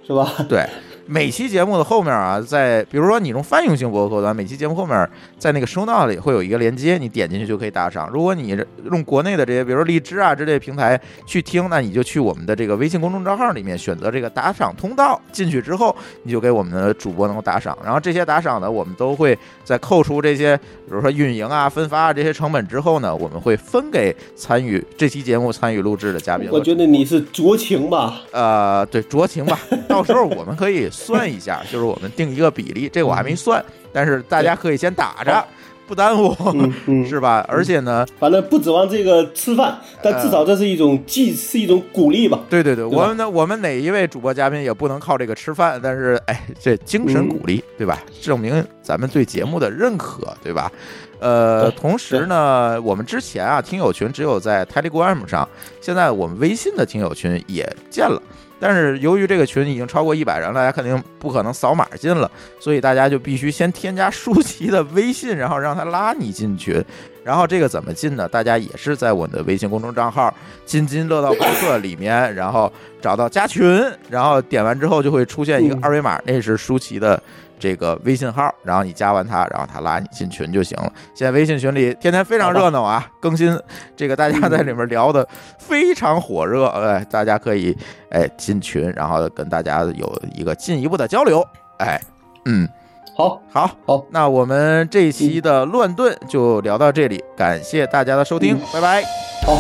[0.05, 0.31] 是吧？
[0.47, 0.65] 对。
[1.09, 5.09] 每期节目的后面啊，在比如说你用泛用性博客端，每期节目后面
[5.39, 8.09] 在那个收纳里会有一个连接，你点进去就可以打赏。
[8.11, 8.57] 如果你
[8.91, 17.77] 用国内的这些，比如说荔枝啊之类平台去听，那你就去我们的这个微信公众账号里面选择这个打赏通道，进去之后你就给我们的主播能够打赏。
[17.81, 26.49] 然后这些打赏呢，我们都会在扣除这些，比如说运营啊、分发啊这些成本之后呢，我们会分给参与这期节目参与录制的嘉宾。
[26.51, 28.23] 我觉得你是酌情吧？
[28.33, 29.57] 呃，对，酌情吧。
[29.87, 30.89] 到时候我们可以。
[30.97, 33.63] 算一下， 就是我们定一个比例，这我还没算，
[33.93, 35.45] 但是大家可以先打着，
[35.87, 36.35] 不耽误，
[37.07, 37.45] 是吧？
[37.47, 42.39] 而且呢，反正不指望这个吃饭，但至少这是一种既是一种鼓励吧。
[42.49, 48.01] 对对对，我们呢我们哪一位主播嘉宾也不能靠这个吃饭，但是哎，这精神鼓励，对吧？
[48.21, 50.71] 证明咱们对节目的认可，对吧？
[51.19, 55.47] 呃，同时呢，我们之前啊，听友群只有在 Telegram 上，
[55.81, 58.21] 现在我们微信的听友群也建了。
[58.59, 62.29] 但是由于这个群已经超过一百人了，大家肯定不可能扫码进了，
[62.59, 66.83] 所以大家就必须先添加舒淇的微信，然后让他拉你进群。
[67.23, 68.27] 然后这个怎么进呢？
[68.27, 70.33] 大家也是在我的微信公众账号
[70.65, 72.71] “津津乐道播客”里面，然后
[73.01, 77.21] 找到加群，然后点完之后就会出现一个二维码，那是舒淇的。
[77.59, 80.91] 这个微信号，然后你加完他，然后他拉你进群就行了。
[81.13, 83.57] 现在微信群里天天非常热闹啊，更新
[83.95, 85.27] 这个大家在里面聊的
[85.57, 87.77] 非常火热，哎，大家可以
[88.09, 91.45] 哎进群，然后跟大家有一个进一步的交流。
[91.79, 92.01] 哎，
[92.45, 92.67] 嗯，
[93.15, 99.03] 好，好，好，那我们这一期的乱炖就聊到这里，感谢大家的收听，拜拜，
[99.45, 99.57] 好，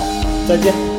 [0.47, 0.96] 再见。